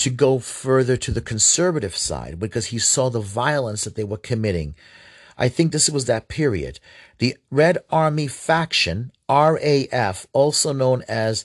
to 0.00 0.10
go 0.10 0.38
further 0.38 0.96
to 0.96 1.10
the 1.10 1.20
conservative 1.20 1.96
side 1.96 2.38
because 2.38 2.66
he 2.66 2.78
saw 2.78 3.08
the 3.08 3.20
violence 3.20 3.84
that 3.84 3.94
they 3.94 4.04
were 4.04 4.16
committing. 4.16 4.74
I 5.38 5.48
think 5.48 5.72
this 5.72 5.88
was 5.88 6.06
that 6.06 6.28
period. 6.28 6.80
The 7.18 7.36
Red 7.50 7.78
Army 7.90 8.26
faction, 8.26 9.12
RAF, 9.28 10.26
also 10.32 10.72
known 10.72 11.02
as 11.08 11.44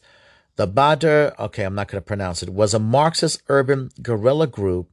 the 0.55 0.67
Baader, 0.67 1.37
okay, 1.37 1.63
I'm 1.63 1.75
not 1.75 1.89
going 1.89 2.01
to 2.01 2.05
pronounce 2.05 2.41
it, 2.41 2.49
was 2.49 2.73
a 2.73 2.79
Marxist 2.79 3.41
urban 3.49 3.91
guerrilla 4.01 4.47
group 4.47 4.89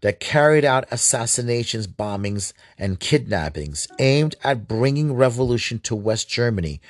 that 0.00 0.20
carried 0.20 0.64
out 0.64 0.86
assassinations, 0.90 1.86
bombings, 1.86 2.52
and 2.78 2.98
kidnappings 2.98 3.86
aimed 3.98 4.34
at 4.42 4.66
bringing 4.66 5.12
revolution 5.12 5.78
to 5.80 5.94
West 5.94 6.28
Germany 6.28 6.80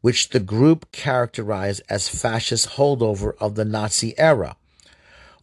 which 0.00 0.28
the 0.28 0.38
group 0.38 0.92
characterized 0.92 1.82
as 1.88 2.08
fascist 2.08 2.70
holdover 2.70 3.32
of 3.40 3.56
the 3.56 3.64
Nazi 3.64 4.16
era. 4.16 4.56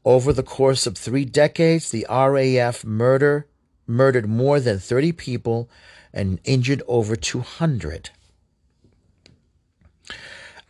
Over 0.06 0.34
the 0.34 0.44
course 0.44 0.86
of 0.86 0.98
three 0.98 1.26
decades, 1.26 1.90
the 1.90 2.06
RAF 2.10 2.84
murder, 2.84 3.48
murdered 3.88 4.28
more 4.28 4.60
than 4.60 4.80
30 4.80 5.14
people 5.14 5.70
and 6.14 6.40
injured 6.44 6.82
over 6.88 7.16
200. 7.16 8.10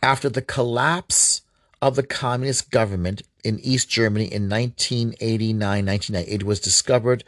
After 0.02 0.28
the 0.28 0.42
collapse 0.42 1.42
of 1.80 1.96
the 1.96 2.02
communist 2.02 2.70
government 2.70 3.22
in 3.42 3.58
East 3.60 3.88
Germany 3.88 4.24
in 4.24 4.48
1989 4.48 5.86
1990, 5.86 6.30
it 6.30 6.42
was 6.44 6.60
discovered 6.60 7.24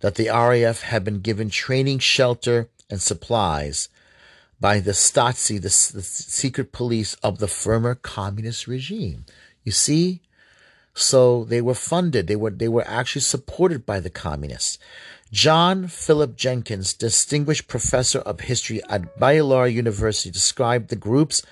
that 0.00 0.16
the 0.16 0.28
RAF 0.28 0.82
had 0.82 1.04
been 1.04 1.20
given 1.20 1.50
training, 1.50 1.98
shelter, 1.98 2.68
and 2.90 3.00
supplies 3.00 3.88
by 4.60 4.80
the 4.80 4.92
Stasi, 4.92 5.56
the, 5.56 5.92
the 5.96 6.02
secret 6.02 6.72
police 6.72 7.14
of 7.22 7.38
the 7.38 7.48
former 7.48 7.94
communist 7.94 8.66
regime. 8.66 9.24
You 9.64 9.72
see? 9.72 10.20
So 10.98 11.44
they 11.44 11.60
were 11.60 11.74
funded. 11.74 12.26
They 12.26 12.36
were, 12.36 12.50
they 12.50 12.68
were 12.68 12.88
actually 12.88 13.20
supported 13.20 13.84
by 13.84 14.00
the 14.00 14.08
communists. 14.08 14.78
John 15.30 15.88
Philip 15.88 16.36
Jenkins, 16.36 16.94
distinguished 16.94 17.68
professor 17.68 18.20
of 18.20 18.40
history 18.40 18.80
at 18.88 19.18
Baylor 19.20 19.66
University, 19.66 20.30
described 20.30 20.88
the 20.88 20.96
group's 20.96 21.42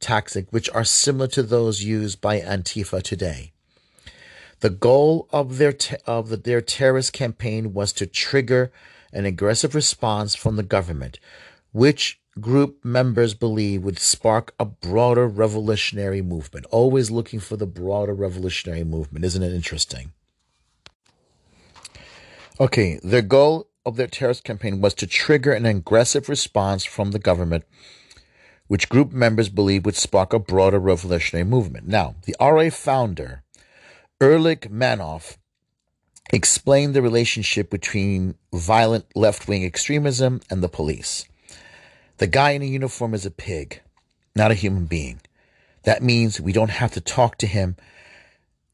tactics, 0.00 0.50
which 0.50 0.70
are 0.70 0.84
similar 0.84 1.26
to 1.28 1.42
those 1.42 1.82
used 1.82 2.22
by 2.22 2.40
Antifa 2.40 3.02
today. 3.02 3.52
The 4.60 4.70
goal 4.70 5.28
of 5.30 5.58
their 5.58 5.74
of 6.06 6.30
the, 6.30 6.38
their 6.38 6.62
terrorist 6.62 7.12
campaign 7.12 7.74
was 7.74 7.92
to 7.94 8.06
trigger 8.06 8.72
an 9.12 9.26
aggressive 9.26 9.74
response 9.74 10.34
from 10.34 10.56
the 10.56 10.62
government, 10.62 11.18
which 11.72 12.20
group 12.40 12.84
members 12.84 13.34
believe 13.34 13.82
would 13.82 13.98
spark 13.98 14.54
a 14.58 14.64
broader 14.64 15.26
revolutionary 15.26 16.22
movement. 16.22 16.66
Always 16.66 17.10
looking 17.10 17.40
for 17.40 17.56
the 17.56 17.66
broader 17.66 18.14
revolutionary 18.14 18.84
movement. 18.84 19.24
Isn't 19.24 19.42
it 19.42 19.52
interesting? 19.52 20.12
Okay, 22.60 23.00
their 23.02 23.22
goal 23.22 23.68
of 23.86 23.96
their 23.96 24.06
terrorist 24.06 24.44
campaign 24.44 24.80
was 24.80 24.94
to 24.94 25.06
trigger 25.06 25.52
an 25.52 25.66
aggressive 25.66 26.28
response 26.28 26.84
from 26.84 27.10
the 27.10 27.18
government, 27.18 27.64
which 28.66 28.88
group 28.88 29.12
members 29.12 29.48
believe 29.48 29.84
would 29.84 29.96
spark 29.96 30.32
a 30.32 30.38
broader 30.38 30.78
revolutionary 30.78 31.44
movement. 31.44 31.86
Now, 31.86 32.14
the 32.24 32.34
RA 32.40 32.70
founder, 32.70 33.42
Ulrike 34.20 34.70
Meinhof, 34.70 35.36
explained 36.32 36.94
the 36.94 37.02
relationship 37.02 37.70
between 37.70 38.36
violent 38.52 39.04
left 39.14 39.46
wing 39.46 39.64
extremism 39.64 40.40
and 40.48 40.62
the 40.62 40.68
police. 40.68 41.26
The 42.18 42.26
guy 42.26 42.50
in 42.50 42.62
a 42.62 42.66
uniform 42.66 43.14
is 43.14 43.26
a 43.26 43.30
pig, 43.30 43.80
not 44.36 44.50
a 44.50 44.54
human 44.54 44.86
being. 44.86 45.20
That 45.82 46.02
means 46.02 46.40
we 46.40 46.52
don't 46.52 46.70
have 46.70 46.92
to 46.92 47.00
talk 47.00 47.38
to 47.38 47.46
him, 47.46 47.76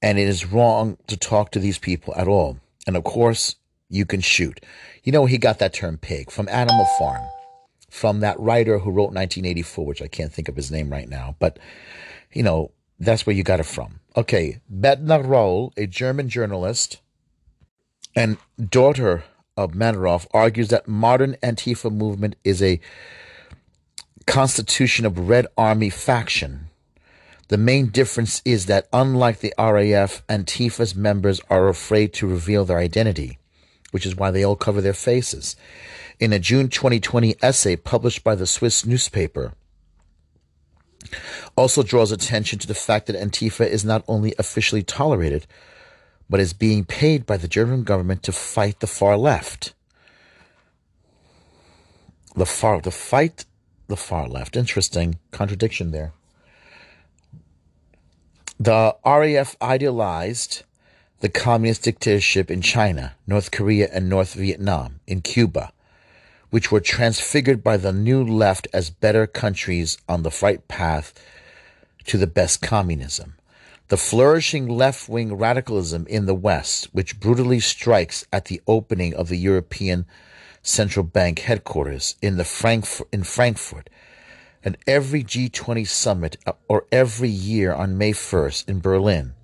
and 0.02 0.18
it 0.18 0.28
is 0.28 0.46
wrong 0.46 0.98
to 1.06 1.16
talk 1.16 1.50
to 1.52 1.58
these 1.58 1.78
people 1.78 2.14
at 2.16 2.28
all. 2.28 2.58
And 2.86 2.96
of 2.96 3.04
course, 3.04 3.56
you 3.88 4.06
can 4.06 4.20
shoot. 4.20 4.60
You 5.02 5.12
know, 5.12 5.26
he 5.26 5.38
got 5.38 5.58
that 5.58 5.74
term 5.74 5.98
pig 5.98 6.30
from 6.30 6.48
Animal 6.48 6.86
Farm, 6.98 7.22
from 7.88 8.20
that 8.20 8.38
writer 8.38 8.78
who 8.78 8.90
wrote 8.90 9.12
1984, 9.12 9.84
which 9.84 10.02
I 10.02 10.08
can't 10.08 10.32
think 10.32 10.48
of 10.48 10.56
his 10.56 10.70
name 10.70 10.90
right 10.90 11.08
now, 11.08 11.36
but, 11.38 11.58
you 12.32 12.42
know, 12.42 12.70
that's 12.98 13.26
where 13.26 13.34
you 13.34 13.42
got 13.42 13.60
it 13.60 13.66
from. 13.66 14.00
Okay, 14.16 14.60
Bettina 14.68 15.18
Röhl, 15.18 15.72
a 15.76 15.86
German 15.86 16.28
journalist 16.28 17.00
and 18.14 18.36
daughter 18.68 19.24
of 19.56 19.72
Manaroff, 19.72 20.26
argues 20.32 20.68
that 20.68 20.86
modern 20.86 21.36
Antifa 21.42 21.90
movement 21.92 22.36
is 22.44 22.62
a 22.62 22.80
constitution 24.30 25.04
of 25.04 25.28
Red 25.28 25.48
Army 25.58 25.90
faction. 25.90 26.66
The 27.48 27.58
main 27.58 27.86
difference 27.86 28.40
is 28.44 28.66
that, 28.66 28.88
unlike 28.92 29.40
the 29.40 29.52
RAF, 29.58 30.24
Antifa's 30.28 30.94
members 30.94 31.40
are 31.50 31.68
afraid 31.68 32.12
to 32.14 32.28
reveal 32.28 32.64
their 32.64 32.78
identity, 32.78 33.38
which 33.90 34.06
is 34.06 34.14
why 34.14 34.30
they 34.30 34.44
all 34.44 34.54
cover 34.54 34.80
their 34.80 34.92
faces. 34.92 35.56
In 36.20 36.32
a 36.32 36.38
June 36.38 36.68
2020 36.68 37.34
essay 37.42 37.74
published 37.74 38.22
by 38.22 38.36
the 38.36 38.46
Swiss 38.46 38.86
newspaper, 38.86 39.54
also 41.56 41.82
draws 41.82 42.12
attention 42.12 42.60
to 42.60 42.68
the 42.68 42.74
fact 42.74 43.08
that 43.08 43.16
Antifa 43.16 43.66
is 43.66 43.84
not 43.84 44.04
only 44.06 44.32
officially 44.38 44.84
tolerated, 44.84 45.44
but 46.28 46.38
is 46.38 46.52
being 46.52 46.84
paid 46.84 47.26
by 47.26 47.36
the 47.36 47.48
German 47.48 47.82
government 47.82 48.22
to 48.22 48.30
fight 48.30 48.78
the 48.78 48.86
far 48.86 49.16
left. 49.16 49.74
The 52.36 52.46
far, 52.46 52.80
the 52.80 52.92
fight 52.92 53.44
the 53.90 53.96
far 53.96 54.26
left. 54.26 54.56
Interesting 54.56 55.18
contradiction 55.30 55.90
there. 55.90 56.12
The 58.58 58.96
RAF 59.04 59.56
idealized 59.60 60.62
the 61.20 61.28
communist 61.28 61.82
dictatorship 61.82 62.50
in 62.50 62.62
China, 62.62 63.14
North 63.26 63.50
Korea, 63.50 63.88
and 63.92 64.08
North 64.08 64.34
Vietnam, 64.34 65.00
in 65.06 65.20
Cuba, 65.20 65.72
which 66.48 66.72
were 66.72 66.80
transfigured 66.80 67.62
by 67.62 67.76
the 67.76 67.92
new 67.92 68.24
left 68.24 68.66
as 68.72 68.88
better 68.88 69.26
countries 69.26 69.98
on 70.08 70.22
the 70.22 70.36
right 70.42 70.66
path 70.68 71.12
to 72.06 72.16
the 72.16 72.26
best 72.26 72.62
communism. 72.62 73.34
The 73.88 73.96
flourishing 73.96 74.68
left 74.68 75.08
wing 75.08 75.34
radicalism 75.34 76.06
in 76.06 76.26
the 76.26 76.34
West, 76.34 76.88
which 76.92 77.18
brutally 77.18 77.60
strikes 77.60 78.24
at 78.32 78.46
the 78.46 78.62
opening 78.66 79.14
of 79.14 79.28
the 79.28 79.36
European 79.36 80.06
central 80.62 81.04
bank 81.04 81.40
headquarters 81.40 82.16
in 82.20 82.36
the 82.36 82.44
Frankfurt, 82.44 83.08
in 83.12 83.22
Frankfurt, 83.22 83.88
and 84.62 84.76
every 84.86 85.24
G20 85.24 85.86
summit 85.86 86.36
uh, 86.46 86.52
or 86.68 86.86
every 86.92 87.30
year 87.30 87.72
on 87.72 87.96
May 87.96 88.12
1st 88.12 88.68
in 88.68 88.80
Berlin 88.80 89.34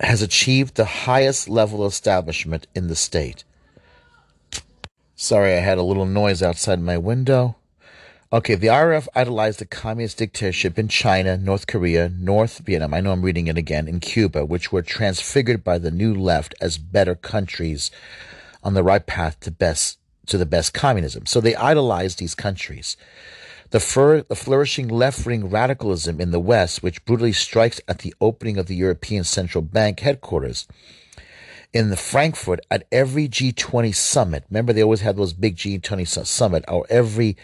has 0.00 0.22
achieved 0.22 0.74
the 0.74 0.84
highest 0.84 1.48
level 1.48 1.84
of 1.84 1.92
establishment 1.92 2.66
in 2.74 2.88
the 2.88 2.96
state. 2.96 3.44
Sorry, 5.14 5.52
I 5.52 5.60
had 5.60 5.78
a 5.78 5.82
little 5.82 6.06
noise 6.06 6.42
outside 6.42 6.80
my 6.80 6.98
window. 6.98 7.56
Okay, 8.32 8.54
the 8.54 8.68
RF 8.68 9.08
idolized 9.14 9.58
the 9.58 9.66
communist 9.66 10.16
dictatorship 10.16 10.78
in 10.78 10.88
China, 10.88 11.36
North 11.36 11.66
Korea, 11.66 12.08
North 12.08 12.58
Vietnam, 12.60 12.94
I 12.94 13.00
know 13.00 13.12
I'm 13.12 13.22
reading 13.22 13.46
it 13.46 13.58
again, 13.58 13.86
in 13.86 14.00
Cuba, 14.00 14.46
which 14.46 14.72
were 14.72 14.82
transfigured 14.82 15.62
by 15.62 15.76
the 15.76 15.90
new 15.90 16.14
left 16.14 16.54
as 16.60 16.78
better 16.78 17.14
countries 17.14 17.90
on 18.62 18.74
the 18.74 18.82
right 18.82 19.06
path 19.06 19.40
to 19.40 19.50
best 19.50 19.98
to 20.26 20.38
the 20.38 20.46
best 20.46 20.72
communism. 20.72 21.26
So 21.26 21.40
they 21.40 21.56
idolized 21.56 22.18
these 22.18 22.34
countries. 22.34 22.96
The, 23.70 23.80
fur, 23.80 24.22
the 24.22 24.36
flourishing 24.36 24.86
left-wing 24.86 25.50
radicalism 25.50 26.20
in 26.20 26.30
the 26.30 26.38
West, 26.38 26.82
which 26.82 27.04
brutally 27.04 27.32
strikes 27.32 27.80
at 27.88 27.98
the 27.98 28.14
opening 28.20 28.58
of 28.58 28.66
the 28.66 28.76
European 28.76 29.24
Central 29.24 29.62
Bank 29.62 30.00
headquarters 30.00 30.68
in 31.72 31.88
the 31.88 31.96
Frankfurt 31.96 32.60
at 32.70 32.86
every 32.92 33.28
G20 33.28 33.94
summit. 33.94 34.44
Remember, 34.50 34.72
they 34.72 34.82
always 34.82 35.00
had 35.00 35.16
those 35.16 35.32
big 35.32 35.56
G20 35.56 36.26
summit, 36.26 36.64
or 36.68 36.86
every 36.90 37.36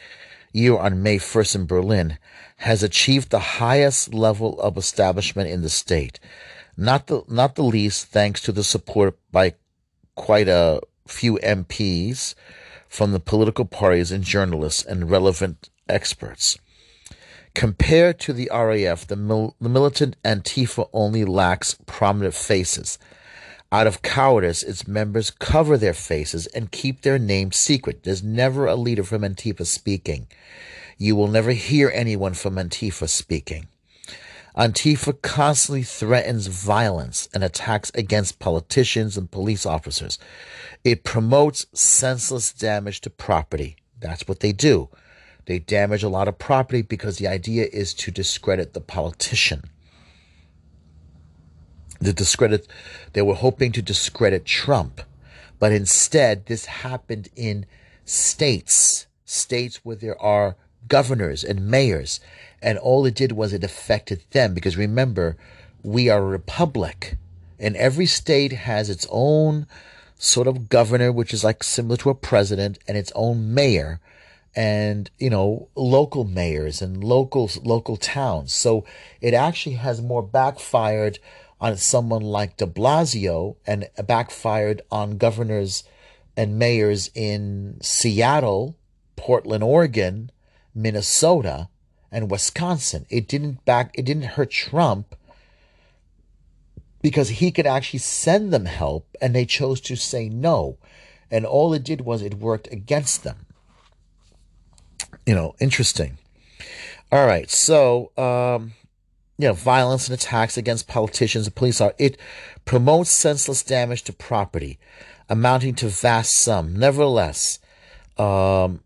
year 0.52 0.76
on 0.76 1.02
May 1.02 1.18
1st 1.18 1.54
in 1.54 1.66
Berlin, 1.66 2.18
has 2.58 2.82
achieved 2.82 3.30
the 3.30 3.38
highest 3.38 4.12
level 4.12 4.60
of 4.60 4.76
establishment 4.76 5.48
in 5.48 5.62
the 5.62 5.68
state. 5.70 6.20
Not 6.76 7.06
the, 7.06 7.22
not 7.28 7.54
the 7.54 7.64
least 7.64 8.06
thanks 8.06 8.42
to 8.42 8.52
the 8.52 8.64
support 8.64 9.18
by 9.32 9.54
quite 10.14 10.48
a 10.48 10.80
few 11.08 11.38
MPs 11.42 12.34
from 12.88 13.12
the 13.12 13.20
political 13.20 13.64
parties 13.64 14.12
and 14.12 14.24
journalists 14.24 14.84
and 14.84 15.10
relevant 15.10 15.68
experts. 15.88 16.58
Compared 17.54 18.20
to 18.20 18.32
the 18.32 18.50
RAF, 18.52 19.06
the, 19.06 19.16
mil- 19.16 19.56
the 19.60 19.68
militant 19.68 20.16
Antifa 20.24 20.88
only 20.92 21.24
lacks 21.24 21.76
prominent 21.86 22.34
faces. 22.34 22.98
Out 23.70 23.86
of 23.86 24.00
cowardice, 24.00 24.62
its 24.62 24.86
members 24.86 25.30
cover 25.30 25.76
their 25.76 25.92
faces 25.92 26.46
and 26.48 26.72
keep 26.72 27.02
their 27.02 27.18
names 27.18 27.56
secret. 27.56 28.04
There's 28.04 28.22
never 28.22 28.66
a 28.66 28.76
leader 28.76 29.04
from 29.04 29.22
Antifa 29.22 29.66
speaking. 29.66 30.26
You 30.96 31.16
will 31.16 31.28
never 31.28 31.52
hear 31.52 31.90
anyone 31.92 32.34
from 32.34 32.54
Antifa 32.56 33.08
speaking. 33.08 33.68
Antifa 34.58 35.22
constantly 35.22 35.84
threatens 35.84 36.48
violence 36.48 37.28
and 37.32 37.44
attacks 37.44 37.92
against 37.94 38.40
politicians 38.40 39.16
and 39.16 39.30
police 39.30 39.64
officers. 39.64 40.18
It 40.82 41.04
promotes 41.04 41.66
senseless 41.72 42.52
damage 42.52 43.00
to 43.02 43.10
property. 43.10 43.76
That's 44.00 44.26
what 44.26 44.40
they 44.40 44.50
do. 44.50 44.88
They 45.46 45.60
damage 45.60 46.02
a 46.02 46.08
lot 46.08 46.26
of 46.26 46.38
property 46.38 46.82
because 46.82 47.18
the 47.18 47.28
idea 47.28 47.68
is 47.72 47.94
to 47.94 48.10
discredit 48.10 48.74
the 48.74 48.80
politician. 48.80 49.62
To 52.02 52.12
discredit, 52.12 52.66
they 53.12 53.22
were 53.22 53.34
hoping 53.34 53.70
to 53.72 53.82
discredit 53.82 54.44
Trump, 54.44 55.02
but 55.60 55.72
instead, 55.72 56.46
this 56.46 56.66
happened 56.66 57.28
in 57.36 57.64
states, 58.04 59.06
states 59.24 59.84
where 59.84 59.96
there 59.96 60.20
are 60.20 60.56
governors 60.88 61.44
and 61.44 61.66
mayors 61.66 62.20
and 62.62 62.78
all 62.78 63.06
it 63.06 63.14
did 63.14 63.32
was 63.32 63.52
it 63.52 63.64
affected 63.64 64.22
them 64.30 64.54
because 64.54 64.76
remember, 64.76 65.36
we 65.82 66.08
are 66.08 66.18
a 66.18 66.26
republic 66.26 67.16
and 67.58 67.76
every 67.76 68.06
state 68.06 68.52
has 68.52 68.90
its 68.90 69.06
own 69.10 69.66
sort 70.16 70.46
of 70.46 70.68
governor, 70.68 71.12
which 71.12 71.32
is 71.32 71.44
like 71.44 71.62
similar 71.62 71.96
to 71.96 72.10
a 72.10 72.14
president 72.14 72.78
and 72.86 72.96
its 72.96 73.12
own 73.14 73.54
mayor 73.54 74.00
and, 74.54 75.10
you 75.18 75.30
know, 75.30 75.68
local 75.76 76.24
mayors 76.24 76.82
and 76.82 77.04
local, 77.04 77.50
local 77.62 77.96
towns. 77.96 78.52
So 78.52 78.84
it 79.20 79.34
actually 79.34 79.76
has 79.76 80.02
more 80.02 80.22
backfired 80.22 81.18
on 81.60 81.76
someone 81.76 82.22
like 82.22 82.56
de 82.56 82.66
Blasio 82.66 83.56
and 83.66 83.88
backfired 84.06 84.82
on 84.90 85.18
governors 85.18 85.84
and 86.36 86.58
mayors 86.58 87.10
in 87.14 87.78
Seattle, 87.82 88.76
Portland, 89.16 89.64
Oregon, 89.64 90.30
Minnesota, 90.74 91.68
and 92.10 92.30
Wisconsin. 92.30 93.06
It 93.10 93.28
didn't 93.28 93.64
back 93.64 93.90
it 93.94 94.04
didn't 94.04 94.24
hurt 94.24 94.50
Trump 94.50 95.14
because 97.02 97.28
he 97.28 97.50
could 97.50 97.66
actually 97.66 98.00
send 98.00 98.52
them 98.52 98.64
help 98.64 99.06
and 99.20 99.34
they 99.34 99.44
chose 99.44 99.80
to 99.82 99.96
say 99.96 100.28
no. 100.28 100.78
And 101.30 101.44
all 101.44 101.74
it 101.74 101.84
did 101.84 102.00
was 102.02 102.22
it 102.22 102.34
worked 102.34 102.72
against 102.72 103.22
them. 103.22 103.46
You 105.26 105.34
know, 105.34 105.54
interesting. 105.60 106.18
All 107.12 107.26
right. 107.26 107.50
So, 107.50 108.10
um, 108.16 108.72
you 109.36 109.46
know, 109.46 109.52
violence 109.52 110.08
and 110.08 110.18
attacks 110.18 110.56
against 110.56 110.88
politicians 110.88 111.46
and 111.46 111.54
police 111.54 111.80
are, 111.80 111.94
it 111.98 112.18
promotes 112.64 113.10
senseless 113.10 113.62
damage 113.62 114.02
to 114.04 114.12
property 114.12 114.78
amounting 115.28 115.74
to 115.76 115.88
vast 115.88 116.34
sum. 116.36 116.74
Nevertheless, 116.74 117.58
um, 118.16 118.80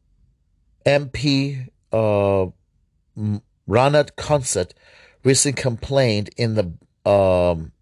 MP, 0.85 1.69
uh, 1.93 2.47
Renate 3.17 4.13
Künast 4.17 4.73
recently 5.25 5.61
complained 5.61 6.31
in 6.37 6.55
the 6.55 7.11
um, 7.11 7.73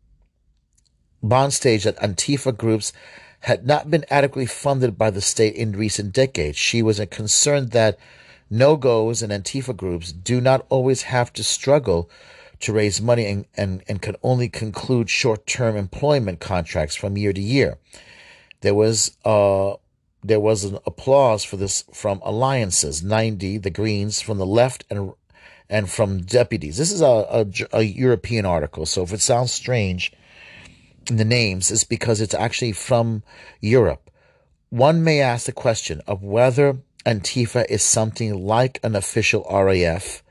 Bundestag 1.23 1.85
that 1.85 1.97
Antifa 1.98 2.57
groups 2.57 2.93
had 3.40 3.66
not 3.66 3.90
been 3.90 4.05
adequately 4.11 4.47
funded 4.47 4.98
by 4.98 5.11
the 5.11 5.20
state 5.20 5.55
in 5.55 5.73
recent 5.73 6.12
decades. 6.12 6.57
She 6.57 6.82
was 6.82 7.01
concerned 7.11 7.70
that 7.70 7.98
NGOs 8.52 9.23
and 9.23 9.32
Antifa 9.32 9.77
groups 9.77 10.12
do 10.12 10.40
not 10.40 10.66
always 10.69 11.02
have 11.02 11.32
to 11.35 11.44
struggle 11.44 12.11
to 12.61 12.73
raise 12.73 13.01
money 13.01 13.24
and, 13.27 13.47
and, 13.57 13.82
and 13.89 14.02
can 14.02 14.16
only 14.23 14.48
conclude 14.48 15.09
short 15.09 15.47
term 15.47 15.77
employment 15.77 16.40
contracts 16.40 16.94
from 16.94 17.16
year 17.16 17.32
to 17.32 17.40
year. 17.40 17.78
There 18.61 18.74
was 18.74 19.16
uh, 19.24 19.74
there 20.23 20.40
was 20.40 20.65
an 20.65 20.78
applause 20.86 21.44
for 21.44 21.57
this 21.57 21.85
from 21.94 22.20
alliances 22.23 23.02
90 23.02 23.57
the 23.59 23.70
greens 23.70 24.20
from 24.20 24.36
the 24.36 24.44
left 24.44 24.85
and 24.90 25.15
and 25.70 25.88
from 25.88 26.22
deputies. 26.22 26.76
This 26.76 26.92
is 26.92 27.01
a, 27.01 27.06
a, 27.06 27.47
a 27.72 27.82
european 27.82 28.44
article 28.44 28.84
so 28.84 29.02
if 29.02 29.12
it 29.12 29.20
sounds 29.20 29.52
strange 29.52 30.12
in 31.09 31.16
the 31.16 31.24
names 31.24 31.70
it's 31.70 31.84
because 31.84 32.20
it's 32.20 32.34
actually 32.34 32.72
from 32.72 33.22
europe. 33.60 34.10
One 34.68 35.02
may 35.02 35.20
ask 35.20 35.47
the 35.47 35.52
question 35.52 36.01
of 36.06 36.22
whether 36.22 36.78
antifa 37.06 37.64
is 37.68 37.82
something 37.82 38.44
like 38.44 38.78
an 38.82 38.94
official 38.94 39.47
raf 39.51 40.22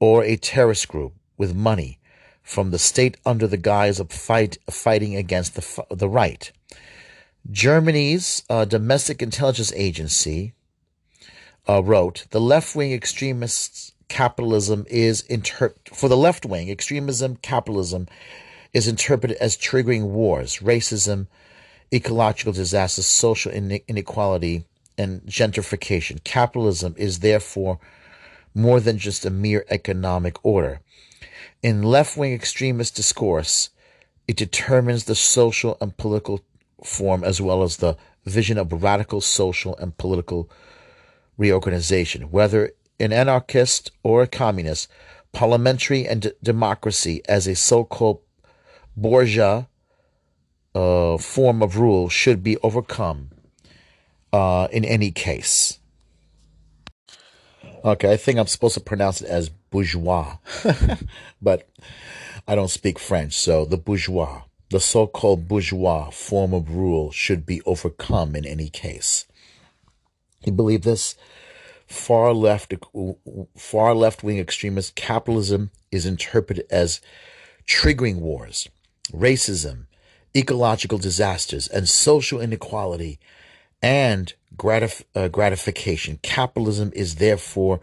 or 0.00 0.24
a 0.24 0.36
terrorist 0.36 0.88
group 0.88 1.12
with 1.36 1.54
money 1.54 1.98
from 2.42 2.70
the 2.70 2.78
state 2.78 3.16
under 3.24 3.46
the 3.46 3.56
guise 3.56 4.00
of 4.00 4.10
fight 4.10 4.58
fighting 4.68 5.16
against 5.16 5.54
the 5.54 5.84
the 5.94 6.08
right. 6.08 6.52
Germany's 7.50 8.42
uh, 8.48 8.64
domestic 8.64 9.22
intelligence 9.22 9.72
agency 9.74 10.54
uh, 11.68 11.82
wrote 11.82 12.26
the 12.30 12.40
left 12.40 12.74
wing 12.74 12.92
extremists 12.92 13.91
capitalism 14.12 14.84
is 14.90 15.22
inter- 15.22 15.74
for 15.90 16.06
the 16.06 16.16
left 16.16 16.44
wing 16.44 16.70
extremism 16.70 17.34
capitalism 17.36 18.06
is 18.74 18.86
interpreted 18.86 19.38
as 19.38 19.56
triggering 19.56 20.02
wars 20.02 20.58
racism 20.58 21.26
ecological 21.94 22.52
disasters 22.52 23.06
social 23.06 23.50
inequality 23.88 24.66
and 24.98 25.22
gentrification 25.22 26.22
capitalism 26.24 26.94
is 26.98 27.20
therefore 27.20 27.80
more 28.54 28.80
than 28.80 28.98
just 28.98 29.24
a 29.24 29.30
mere 29.30 29.64
economic 29.70 30.36
order 30.44 30.80
in 31.62 31.82
left-wing 31.82 32.34
extremist 32.34 32.94
discourse 32.94 33.70
it 34.28 34.36
determines 34.36 35.04
the 35.04 35.14
social 35.14 35.78
and 35.80 35.96
political 35.96 36.42
form 36.84 37.24
as 37.24 37.40
well 37.40 37.62
as 37.62 37.78
the 37.78 37.96
vision 38.26 38.58
of 38.58 38.82
radical 38.82 39.22
social 39.22 39.74
and 39.78 39.96
political 39.96 40.50
reorganization. 41.38 42.30
Whether 42.30 42.72
an 42.98 43.12
anarchist 43.12 43.90
or 44.02 44.22
a 44.22 44.26
communist, 44.26 44.88
parliamentary 45.32 46.06
and 46.06 46.22
d- 46.22 46.32
democracy 46.42 47.22
as 47.28 47.46
a 47.46 47.54
so 47.54 47.84
called 47.84 48.20
bourgeois 48.96 49.64
uh, 50.74 51.18
form 51.18 51.62
of 51.62 51.76
rule 51.76 52.08
should 52.08 52.42
be 52.42 52.56
overcome 52.58 53.30
uh, 54.32 54.68
in 54.70 54.84
any 54.84 55.10
case. 55.10 55.78
Okay, 57.84 58.12
I 58.12 58.16
think 58.16 58.38
I'm 58.38 58.46
supposed 58.46 58.74
to 58.74 58.80
pronounce 58.80 59.20
it 59.20 59.28
as 59.28 59.48
bourgeois, 59.48 60.36
but 61.42 61.68
I 62.46 62.54
don't 62.54 62.70
speak 62.70 62.98
French, 62.98 63.34
so 63.34 63.64
the 63.64 63.76
bourgeois 63.76 64.42
the 64.72 64.80
so-called 64.80 65.46
bourgeois 65.46 66.08
form 66.10 66.54
of 66.54 66.70
rule 66.70 67.12
should 67.12 67.44
be 67.44 67.60
overcome 67.66 68.34
in 68.34 68.46
any 68.46 68.70
case. 68.70 69.26
He 70.40 70.50
believed 70.50 70.84
this 70.84 71.14
far 71.92 72.32
left 72.32 72.74
far 73.56 73.94
left-wing 73.94 74.38
extremist 74.38 74.94
capitalism 74.94 75.70
is 75.90 76.06
interpreted 76.06 76.64
as 76.70 77.00
triggering 77.66 78.16
wars, 78.16 78.68
racism, 79.12 79.84
ecological 80.34 80.98
disasters, 80.98 81.68
and 81.68 81.88
social 81.88 82.40
inequality 82.40 83.18
and 83.82 84.32
gratif- 84.56 85.04
uh, 85.14 85.28
gratification. 85.28 86.18
Capitalism 86.22 86.90
is 86.94 87.16
therefore 87.16 87.80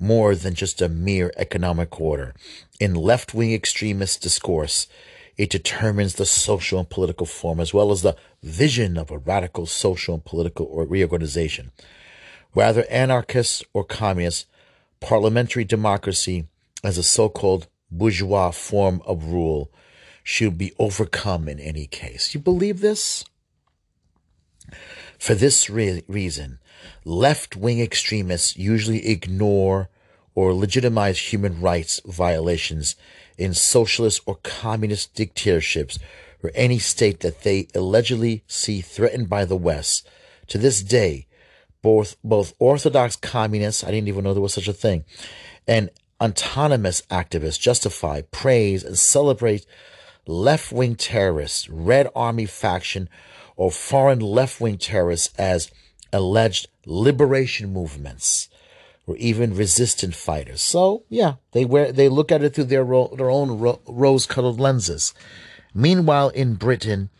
more 0.00 0.34
than 0.34 0.54
just 0.54 0.82
a 0.82 0.88
mere 0.88 1.32
economic 1.36 2.00
order. 2.00 2.34
In 2.80 2.94
left 2.94 3.34
wing 3.34 3.52
extremist 3.52 4.20
discourse, 4.20 4.88
it 5.36 5.50
determines 5.50 6.14
the 6.14 6.26
social 6.26 6.80
and 6.80 6.90
political 6.90 7.26
form 7.26 7.60
as 7.60 7.72
well 7.72 7.92
as 7.92 8.02
the 8.02 8.16
vision 8.42 8.96
of 8.96 9.10
a 9.10 9.18
radical 9.18 9.66
social 9.66 10.14
and 10.14 10.24
political 10.24 10.84
reorganization. 10.86 11.70
Whether 12.54 12.86
anarchists 12.88 13.62
or 13.72 13.84
communists, 13.84 14.46
parliamentary 15.00 15.64
democracy 15.64 16.46
as 16.82 16.96
a 16.96 17.02
so-called 17.02 17.66
bourgeois 17.90 18.52
form 18.52 19.02
of 19.04 19.26
rule 19.26 19.70
should 20.22 20.56
be 20.56 20.72
overcome 20.78 21.48
in 21.48 21.58
any 21.58 21.86
case. 21.86 22.32
You 22.32 22.40
believe 22.40 22.80
this? 22.80 23.24
For 25.18 25.34
this 25.34 25.68
re- 25.68 26.04
reason, 26.08 26.58
left-wing 27.04 27.80
extremists 27.80 28.56
usually 28.56 29.08
ignore 29.08 29.90
or 30.34 30.54
legitimize 30.54 31.32
human 31.32 31.60
rights 31.60 32.00
violations 32.06 32.94
in 33.36 33.52
socialist 33.52 34.20
or 34.26 34.36
communist 34.36 35.14
dictatorships 35.14 35.98
or 36.42 36.52
any 36.54 36.78
state 36.78 37.20
that 37.20 37.42
they 37.42 37.66
allegedly 37.74 38.44
see 38.46 38.80
threatened 38.80 39.28
by 39.28 39.44
the 39.44 39.56
West. 39.56 40.08
To 40.48 40.58
this 40.58 40.82
day, 40.82 41.26
both, 41.84 42.16
both 42.24 42.54
orthodox 42.58 43.14
communists, 43.14 43.84
I 43.84 43.90
didn't 43.90 44.08
even 44.08 44.24
know 44.24 44.32
there 44.32 44.42
was 44.42 44.54
such 44.54 44.68
a 44.68 44.72
thing, 44.72 45.04
and 45.68 45.90
autonomous 46.18 47.02
activists 47.10 47.60
justify, 47.60 48.22
praise, 48.22 48.82
and 48.82 48.98
celebrate 48.98 49.66
left 50.26 50.72
wing 50.72 50.96
terrorists, 50.96 51.68
Red 51.68 52.08
Army 52.16 52.46
faction, 52.46 53.10
or 53.54 53.70
foreign 53.70 54.20
left 54.20 54.62
wing 54.62 54.78
terrorists 54.78 55.32
as 55.38 55.70
alleged 56.10 56.68
liberation 56.86 57.70
movements 57.70 58.48
or 59.06 59.16
even 59.18 59.54
resistant 59.54 60.14
fighters. 60.14 60.62
So 60.62 61.04
yeah, 61.10 61.34
they 61.52 61.66
wear 61.66 61.92
they 61.92 62.08
look 62.08 62.32
at 62.32 62.42
it 62.42 62.54
through 62.54 62.64
their 62.64 62.84
ro- 62.84 63.14
their 63.14 63.28
own 63.28 63.58
ro- 63.58 63.82
rose-colored 63.86 64.58
lenses. 64.58 65.12
Meanwhile, 65.74 66.30
in 66.30 66.54
Britain, 66.54 67.10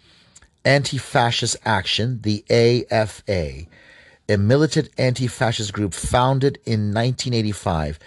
Anti-Fascist 0.65 1.57
Action, 1.67 2.21
the 2.23 2.45
AFA, 2.49 3.67
a 4.29 4.37
militant 4.37 4.89
anti-fascist 4.97 5.73
group 5.73 5.93
founded 5.93 6.57
in 6.65 6.95
1985, 6.95 7.99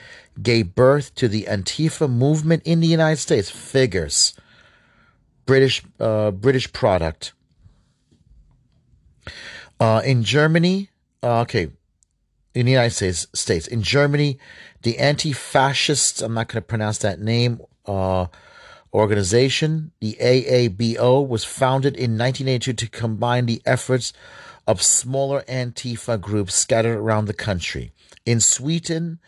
gave 0.41 0.75
birth 0.75 1.13
to 1.15 1.27
the 1.27 1.43
Antifa 1.43 2.09
movement 2.09 2.63
in 2.65 2.79
the 2.79 2.87
United 2.87 3.17
States. 3.17 3.49
Figures, 3.49 4.33
British 5.45 5.83
uh, 5.99 6.31
British 6.31 6.71
product. 6.73 7.33
Uh, 9.79 10.01
in 10.03 10.23
Germany, 10.23 10.89
uh, 11.21 11.41
okay, 11.41 11.69
in 12.55 12.65
the 12.65 12.71
United 12.71 12.95
States, 12.95 13.27
States. 13.33 13.67
In 13.67 13.83
Germany, 13.83 14.39
the 14.81 14.97
anti-fascist, 14.97 16.23
I'm 16.23 16.33
not 16.33 16.47
going 16.47 16.61
to 16.61 16.65
pronounce 16.65 16.97
that 16.99 17.19
name, 17.19 17.61
uh, 17.85 18.25
organization, 18.93 19.91
the 19.99 20.17
AABO, 20.19 21.27
was 21.27 21.43
founded 21.43 21.95
in 21.95 22.17
1982 22.17 22.73
to 22.73 22.89
combine 22.89 23.45
the 23.45 23.61
efforts 23.65 24.13
of 24.67 24.81
smaller 24.81 25.43
Antifa 25.47 26.19
groups 26.19 26.53
scattered 26.53 26.97
around 26.97 27.25
the 27.25 27.33
country. 27.33 27.91
In 28.25 28.41
Sweden, 28.41 29.19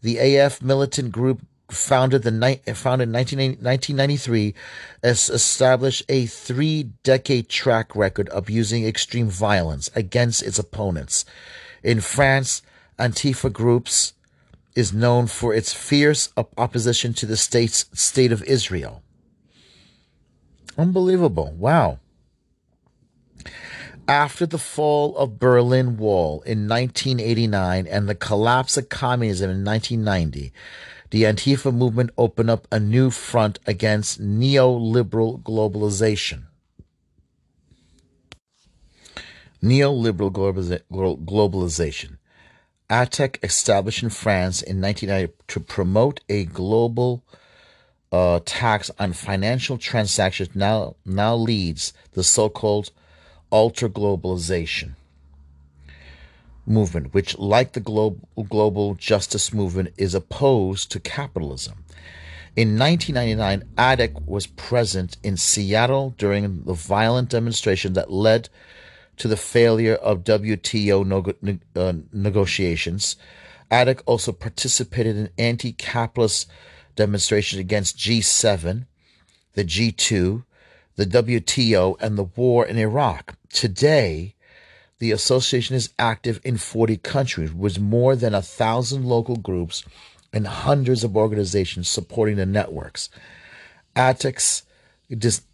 the 0.00 0.18
AF 0.18 0.62
militant 0.62 1.12
group 1.12 1.42
founded 1.70 2.22
the 2.22 2.60
founded 2.74 3.08
in 3.08 3.12
1993 3.12 4.54
has 5.02 5.28
established 5.28 6.02
a 6.08 6.24
three-decade 6.24 7.48
track 7.50 7.94
record 7.94 8.28
of 8.30 8.48
using 8.48 8.86
extreme 8.86 9.28
violence 9.28 9.90
against 9.94 10.42
its 10.42 10.58
opponents. 10.58 11.26
In 11.82 12.00
France, 12.00 12.62
Antifa 12.98 13.52
groups 13.52 14.14
is 14.74 14.92
known 14.92 15.26
for 15.26 15.52
its 15.54 15.72
fierce 15.72 16.30
opposition 16.56 17.12
to 17.12 17.26
the 17.26 17.36
state's 17.36 17.84
state 17.92 18.32
of 18.32 18.42
Israel. 18.44 19.02
Unbelievable. 20.78 21.52
Wow. 21.58 21.98
After 24.08 24.46
the 24.46 24.56
fall 24.56 25.14
of 25.18 25.38
Berlin 25.38 25.98
Wall 25.98 26.40
in 26.46 26.66
1989 26.66 27.86
and 27.86 28.08
the 28.08 28.14
collapse 28.14 28.78
of 28.78 28.88
communism 28.88 29.50
in 29.50 29.62
1990, 29.62 30.50
the 31.10 31.24
Antifa 31.24 31.74
movement 31.74 32.10
opened 32.16 32.48
up 32.48 32.66
a 32.72 32.80
new 32.80 33.10
front 33.10 33.58
against 33.66 34.18
neoliberal 34.18 35.42
globalization. 35.42 36.44
Neoliberal 39.62 40.32
globalization. 40.90 42.16
ATTAC 42.88 43.38
established 43.42 44.02
in 44.02 44.08
France 44.08 44.62
in 44.62 44.80
1990 44.80 45.34
to 45.48 45.60
promote 45.60 46.20
a 46.30 46.44
global 46.44 47.22
uh, 48.10 48.40
tax 48.46 48.90
on 48.98 49.12
financial 49.12 49.76
transactions 49.76 50.48
now 50.54 50.96
now 51.04 51.34
leads 51.34 51.92
the 52.12 52.24
so-called 52.24 52.90
ultra 53.50 53.88
globalization 53.88 54.94
movement, 56.68 57.14
which, 57.14 57.38
like 57.38 57.72
the 57.72 57.80
global, 57.80 58.28
global 58.48 58.94
justice 58.94 59.52
movement, 59.52 59.92
is 59.96 60.14
opposed 60.14 60.90
to 60.92 61.00
capitalism. 61.00 61.84
In 62.56 62.78
1999, 62.78 63.68
ATTAC 63.76 64.26
was 64.26 64.46
present 64.46 65.16
in 65.22 65.36
Seattle 65.36 66.14
during 66.18 66.64
the 66.64 66.74
violent 66.74 67.30
demonstration 67.30 67.92
that 67.94 68.10
led 68.10 68.48
to 69.16 69.28
the 69.28 69.36
failure 69.36 69.94
of 69.94 70.24
WTO 70.24 71.58
uh, 71.76 71.92
negotiations. 72.12 73.16
ATTAC 73.70 74.02
also 74.06 74.32
participated 74.32 75.16
in 75.16 75.30
anti 75.38 75.72
capitalist 75.72 76.48
demonstrations 76.96 77.60
against 77.60 77.96
G7, 77.96 78.86
the 79.54 79.64
G2, 79.64 80.44
the 80.96 81.06
WTO, 81.06 81.96
and 82.00 82.18
the 82.18 82.24
war 82.24 82.66
in 82.66 82.76
Iraq. 82.76 83.37
Today, 83.50 84.34
the 84.98 85.12
association 85.12 85.76
is 85.76 85.90
active 85.98 86.40
in 86.44 86.56
40 86.56 86.96
countries 86.98 87.52
with 87.52 87.78
more 87.78 88.16
than 88.16 88.34
a 88.34 88.42
thousand 88.42 89.04
local 89.04 89.36
groups 89.36 89.84
and 90.32 90.46
hundreds 90.46 91.04
of 91.04 91.16
organizations 91.16 91.88
supporting 91.88 92.36
the 92.36 92.46
networks. 92.46 93.08
ATTAC's 93.96 94.62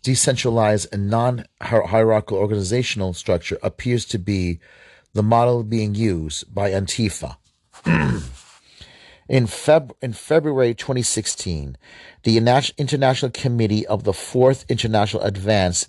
decentralized 0.02 0.88
and 0.92 1.08
non 1.08 1.46
hierarchical 1.60 2.38
organizational 2.38 3.12
structure 3.12 3.58
appears 3.62 4.04
to 4.06 4.18
be 4.18 4.58
the 5.12 5.22
model 5.22 5.62
being 5.62 5.94
used 5.94 6.52
by 6.52 6.70
Antifa. 6.70 7.36
in, 9.28 9.46
Feb- 9.46 9.92
in 10.02 10.12
February 10.12 10.74
2016, 10.74 11.76
the 12.24 12.36
International 12.36 13.30
Committee 13.30 13.86
of 13.86 14.02
the 14.02 14.12
Fourth 14.12 14.64
International 14.68 15.22
Advance 15.22 15.88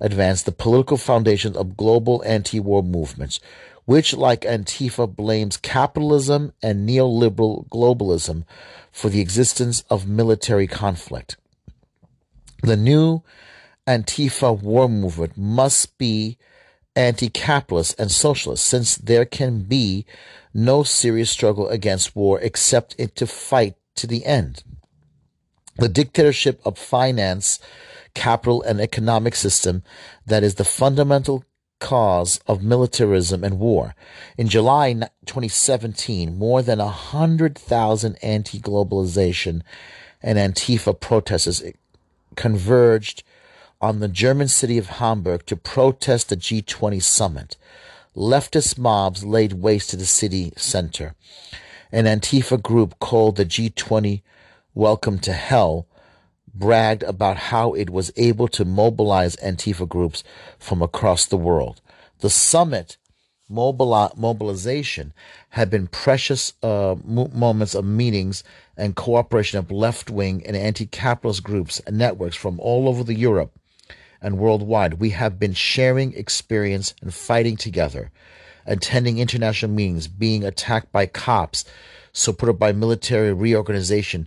advanced 0.00 0.46
the 0.46 0.52
political 0.52 0.96
foundations 0.96 1.56
of 1.56 1.76
global 1.76 2.22
anti 2.26 2.60
war 2.60 2.82
movements, 2.82 3.40
which, 3.84 4.14
like 4.14 4.42
Antifa, 4.42 5.14
blames 5.14 5.56
capitalism 5.56 6.52
and 6.62 6.88
neoliberal 6.88 7.68
globalism 7.68 8.44
for 8.92 9.08
the 9.08 9.20
existence 9.20 9.82
of 9.90 10.08
military 10.08 10.66
conflict. 10.66 11.36
The 12.62 12.76
new 12.76 13.22
Antifa 13.86 14.60
war 14.60 14.88
movement 14.88 15.36
must 15.36 15.96
be 15.98 16.38
anti 16.96 17.28
capitalist 17.28 17.98
and 18.00 18.10
socialist, 18.10 18.66
since 18.66 18.96
there 18.96 19.24
can 19.24 19.62
be 19.62 20.06
no 20.52 20.82
serious 20.82 21.30
struggle 21.30 21.68
against 21.68 22.16
war 22.16 22.40
except 22.40 22.94
it 22.98 23.14
to 23.16 23.26
fight 23.26 23.76
to 23.94 24.06
the 24.06 24.24
end. 24.24 24.64
The 25.76 25.88
dictatorship 25.88 26.60
of 26.64 26.78
finance 26.78 27.60
capital 28.16 28.62
and 28.62 28.80
economic 28.80 29.36
system 29.36 29.82
that 30.26 30.42
is 30.42 30.54
the 30.54 30.64
fundamental 30.64 31.44
cause 31.78 32.40
of 32.46 32.62
militarism 32.62 33.44
and 33.44 33.58
war. 33.58 33.94
In 34.38 34.48
July 34.48 34.94
2017, 35.26 36.38
more 36.38 36.62
than 36.62 36.78
100,000 36.78 38.16
anti 38.22 38.58
globalization 38.58 39.60
and 40.22 40.38
Antifa 40.38 40.98
protesters 40.98 41.62
converged 42.34 43.22
on 43.82 44.00
the 44.00 44.08
German 44.08 44.48
city 44.48 44.78
of 44.78 44.86
Hamburg 44.86 45.44
to 45.44 45.54
protest 45.54 46.30
the 46.30 46.38
G20 46.38 47.02
summit. 47.02 47.58
Leftist 48.16 48.78
mobs 48.78 49.24
laid 49.24 49.52
waste 49.52 49.90
to 49.90 49.96
the 49.96 50.06
city 50.06 50.54
center. 50.56 51.14
An 51.92 52.06
Antifa 52.06 52.62
group 52.62 52.98
called 52.98 53.36
the 53.36 53.44
G20 53.44 54.22
Welcome 54.74 55.18
to 55.18 55.34
Hell 55.34 55.86
bragged 56.58 57.02
about 57.02 57.36
how 57.36 57.74
it 57.74 57.90
was 57.90 58.12
able 58.16 58.48
to 58.48 58.64
mobilize 58.64 59.36
Antifa 59.36 59.88
groups 59.88 60.24
from 60.58 60.82
across 60.82 61.26
the 61.26 61.36
world. 61.36 61.80
The 62.20 62.30
summit 62.30 62.96
mobili- 63.50 64.16
mobilization 64.16 65.12
had 65.50 65.70
been 65.70 65.86
precious 65.86 66.54
uh, 66.62 66.96
moments 67.04 67.74
of 67.74 67.84
meetings 67.84 68.42
and 68.76 68.96
cooperation 68.96 69.58
of 69.58 69.70
left 69.70 70.10
wing 70.10 70.42
and 70.46 70.56
anti 70.56 70.86
capitalist 70.86 71.42
groups 71.42 71.80
and 71.86 71.98
networks 71.98 72.36
from 72.36 72.58
all 72.60 72.88
over 72.88 73.04
the 73.04 73.14
Europe 73.14 73.52
and 74.20 74.38
worldwide. 74.38 74.94
We 74.94 75.10
have 75.10 75.38
been 75.38 75.54
sharing 75.54 76.14
experience 76.14 76.94
and 77.00 77.14
fighting 77.14 77.56
together, 77.56 78.10
attending 78.66 79.18
international 79.18 79.70
meetings, 79.70 80.08
being 80.08 80.44
attacked 80.44 80.90
by 80.90 81.06
cops, 81.06 81.64
supported 82.12 82.54
by 82.54 82.72
military 82.72 83.32
reorganization 83.32 84.26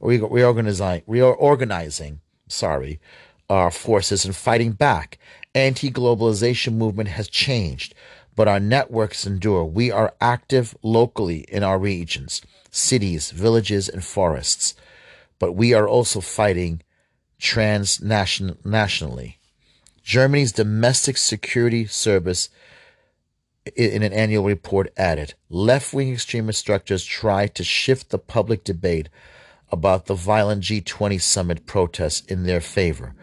reorganizing, 0.00 1.02
reorganizing, 1.06 2.20
sorry, 2.48 3.00
our 3.48 3.70
forces 3.70 4.24
and 4.24 4.34
fighting 4.34 4.72
back. 4.72 5.18
Anti-globalization 5.54 6.74
movement 6.74 7.08
has 7.10 7.28
changed, 7.28 7.94
but 8.36 8.48
our 8.48 8.60
networks 8.60 9.26
endure. 9.26 9.64
We 9.64 9.90
are 9.90 10.14
active 10.20 10.76
locally 10.82 11.40
in 11.48 11.62
our 11.62 11.78
regions, 11.78 12.40
cities, 12.70 13.30
villages, 13.30 13.88
and 13.88 14.04
forests, 14.04 14.74
but 15.38 15.52
we 15.52 15.74
are 15.74 15.88
also 15.88 16.20
fighting 16.20 16.82
transnationally. 17.40 19.34
Germany's 20.02 20.52
domestic 20.52 21.16
security 21.16 21.86
service 21.86 22.48
in 23.76 24.02
an 24.02 24.12
annual 24.12 24.44
report 24.44 24.92
added 24.96 25.34
left-wing 25.48 26.12
extremist 26.12 26.58
structures 26.58 27.04
try 27.04 27.46
to 27.46 27.62
shift 27.64 28.10
the 28.10 28.18
public 28.18 28.64
debate 28.64 29.08
about 29.72 30.06
the 30.06 30.14
violent 30.14 30.64
G20 30.64 31.20
summit 31.20 31.66
protests 31.66 32.26
in 32.26 32.44
their 32.44 32.60
favor. 32.60 33.14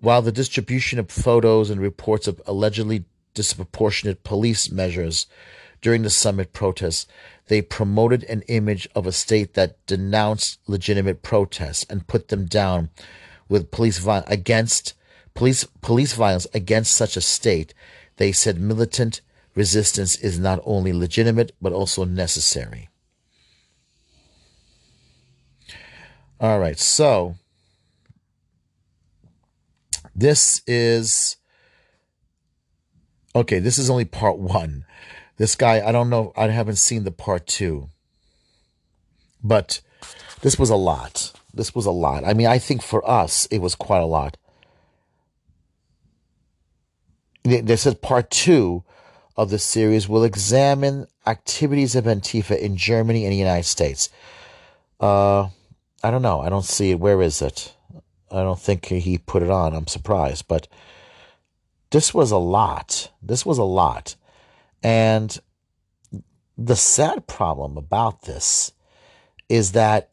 While 0.00 0.22
the 0.22 0.32
distribution 0.32 0.98
of 0.98 1.10
photos 1.10 1.70
and 1.70 1.80
reports 1.80 2.26
of 2.26 2.42
allegedly 2.46 3.04
disproportionate 3.34 4.24
police 4.24 4.70
measures 4.70 5.26
during 5.80 6.02
the 6.02 6.10
summit 6.10 6.52
protests, 6.52 7.06
they 7.46 7.62
promoted 7.62 8.24
an 8.24 8.42
image 8.42 8.88
of 8.94 9.06
a 9.06 9.12
state 9.12 9.54
that 9.54 9.84
denounced 9.86 10.58
legitimate 10.66 11.22
protests 11.22 11.84
and 11.88 12.06
put 12.06 12.28
them 12.28 12.46
down 12.46 12.90
with 13.48 13.70
police 13.70 13.98
violence 13.98 14.30
against 14.30 14.94
police 15.34 15.64
police 15.80 16.14
violence 16.14 16.46
against 16.54 16.94
such 16.94 17.16
a 17.16 17.20
state. 17.20 17.74
They 18.16 18.32
said 18.32 18.60
militant 18.60 19.20
resistance 19.54 20.18
is 20.18 20.38
not 20.38 20.60
only 20.64 20.92
legitimate 20.92 21.52
but 21.60 21.72
also 21.72 22.04
necessary. 22.04 22.88
All 26.42 26.58
right, 26.58 26.76
so 26.76 27.36
this 30.12 30.60
is 30.66 31.36
okay. 33.36 33.60
This 33.60 33.78
is 33.78 33.88
only 33.88 34.06
part 34.06 34.38
one. 34.38 34.84
This 35.36 35.54
guy, 35.54 35.86
I 35.86 35.92
don't 35.92 36.10
know, 36.10 36.32
I 36.36 36.48
haven't 36.48 36.76
seen 36.76 37.04
the 37.04 37.12
part 37.12 37.46
two, 37.46 37.90
but 39.40 39.82
this 40.40 40.58
was 40.58 40.68
a 40.68 40.74
lot. 40.74 41.32
This 41.54 41.76
was 41.76 41.86
a 41.86 41.92
lot. 41.92 42.24
I 42.24 42.34
mean, 42.34 42.48
I 42.48 42.58
think 42.58 42.82
for 42.82 43.08
us, 43.08 43.46
it 43.46 43.58
was 43.58 43.76
quite 43.76 44.02
a 44.02 44.06
lot. 44.06 44.36
This 47.44 47.86
is 47.86 47.94
part 47.94 48.32
two 48.32 48.82
of 49.36 49.50
the 49.50 49.60
series 49.60 50.08
We'll 50.08 50.24
examine 50.24 51.06
activities 51.24 51.94
of 51.94 52.06
Antifa 52.06 52.58
in 52.58 52.76
Germany 52.76 53.26
and 53.26 53.32
the 53.32 53.36
United 53.36 53.66
States. 53.66 54.08
Uh, 54.98 55.48
I 56.02 56.10
don't 56.10 56.22
know. 56.22 56.40
I 56.40 56.48
don't 56.48 56.64
see 56.64 56.90
it. 56.90 57.00
Where 57.00 57.22
is 57.22 57.40
it? 57.40 57.74
I 58.30 58.42
don't 58.42 58.58
think 58.58 58.86
he 58.86 59.18
put 59.18 59.42
it 59.42 59.50
on. 59.50 59.74
I'm 59.74 59.86
surprised. 59.86 60.48
But 60.48 60.66
this 61.90 62.12
was 62.12 62.30
a 62.30 62.38
lot. 62.38 63.10
This 63.22 63.46
was 63.46 63.58
a 63.58 63.64
lot. 63.64 64.16
And 64.82 65.38
the 66.58 66.76
sad 66.76 67.26
problem 67.26 67.76
about 67.76 68.22
this 68.22 68.72
is 69.48 69.72
that 69.72 70.10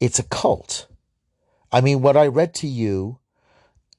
it's 0.00 0.18
a 0.18 0.24
cult. 0.24 0.86
I 1.72 1.80
mean, 1.80 2.02
what 2.02 2.16
I 2.16 2.26
read 2.26 2.54
to 2.56 2.66
you, 2.68 3.18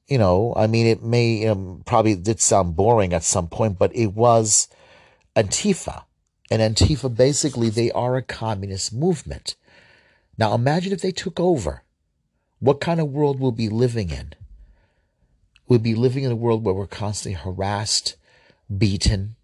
you 0.08 0.18
know, 0.18 0.54
I 0.56 0.68
mean, 0.68 0.88
it 0.88 1.04
may 1.04 1.48
um, 1.48 1.84
probably 1.86 2.16
did 2.16 2.40
sound 2.40 2.76
boring 2.76 3.14
at 3.14 3.24
some 3.24 3.48
point, 3.48 3.78
but 3.78 3.94
it 3.96 4.14
was 4.14 4.70
Antifa. 5.36 6.04
And 6.50 6.62
Antifa, 6.62 7.14
basically, 7.14 7.70
they 7.70 7.92
are 7.92 8.16
a 8.16 8.22
communist 8.22 8.94
movement. 8.94 9.56
Now 10.38 10.54
imagine 10.54 10.94
if 10.94 11.02
they 11.02 11.12
took 11.12 11.40
over. 11.40 11.84
What 12.60 12.80
kind 12.80 13.00
of 13.00 13.10
world 13.10 13.40
we'll 13.40 13.52
be 13.52 13.70
living 13.70 14.10
in? 14.10 14.34
We'll 15.68 15.80
be 15.80 15.96
living 15.96 16.24
in 16.24 16.32
a 16.32 16.36
world 16.36 16.64
where 16.64 16.74
we're 16.74 16.88
constantly 16.88 17.40
harassed, 17.40 18.16
beaten, 18.76 19.36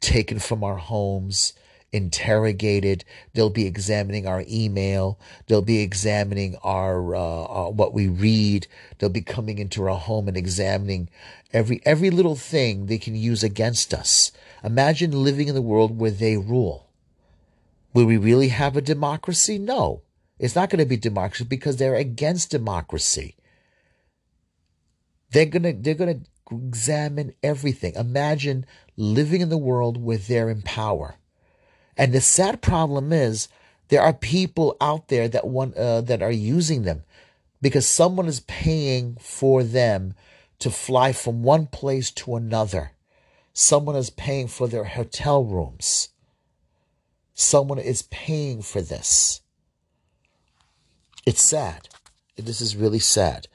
taken 0.00 0.38
from 0.38 0.62
our 0.62 0.76
homes, 0.76 1.54
interrogated. 1.92 3.04
They'll 3.32 3.50
be 3.50 3.66
examining 3.66 4.26
our 4.26 4.44
email. 4.48 5.18
They'll 5.46 5.62
be 5.62 5.80
examining 5.80 6.56
our, 6.62 7.14
uh, 7.14 7.20
uh, 7.20 7.70
what 7.70 7.94
we 7.94 8.08
read. 8.08 8.66
They'll 8.98 9.10
be 9.10 9.22
coming 9.22 9.58
into 9.58 9.84
our 9.88 9.98
home 9.98 10.28
and 10.28 10.36
examining 10.36 11.08
every 11.52 11.80
every 11.84 12.10
little 12.10 12.36
thing 12.36 12.86
they 12.86 12.98
can 12.98 13.14
use 13.14 13.42
against 13.42 13.92
us. 13.92 14.32
Imagine 14.64 15.24
living 15.24 15.48
in 15.48 15.54
the 15.54 15.62
world 15.62 15.98
where 15.98 16.10
they 16.10 16.36
rule. 16.36 16.88
Will 17.94 18.06
we 18.06 18.16
really 18.16 18.48
have 18.48 18.76
a 18.76 18.80
democracy? 18.80 19.58
No. 19.58 20.02
It's 20.42 20.56
not 20.56 20.70
going 20.70 20.80
to 20.80 20.86
be 20.86 20.96
democracy 20.96 21.44
because 21.44 21.76
they're 21.76 21.94
against 21.94 22.50
democracy. 22.50 23.36
They're 25.30 25.46
going 25.46 25.62
to 25.62 25.72
they're 25.72 25.94
going 25.94 26.24
to 26.24 26.56
examine 26.66 27.32
everything. 27.44 27.94
Imagine 27.94 28.66
living 28.96 29.40
in 29.40 29.50
the 29.50 29.56
world 29.56 30.02
where 30.02 30.18
they're 30.18 30.50
in 30.50 30.62
power. 30.62 31.14
And 31.96 32.12
the 32.12 32.20
sad 32.20 32.60
problem 32.60 33.12
is 33.12 33.46
there 33.86 34.02
are 34.02 34.12
people 34.12 34.76
out 34.80 35.06
there 35.06 35.28
that 35.28 35.46
want 35.46 35.76
uh, 35.76 36.00
that 36.00 36.22
are 36.22 36.32
using 36.32 36.82
them 36.82 37.04
because 37.60 37.86
someone 37.86 38.26
is 38.26 38.40
paying 38.40 39.16
for 39.20 39.62
them 39.62 40.12
to 40.58 40.70
fly 40.70 41.12
from 41.12 41.44
one 41.44 41.68
place 41.68 42.10
to 42.10 42.34
another. 42.34 42.90
Someone 43.52 43.94
is 43.94 44.10
paying 44.10 44.48
for 44.48 44.66
their 44.66 44.84
hotel 44.84 45.44
rooms. 45.44 46.08
Someone 47.32 47.78
is 47.78 48.02
paying 48.02 48.60
for 48.60 48.82
this. 48.82 49.42
It's 51.24 51.42
sad. 51.42 51.88
This 52.36 52.60
is 52.60 52.76
really 52.76 52.98
sad. 52.98 53.46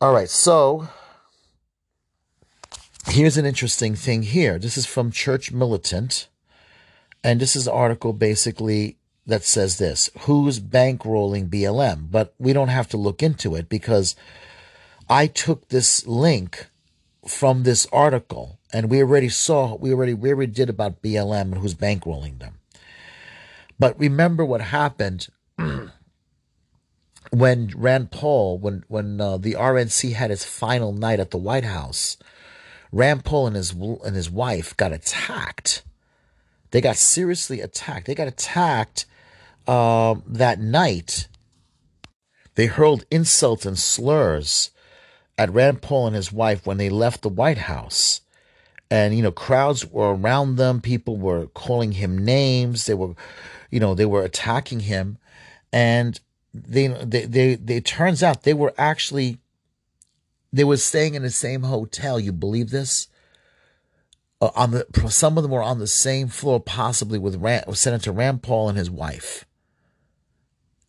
All 0.00 0.12
right, 0.12 0.28
so 0.28 0.88
here's 3.08 3.36
an 3.36 3.46
interesting 3.46 3.94
thing 3.94 4.22
here. 4.22 4.58
This 4.58 4.76
is 4.76 4.86
from 4.86 5.10
Church 5.10 5.50
Militant, 5.50 6.28
and 7.24 7.40
this 7.40 7.56
is 7.56 7.66
an 7.66 7.72
article 7.72 8.12
basically 8.12 8.98
that 9.26 9.42
says 9.44 9.78
this 9.78 10.10
Who's 10.20 10.60
bankrolling 10.60 11.48
BLM? 11.48 12.10
But 12.10 12.34
we 12.38 12.52
don't 12.52 12.68
have 12.68 12.88
to 12.90 12.96
look 12.96 13.22
into 13.22 13.56
it 13.56 13.68
because 13.68 14.14
I 15.08 15.26
took 15.26 15.68
this 15.68 16.06
link 16.06 16.68
from 17.26 17.64
this 17.64 17.86
article 17.92 18.60
and 18.72 18.88
we 18.90 19.00
already 19.00 19.28
saw, 19.28 19.74
we 19.74 19.92
already, 19.92 20.14
we 20.14 20.30
already 20.30 20.52
did 20.52 20.68
about 20.68 21.02
BLM 21.02 21.40
and 21.40 21.58
who's 21.58 21.74
bankrolling 21.74 22.38
them. 22.38 22.58
But 23.78 23.98
remember 23.98 24.44
what 24.44 24.60
happened 24.60 25.28
when 27.30 27.72
Rand 27.76 28.10
Paul, 28.10 28.58
when 28.58 28.84
when 28.88 29.20
uh, 29.20 29.38
the 29.38 29.54
RNC 29.54 30.12
had 30.12 30.30
its 30.30 30.44
final 30.44 30.92
night 30.92 31.20
at 31.20 31.30
the 31.30 31.38
White 31.38 31.64
House, 31.64 32.16
Rand 32.92 33.24
Paul 33.24 33.48
and 33.48 33.56
his 33.56 33.72
and 33.72 34.16
his 34.16 34.30
wife 34.30 34.76
got 34.76 34.92
attacked. 34.92 35.82
They 36.70 36.80
got 36.80 36.96
seriously 36.96 37.60
attacked. 37.60 38.06
They 38.06 38.14
got 38.14 38.28
attacked 38.28 39.06
uh, 39.66 40.16
that 40.26 40.60
night. 40.60 41.28
They 42.54 42.66
hurled 42.66 43.04
insults 43.10 43.66
and 43.66 43.78
slurs 43.78 44.70
at 45.38 45.52
Rand 45.52 45.82
Paul 45.82 46.08
and 46.08 46.16
his 46.16 46.32
wife 46.32 46.66
when 46.66 46.78
they 46.78 46.88
left 46.88 47.22
the 47.22 47.28
White 47.28 47.58
House. 47.58 48.22
And, 48.90 49.16
you 49.16 49.22
know, 49.22 49.32
crowds 49.32 49.84
were 49.86 50.14
around 50.14 50.56
them. 50.56 50.80
People 50.80 51.16
were 51.16 51.48
calling 51.48 51.92
him 51.92 52.24
names. 52.24 52.86
They 52.86 52.94
were, 52.94 53.14
you 53.70 53.80
know, 53.80 53.94
they 53.94 54.06
were 54.06 54.22
attacking 54.22 54.80
him. 54.80 55.18
And 55.72 56.20
they, 56.54 56.88
they, 56.88 57.26
they, 57.26 57.54
they, 57.56 57.76
it 57.76 57.84
turns 57.84 58.22
out 58.22 58.42
they 58.42 58.54
were 58.54 58.72
actually, 58.78 59.38
they 60.52 60.64
were 60.64 60.76
staying 60.76 61.14
in 61.14 61.22
the 61.22 61.30
same 61.30 61.62
hotel. 61.62 62.18
You 62.18 62.32
believe 62.32 62.70
this? 62.70 63.08
Uh, 64.40 64.50
on 64.54 64.70
the, 64.70 64.86
some 65.08 65.36
of 65.36 65.42
them 65.42 65.52
were 65.52 65.62
on 65.62 65.78
the 65.78 65.86
same 65.86 66.28
floor, 66.28 66.60
possibly 66.60 67.18
with, 67.18 67.36
Rand, 67.36 67.64
with 67.66 67.78
Senator 67.78 68.12
Rand 68.12 68.42
Paul 68.42 68.68
and 68.68 68.78
his 68.78 68.90
wife. 68.90 69.44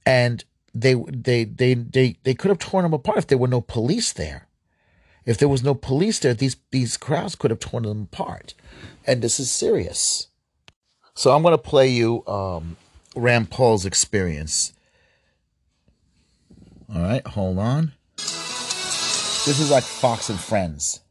And 0.05 0.43
they, 0.73 0.93
they, 0.93 1.43
they, 1.43 1.73
they, 1.73 2.17
they 2.23 2.33
could 2.33 2.49
have 2.49 2.59
torn 2.59 2.83
them 2.83 2.93
apart 2.93 3.17
if 3.17 3.27
there 3.27 3.37
were 3.37 3.47
no 3.47 3.61
police 3.61 4.13
there. 4.13 4.47
If 5.25 5.37
there 5.37 5.49
was 5.49 5.63
no 5.63 5.75
police 5.75 6.19
there, 6.19 6.33
these, 6.33 6.55
these 6.71 6.95
crowds 6.95 7.35
could 7.35 7.51
have 7.51 7.59
torn 7.59 7.83
them 7.83 8.03
apart. 8.03 8.53
And 9.05 9.21
this 9.21 9.39
is 9.39 9.51
serious. 9.51 10.27
So 11.15 11.31
I'm 11.31 11.41
going 11.41 11.53
to 11.53 11.57
play 11.57 11.89
you 11.89 12.25
um, 12.27 12.77
Rand 13.17 13.49
Paul's 13.49 13.85
experience 13.85 14.73
all 16.93 17.01
right, 17.01 17.25
hold 17.27 17.59
on. 17.59 17.91
This 18.15 19.59
is 19.59 19.69
like 19.69 19.83
Fox 19.83 20.29
and 20.29 20.39
Friends. 20.39 21.01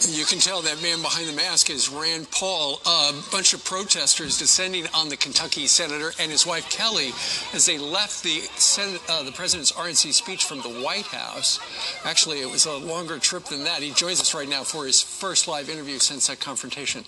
You 0.00 0.12
can 0.26 0.38
tell 0.40 0.60
that 0.60 0.82
man 0.82 1.00
behind 1.02 1.28
the 1.28 1.32
mask 1.32 1.70
is 1.70 1.88
Rand 1.88 2.28
Paul. 2.32 2.80
A 2.84 3.12
bunch 3.30 3.54
of 3.54 3.64
protesters 3.64 4.38
descending 4.38 4.86
on 4.92 5.08
the 5.08 5.16
Kentucky 5.16 5.68
senator 5.68 6.10
and 6.18 6.32
his 6.32 6.44
wife 6.44 6.68
Kelly 6.68 7.10
as 7.54 7.64
they 7.64 7.78
left 7.78 8.24
the 8.24 8.40
Senate, 8.56 9.00
uh, 9.08 9.22
the 9.22 9.30
president's 9.30 9.70
RNC 9.70 10.12
speech 10.12 10.44
from 10.44 10.62
the 10.62 10.82
White 10.82 11.06
House. 11.06 11.60
Actually, 12.04 12.40
it 12.40 12.50
was 12.50 12.66
a 12.66 12.76
longer 12.76 13.18
trip 13.18 13.44
than 13.44 13.62
that. 13.64 13.82
He 13.82 13.92
joins 13.92 14.20
us 14.20 14.34
right 14.34 14.48
now 14.48 14.64
for 14.64 14.84
his 14.84 15.00
first 15.00 15.46
live 15.46 15.70
interview 15.70 16.00
since 16.00 16.26
that 16.26 16.40
confrontation. 16.40 17.04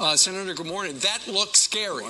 Uh, 0.00 0.16
Senator, 0.16 0.54
good 0.54 0.66
morning. 0.66 0.96
That 0.98 1.28
looks 1.28 1.60
scary. 1.60 2.06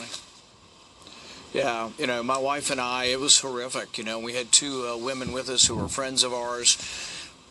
Yeah, 1.52 1.90
you 1.98 2.06
know, 2.06 2.22
my 2.22 2.38
wife 2.38 2.70
and 2.70 2.80
I, 2.80 3.06
it 3.06 3.18
was 3.18 3.40
horrific. 3.40 3.98
You 3.98 4.04
know, 4.04 4.20
we 4.20 4.34
had 4.34 4.52
two 4.52 4.86
uh, 4.86 4.96
women 4.96 5.32
with 5.32 5.48
us 5.48 5.66
who 5.66 5.74
were 5.74 5.88
friends 5.88 6.22
of 6.22 6.32
ours 6.32 6.78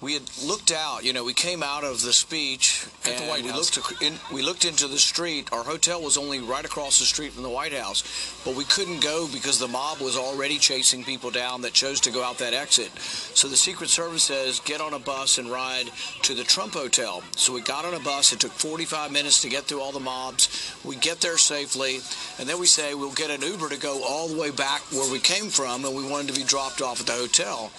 we 0.02 0.14
had 0.14 0.24
looked 0.44 0.72
out. 0.72 1.06
You 1.06 1.14
know, 1.14 1.24
we 1.24 1.34
came 1.34 1.62
out 1.62 1.84
of 1.84 2.02
the 2.02 2.12
speech 2.12 2.88
At 3.06 3.18
the 3.18 3.26
White 3.26 3.44
we 3.44 3.50
House. 3.50 3.78
looked 3.78 4.02
in, 4.02 4.16
we 4.34 4.42
looked 4.42 4.66
into 4.66 4.88
the 4.88 4.98
street. 4.98 5.48
Our 5.54 5.64
hotel 5.64 6.02
was 6.02 6.18
only 6.18 6.40
right 6.40 6.66
across 6.66 6.98
the 6.98 7.06
street 7.06 7.34
from 7.34 7.44
the 7.44 7.50
White 7.50 7.74
House, 7.74 8.04
but 8.44 8.56
we 8.56 8.66
couldn't 8.66 9.04
go 9.04 9.28
because 9.32 9.60
the 9.60 9.68
mob 9.68 10.00
was 10.00 10.18
already 10.18 10.58
chasing 10.58 11.04
people 11.04 11.30
down 11.30 11.62
that 11.62 11.74
chose 11.74 12.00
to 12.02 12.12
go 12.12 12.24
out 12.24 12.40
that 12.40 12.56
exit. 12.56 12.90
So 13.00 13.48
the 13.48 13.56
Secret 13.56 13.90
Service 13.90 14.24
says 14.24 14.60
get 14.62 14.82
on 14.82 14.94
a 14.94 15.00
bus 15.00 15.38
and 15.38 15.52
ride 15.52 15.92
to 16.24 16.34
the 16.34 16.44
Trump 16.44 16.74
Hotel. 16.74 17.22
So 17.36 17.54
we 17.54 17.62
got 17.62 17.86
on 17.86 17.94
a 17.94 18.00
bus. 18.00 18.34
It 18.34 18.40
took 18.40 18.52
45 18.52 19.12
minutes 19.12 19.42
to 19.44 19.50
get 19.50 19.66
through 19.66 19.82
all 19.82 19.92
the 19.92 20.00
mobs. 20.00 20.76
We 20.84 20.96
get 20.96 21.22
there 21.22 21.38
safely, 21.38 22.00
and 22.40 22.50
then 22.50 22.60
we 22.60 22.66
say 22.66 22.96
we'll 22.96 23.14
get 23.14 23.30
an 23.30 23.42
Uber 23.42 23.70
to 23.70 23.78
go 23.78 24.04
all 24.04 24.28
the 24.28 24.40
way 24.40 24.50
back 24.50 24.82
where 24.92 25.12
we 25.12 25.20
came 25.20 25.50
from, 25.50 25.86
and 25.86 25.96
we 25.96 26.10
wanted 26.10 26.34
to 26.34 26.40
be 26.40 26.46
dropped 26.46 26.82
off 26.82 27.00
at 27.00 27.06
the 27.06 27.14
hotel. 27.14 27.72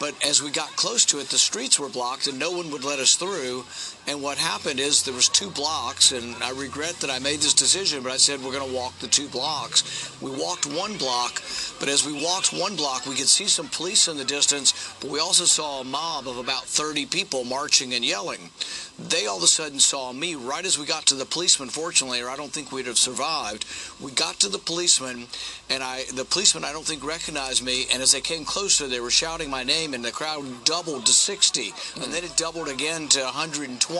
But 0.00 0.14
as 0.24 0.42
we 0.42 0.50
got 0.50 0.74
close 0.76 1.04
to 1.06 1.20
it, 1.20 1.28
the 1.28 1.36
streets 1.36 1.78
were 1.78 1.90
blocked 1.90 2.26
and 2.26 2.38
no 2.38 2.50
one 2.50 2.70
would 2.70 2.84
let 2.84 2.98
us 2.98 3.14
through. 3.14 3.64
And 4.10 4.22
what 4.22 4.38
happened 4.38 4.80
is 4.80 5.04
there 5.04 5.14
was 5.14 5.28
two 5.28 5.50
blocks, 5.50 6.10
and 6.10 6.34
I 6.42 6.50
regret 6.50 6.96
that 6.96 7.10
I 7.10 7.20
made 7.20 7.38
this 7.38 7.54
decision, 7.54 8.02
but 8.02 8.10
I 8.10 8.16
said 8.16 8.42
we're 8.42 8.50
going 8.50 8.68
to 8.68 8.76
walk 8.76 8.98
the 8.98 9.06
two 9.06 9.28
blocks. 9.28 9.84
We 10.20 10.32
walked 10.32 10.66
one 10.66 10.96
block, 10.96 11.40
but 11.78 11.88
as 11.88 12.04
we 12.04 12.12
walked 12.12 12.52
one 12.52 12.74
block, 12.74 13.06
we 13.06 13.14
could 13.14 13.28
see 13.28 13.46
some 13.46 13.68
police 13.68 14.08
in 14.08 14.16
the 14.16 14.24
distance, 14.24 14.74
but 15.00 15.10
we 15.10 15.20
also 15.20 15.44
saw 15.44 15.80
a 15.80 15.84
mob 15.84 16.26
of 16.26 16.38
about 16.38 16.64
30 16.64 17.06
people 17.06 17.44
marching 17.44 17.94
and 17.94 18.04
yelling. 18.04 18.50
They 18.98 19.26
all 19.26 19.38
of 19.38 19.44
a 19.44 19.46
sudden 19.46 19.78
saw 19.78 20.12
me 20.12 20.34
right 20.34 20.64
as 20.66 20.78
we 20.78 20.84
got 20.84 21.06
to 21.06 21.14
the 21.14 21.24
policeman, 21.24 21.68
fortunately, 21.70 22.20
or 22.20 22.28
I 22.28 22.36
don't 22.36 22.52
think 22.52 22.70
we'd 22.70 22.86
have 22.86 22.98
survived. 22.98 23.64
We 24.00 24.10
got 24.10 24.40
to 24.40 24.48
the 24.48 24.58
policeman, 24.58 25.28
and 25.70 25.82
I 25.82 26.04
the 26.12 26.24
policeman 26.24 26.64
I 26.64 26.72
don't 26.72 26.84
think 26.84 27.02
recognized 27.02 27.64
me, 27.64 27.86
and 27.92 28.02
as 28.02 28.12
they 28.12 28.20
came 28.20 28.44
closer, 28.44 28.88
they 28.88 29.00
were 29.00 29.10
shouting 29.10 29.48
my 29.48 29.62
name, 29.62 29.94
and 29.94 30.04
the 30.04 30.12
crowd 30.12 30.44
doubled 30.64 31.06
to 31.06 31.12
60, 31.12 31.72
and 32.02 32.12
then 32.12 32.24
it 32.24 32.36
doubled 32.36 32.68
again 32.68 33.08
to 33.08 33.22
120. 33.22 33.99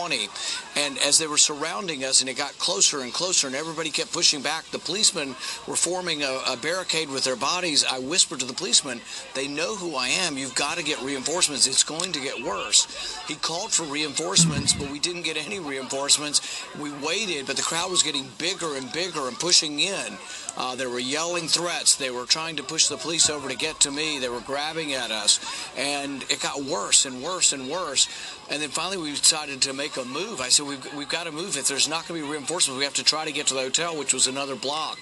And 0.75 0.97
as 0.99 1.17
they 1.17 1.27
were 1.27 1.37
surrounding 1.37 2.03
us, 2.03 2.21
and 2.21 2.29
it 2.29 2.37
got 2.37 2.57
closer 2.57 3.01
and 3.01 3.13
closer, 3.13 3.47
and 3.47 3.55
everybody 3.55 3.89
kept 3.89 4.11
pushing 4.11 4.41
back, 4.41 4.65
the 4.71 4.79
policemen 4.79 5.35
were 5.67 5.75
forming 5.75 6.23
a, 6.23 6.39
a 6.47 6.57
barricade 6.57 7.09
with 7.09 7.23
their 7.23 7.35
bodies. 7.35 7.85
I 7.89 7.99
whispered 7.99 8.39
to 8.39 8.45
the 8.45 8.53
policeman, 8.53 9.01
"They 9.33 9.47
know 9.47 9.75
who 9.75 9.95
I 9.95 10.07
am. 10.07 10.37
You've 10.37 10.55
got 10.55 10.77
to 10.77 10.83
get 10.83 11.01
reinforcements. 11.01 11.67
It's 11.67 11.83
going 11.83 12.11
to 12.13 12.19
get 12.19 12.43
worse." 12.43 12.87
He 13.27 13.35
called 13.35 13.71
for 13.71 13.83
reinforcements, 13.83 14.73
but 14.73 14.89
we 14.89 14.99
didn't 14.99 15.23
get 15.23 15.37
any 15.37 15.59
reinforcements. 15.59 16.41
We 16.79 16.91
waited, 16.91 17.47
but 17.47 17.57
the 17.57 17.61
crowd 17.61 17.91
was 17.91 18.03
getting 18.03 18.27
bigger 18.37 18.75
and 18.75 18.91
bigger 18.91 19.27
and 19.27 19.37
pushing 19.37 19.79
in. 19.79 20.17
Uh, 20.57 20.75
they 20.75 20.85
were 20.85 20.99
yelling 20.99 21.47
threats. 21.47 21.95
They 21.95 22.11
were 22.11 22.25
trying 22.25 22.57
to 22.57 22.63
push 22.63 22.87
the 22.87 22.97
police 22.97 23.29
over 23.29 23.47
to 23.47 23.55
get 23.55 23.79
to 23.81 23.91
me. 23.91 24.19
They 24.19 24.29
were 24.29 24.41
grabbing 24.41 24.93
at 24.93 25.11
us. 25.11 25.39
And 25.77 26.23
it 26.23 26.41
got 26.41 26.63
worse 26.63 27.05
and 27.05 27.23
worse 27.23 27.53
and 27.53 27.69
worse. 27.69 28.07
And 28.51 28.61
then 28.61 28.69
finally, 28.69 28.97
we 28.97 29.11
decided 29.11 29.61
to 29.61 29.73
make 29.73 29.95
a 29.95 30.03
move. 30.03 30.41
I 30.41 30.49
said, 30.49 30.67
we've, 30.67 30.93
we've 30.93 31.07
got 31.07 31.23
to 31.23 31.31
move. 31.31 31.55
If 31.55 31.69
there's 31.69 31.87
not 31.87 32.05
going 32.05 32.19
to 32.19 32.27
be 32.27 32.31
reinforcements, 32.31 32.77
we 32.77 32.83
have 32.83 32.93
to 32.95 33.03
try 33.03 33.23
to 33.23 33.31
get 33.31 33.47
to 33.47 33.53
the 33.53 33.61
hotel, 33.61 33.97
which 33.97 34.13
was 34.13 34.27
another 34.27 34.57
block. 34.57 34.99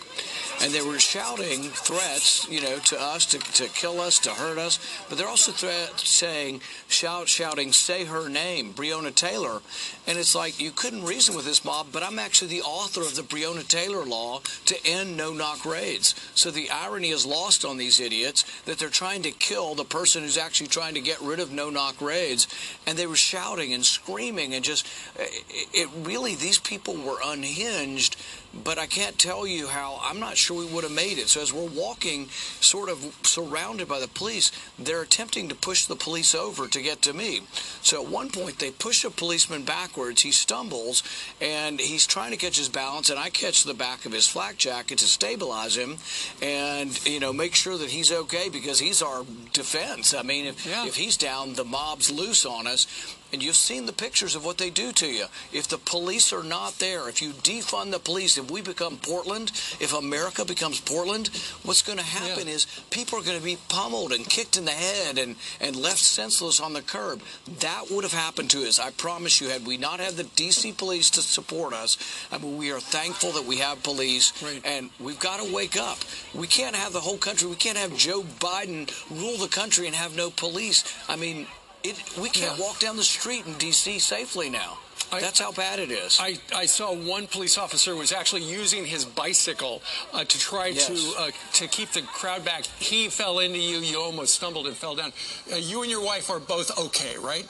And 0.62 0.72
they 0.72 0.82
were 0.82 1.00
shouting 1.00 1.64
threats, 1.64 2.48
you 2.48 2.62
know, 2.62 2.78
to 2.78 3.02
us 3.02 3.26
to, 3.28 3.40
to 3.40 3.68
kill 3.70 4.02
us, 4.02 4.20
to 4.20 4.30
hurt 4.30 4.60
us. 4.60 4.78
But 5.08 5.18
they're 5.18 5.28
also 5.28 5.52
threat 5.52 6.00
saying, 6.00 6.62
shout, 6.88 7.28
shouting, 7.28 7.72
say 7.72 8.06
her 8.06 8.30
name, 8.30 8.74
Breonna 8.74 9.16
Taylor. 9.16 9.62
And 10.06 10.20
it's 10.20 10.36
like 10.36 10.60
you 10.60 10.70
couldn't 10.70 11.06
reason 11.06 11.36
with 11.36 11.46
this 11.46 11.66
mob, 11.66 11.88
but 11.92 12.04
I'm 12.04 12.20
actually 12.20 12.50
the 12.50 12.62
author 12.62 13.02
of 13.02 13.16
the 13.16 13.24
Breonna 13.24 13.68
Taylor 13.68 14.06
law 14.06 14.42
to 14.66 14.78
end 14.86 15.18
no 15.18 15.34
knock 15.34 15.66
raids. 15.66 16.14
So 16.36 16.52
the 16.52 16.70
irony 16.70 17.10
is 17.10 17.26
lost 17.26 17.66
on 17.66 17.78
these 17.78 18.00
idiots 18.00 18.44
that 18.66 18.78
they're 18.78 18.90
trying 18.90 19.24
to 19.24 19.32
kill 19.32 19.74
the 19.76 19.86
person 19.86 20.24
who's 20.24 20.38
actually 20.38 20.68
trying 20.68 20.94
to 20.94 21.02
get 21.02 21.22
rid 21.22 21.40
of 21.40 21.52
no 21.52 21.70
knock 21.70 22.00
raids. 22.00 22.48
And 22.86 22.98
they 22.98 23.08
were 23.08 23.16
shouting 23.16 23.39
and 23.74 23.86
screaming 23.86 24.54
and 24.54 24.64
just, 24.64 24.86
it 25.18 25.90
really, 26.04 26.36
these 26.36 26.60
people 26.60 26.96
were 26.96 27.18
unhinged 27.24 28.16
but 28.54 28.78
I 28.78 28.88
can't 28.88 29.18
tell 29.20 29.46
you 29.46 29.68
how. 29.68 30.00
I'm 30.04 30.20
not 30.20 30.38
sure 30.38 30.58
we 30.58 30.66
would 30.66 30.84
have 30.84 30.94
made 30.94 31.18
it. 31.18 31.30
So 31.30 31.42
as 31.42 31.54
we're 31.54 31.70
walking, 31.70 32.30
sort 32.30 32.90
of 32.90 33.16
surrounded 33.24 33.88
by 33.88 34.00
the 34.00 34.08
police, 34.08 34.52
they're 34.78 35.02
attempting 35.02 35.50
to 35.50 35.56
push 35.56 35.86
the 35.86 35.96
police 35.96 36.34
over 36.34 36.68
to 36.68 36.82
get 36.82 37.02
to 37.04 37.14
me. 37.14 37.42
So 37.82 38.02
at 38.02 38.10
one 38.10 38.30
point, 38.30 38.60
they 38.60 38.72
push 38.72 39.04
a 39.04 39.10
policeman 39.10 39.64
backwards. 39.64 40.22
He 40.22 40.32
stumbles, 40.32 41.04
and 41.42 41.80
he's 41.80 42.08
trying 42.08 42.32
to 42.32 42.38
catch 42.38 42.58
his 42.58 42.70
balance, 42.70 43.10
and 43.10 43.20
I 43.20 43.30
catch 43.30 43.64
the 43.64 43.74
back 43.74 44.06
of 44.06 44.12
his 44.12 44.28
flak 44.28 44.58
jacket 44.58 45.00
to 45.00 45.06
stabilize 45.06 45.76
him, 45.76 45.98
and 46.42 47.06
you 47.06 47.20
know 47.20 47.34
make 47.34 47.56
sure 47.56 47.78
that 47.78 47.90
he's 47.90 48.12
okay 48.12 48.50
because 48.50 48.80
he's 48.80 49.02
our 49.02 49.26
defense. 49.54 50.14
I 50.14 50.24
mean, 50.24 50.46
if 50.46 50.66
yeah. 50.66 50.86
if 50.86 50.96
he's 50.96 51.18
down, 51.18 51.54
the 51.54 51.66
mob's 51.66 52.12
loose 52.12 52.46
on 52.46 52.68
us. 52.68 52.88
And 53.32 53.44
you've 53.44 53.56
seen 53.56 53.86
the 53.86 53.94
pictures 53.94 54.34
of 54.34 54.44
what 54.44 54.58
they 54.58 54.72
do 54.72 54.92
to 54.94 55.08
you. 55.08 55.26
If 55.54 55.68
the 55.68 55.78
police 55.78 56.34
are 56.34 56.42
not 56.42 56.80
there, 56.80 57.08
if 57.08 57.22
you 57.22 57.30
defund 57.30 57.92
the 57.92 58.00
police, 58.00 58.39
if 58.40 58.50
we 58.50 58.62
become 58.62 58.98
Portland, 58.98 59.52
if 59.80 59.94
America 59.94 60.44
becomes 60.44 60.80
Portland, 60.80 61.28
what's 61.64 61.82
going 61.82 62.00
to 62.00 62.04
happen 62.04 62.48
yeah. 62.48 62.54
is 62.54 62.66
people 62.90 63.20
are 63.20 63.24
going 63.24 63.38
to 63.38 63.44
be 63.44 63.58
pummeled 63.68 64.12
and 64.12 64.26
kicked 64.26 64.58
in 64.58 64.66
the 64.66 64.72
head 64.72 65.18
and, 65.18 65.36
and 65.62 65.76
left 65.76 66.00
senseless 66.00 66.60
on 66.60 66.74
the 66.74 66.82
curb. 66.82 67.22
That 67.60 67.86
would 67.92 68.04
have 68.04 68.14
happened 68.14 68.50
to 68.52 68.68
us. 68.68 68.80
I 68.80 68.92
promise 68.92 69.42
you, 69.42 69.50
had 69.50 69.66
we 69.66 69.78
not 69.78 70.00
had 70.00 70.14
the 70.14 70.24
D.C. 70.24 70.74
police 70.74 71.10
to 71.12 71.22
support 71.22 71.74
us, 71.74 71.98
I 72.32 72.38
mean, 72.38 72.58
we 72.58 72.72
are 72.72 72.80
thankful 72.80 73.32
that 73.34 73.46
we 73.46 73.58
have 73.58 73.84
police, 73.84 74.42
right. 74.42 74.62
and 74.66 74.90
we've 75.00 75.20
got 75.20 75.40
to 75.40 75.54
wake 75.54 75.78
up. 75.78 76.00
We 76.34 76.48
can't 76.48 76.76
have 76.76 76.94
the 76.94 77.02
whole 77.02 77.18
country. 77.18 77.50
We 77.50 77.56
can't 77.56 77.78
have 77.78 77.96
Joe 77.96 78.24
Biden 78.40 78.90
rule 79.10 79.38
the 79.38 79.48
country 79.48 79.88
and 79.88 79.96
have 79.96 80.16
no 80.16 80.30
police. 80.30 80.84
I 81.08 81.16
mean, 81.16 81.48
it, 81.84 82.02
we 82.18 82.30
can't 82.30 82.58
yeah. 82.58 82.66
walk 82.66 82.80
down 82.80 82.98
the 82.98 83.04
street 83.04 83.46
in 83.46 83.54
D.C. 83.54 84.00
safely 84.00 84.50
now. 84.50 84.78
I, 85.12 85.20
That's 85.20 85.40
how 85.40 85.52
bad 85.52 85.80
it 85.80 85.92
is. 85.92 86.20
I, 86.22 86.38
I 86.56 86.66
saw 86.66 86.94
one 86.94 87.28
police 87.28 87.58
officer 87.58 87.96
was 87.96 88.12
actually 88.12 88.44
using 88.44 88.86
his 88.86 89.06
bicycle 89.06 89.82
uh, 90.14 90.24
to 90.24 90.40
try 90.40 90.68
yes. 90.68 90.88
to 90.88 91.22
uh, 91.22 91.32
to 91.54 91.68
keep 91.68 91.92
the 91.92 92.02
crowd 92.02 92.46
back. 92.46 92.66
He 92.66 93.10
fell 93.10 93.40
into 93.40 93.58
you. 93.58 93.80
You 93.80 94.00
almost 94.00 94.36
stumbled 94.36 94.68
and 94.68 94.76
fell 94.76 94.96
down. 94.96 95.12
Uh, 95.52 95.56
you 95.56 95.82
and 95.82 95.90
your 95.90 96.04
wife 96.04 96.30
are 96.30 96.40
both 96.40 96.78
okay, 96.78 97.18
right? 97.18 97.48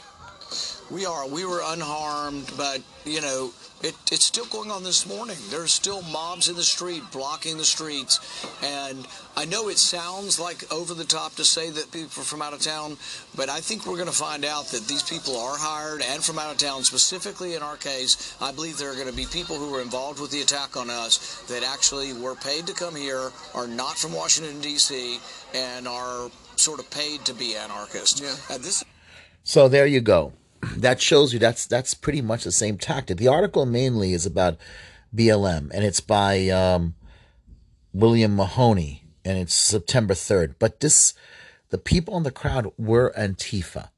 We 0.91 1.06
are. 1.06 1.28
We 1.28 1.45
were 1.45 1.61
unharmed, 1.64 2.52
but 2.57 2.82
you 3.06 3.22
know, 3.22 3.52
it, 3.82 3.95
it's 4.11 4.26
still 4.26 4.45
going 4.45 4.72
on 4.72 4.84
this 4.84 5.07
morning. 5.07 5.38
There's 5.49 5.72
still 5.72 6.02
mobs 6.02 6.49
in 6.49 6.56
the 6.56 6.64
street 6.64 7.03
blocking 7.11 7.57
the 7.57 7.64
streets. 7.64 8.20
And 8.64 9.07
I 9.38 9.45
know 9.45 9.70
it 9.70 9.78
sounds 9.78 10.40
like 10.40 10.72
over 10.72 10.94
the 10.94 11.06
top 11.06 11.36
to 11.36 11.45
say 11.45 11.70
that 11.70 11.91
people 11.91 12.22
are 12.22 12.26
from 12.26 12.41
out 12.41 12.53
of 12.53 12.61
town, 12.61 12.98
but 13.36 13.49
I 13.49 13.60
think 13.60 13.86
we're 13.86 13.95
going 13.95 14.07
to 14.07 14.11
find 14.11 14.44
out 14.44 14.66
that 14.68 14.88
these 14.88 15.03
people 15.03 15.38
are 15.38 15.57
hired 15.57 16.02
and 16.02 16.24
from 16.24 16.40
out 16.40 16.52
of 16.52 16.57
town. 16.57 16.84
Specifically 16.84 17.53
in 17.53 17.61
our 17.61 17.78
case, 17.78 18.36
I 18.41 18.52
believe 18.52 18.78
there 18.78 18.91
are 18.91 18.95
going 18.95 19.07
to 19.07 19.16
be 19.16 19.28
people 19.28 19.57
who 19.57 19.72
were 19.72 19.82
involved 19.82 20.20
with 20.20 20.32
the 20.32 20.41
attack 20.41 20.76
on 20.76 20.90
us 20.90 21.41
that 21.44 21.64
actually 21.64 22.14
were 22.14 22.36
paid 22.36 22.68
to 22.68 22.74
come 22.74 22.95
here, 22.95 23.32
are 23.53 23.68
not 23.68 23.98
from 23.98 24.14
Washington, 24.14 24.60
D.C., 24.60 25.20
and 25.53 25.88
are 25.88 26.30
sort 26.56 26.80
of 26.80 26.90
paid 26.90 27.24
to 27.26 27.34
be 27.34 27.56
anarchists. 27.56 28.20
Yeah. 28.20 28.56
And 28.56 28.64
this. 28.64 28.84
So 29.44 29.68
there 29.68 29.86
you 29.86 30.02
go 30.02 30.34
that 30.77 31.02
shows 31.02 31.34
you 31.34 31.40
that's 31.40 31.65
that's 31.65 31.94
pretty 31.94 32.22
much 32.22 32.44
the 32.44 32.52
same 32.52 32.77
tactic. 32.77 33.18
The 33.18 33.27
article 33.27 33.65
mainly 33.65 34.14
is 34.14 34.26
about 34.26 34.57
BLM, 35.15 35.72
and 35.73 35.84
it's 35.84 36.02
by 36.02 36.49
um, 36.49 36.95
William 37.94 38.36
Mahoney, 38.36 39.03
and 39.23 39.38
it's 39.38 39.53
September 39.53 40.14
third. 40.14 40.56
But 40.60 40.80
this, 40.80 41.14
the 41.69 41.77
people 41.77 42.18
in 42.18 42.23
the 42.23 42.31
crowd 42.31 42.72
were 42.77 43.14
Antifa, 43.18 43.90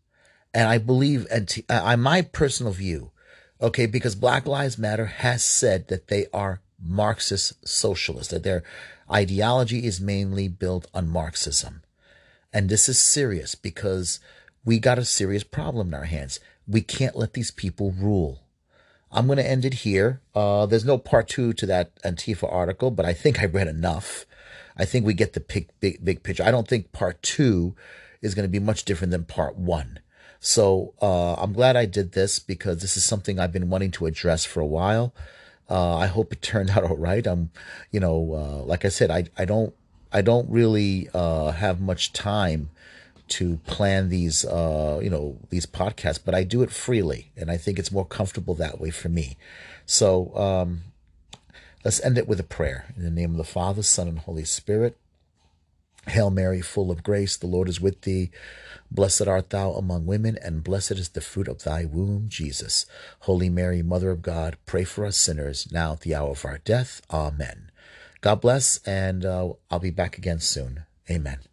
and 0.53 0.67
I 0.67 0.77
believe 0.77 1.27
Antifa. 1.31 1.63
I 1.69 1.95
my 1.95 2.21
personal 2.21 2.73
view, 2.73 3.11
okay, 3.61 3.85
because 3.85 4.15
Black 4.15 4.45
Lives 4.45 4.77
Matter 4.77 5.07
has 5.07 5.43
said 5.43 5.87
that 5.87 6.07
they 6.07 6.27
are 6.33 6.61
Marxist 6.83 7.67
socialists, 7.67 8.31
that 8.31 8.43
their 8.43 8.63
ideology 9.11 9.85
is 9.85 9.99
mainly 9.99 10.47
built 10.47 10.87
on 10.93 11.09
Marxism, 11.09 11.81
and 12.53 12.69
this 12.69 12.87
is 12.87 13.01
serious 13.01 13.55
because 13.55 14.19
we 14.63 14.79
got 14.79 14.99
a 14.99 15.05
serious 15.05 15.43
problem 15.43 15.89
in 15.89 15.93
our 15.93 16.05
hands. 16.05 16.39
We 16.71 16.81
can't 16.81 17.15
let 17.15 17.33
these 17.33 17.51
people 17.51 17.91
rule. 17.91 18.41
I'm 19.11 19.25
going 19.25 19.37
to 19.37 19.49
end 19.49 19.65
it 19.65 19.75
here. 19.75 20.21
Uh, 20.33 20.65
there's 20.65 20.85
no 20.85 20.97
part 20.97 21.27
two 21.27 21.51
to 21.53 21.65
that 21.65 22.01
Antifa 22.03 22.51
article, 22.51 22.91
but 22.91 23.05
I 23.05 23.13
think 23.13 23.41
I 23.41 23.45
read 23.45 23.67
enough. 23.67 24.25
I 24.77 24.85
think 24.85 25.05
we 25.05 25.13
get 25.13 25.33
the 25.33 25.41
big, 25.41 25.69
big, 25.81 26.03
big 26.03 26.23
picture. 26.23 26.43
I 26.43 26.51
don't 26.51 26.67
think 26.67 26.93
part 26.93 27.21
two 27.21 27.75
is 28.21 28.33
going 28.33 28.45
to 28.47 28.51
be 28.51 28.59
much 28.59 28.85
different 28.85 29.11
than 29.11 29.25
part 29.25 29.57
one. 29.57 29.99
So 30.39 30.93
uh, 31.01 31.33
I'm 31.35 31.53
glad 31.53 31.75
I 31.75 31.85
did 31.85 32.13
this 32.13 32.39
because 32.39 32.81
this 32.81 32.95
is 32.95 33.03
something 33.03 33.37
I've 33.37 33.51
been 33.51 33.69
wanting 33.69 33.91
to 33.91 34.05
address 34.05 34.45
for 34.45 34.61
a 34.61 34.65
while. 34.65 35.13
Uh, 35.69 35.97
I 35.97 36.07
hope 36.07 36.31
it 36.31 36.41
turned 36.41 36.69
out 36.75 36.83
all 36.83 36.97
right. 36.97 37.25
I'm, 37.27 37.51
you 37.91 37.99
know, 37.99 38.33
uh, 38.33 38.63
like 38.65 38.85
I 38.85 38.89
said, 38.89 39.11
I 39.11 39.25
I 39.37 39.45
don't 39.45 39.73
I 40.11 40.21
don't 40.21 40.49
really 40.49 41.09
uh, 41.13 41.51
have 41.51 41.79
much 41.79 42.11
time 42.11 42.69
to 43.31 43.57
plan 43.65 44.09
these, 44.09 44.45
uh, 44.45 44.99
you 45.01 45.09
know, 45.09 45.37
these 45.49 45.65
podcasts, 45.65 46.19
but 46.23 46.35
I 46.35 46.43
do 46.43 46.61
it 46.61 46.71
freely, 46.71 47.31
and 47.35 47.49
I 47.49 47.57
think 47.57 47.79
it's 47.79 47.91
more 47.91 48.05
comfortable 48.05 48.55
that 48.55 48.79
way 48.79 48.91
for 48.91 49.09
me. 49.09 49.37
So 49.85 50.35
um, 50.35 50.81
let's 51.83 52.01
end 52.01 52.17
it 52.17 52.27
with 52.27 52.39
a 52.39 52.43
prayer 52.43 52.93
in 52.95 53.03
the 53.03 53.09
name 53.09 53.31
of 53.31 53.37
the 53.37 53.43
Father, 53.43 53.83
Son, 53.83 54.07
and 54.07 54.19
Holy 54.19 54.45
Spirit. 54.45 54.97
Hail 56.07 56.31
Mary, 56.31 56.61
full 56.61 56.89
of 56.89 57.03
grace, 57.03 57.37
the 57.37 57.47
Lord 57.47 57.69
is 57.69 57.79
with 57.79 58.01
thee. 58.01 58.31
Blessed 58.89 59.27
art 59.27 59.51
thou 59.51 59.73
among 59.73 60.05
women, 60.05 60.37
and 60.43 60.63
blessed 60.63 60.93
is 60.93 61.09
the 61.09 61.21
fruit 61.21 61.47
of 61.47 61.63
thy 61.63 61.85
womb, 61.85 62.25
Jesus. 62.27 62.85
Holy 63.21 63.49
Mary, 63.49 63.81
Mother 63.81 64.09
of 64.09 64.21
God, 64.21 64.57
pray 64.65 64.83
for 64.83 65.05
us 65.05 65.17
sinners, 65.17 65.71
now 65.71 65.93
at 65.93 66.01
the 66.01 66.15
hour 66.15 66.31
of 66.31 66.43
our 66.43 66.57
death. 66.57 67.01
Amen. 67.11 67.71
God 68.19 68.41
bless, 68.41 68.79
and 68.85 69.23
uh, 69.23 69.53
I'll 69.69 69.79
be 69.79 69.91
back 69.91 70.17
again 70.17 70.39
soon. 70.39 70.83
Amen. 71.09 71.50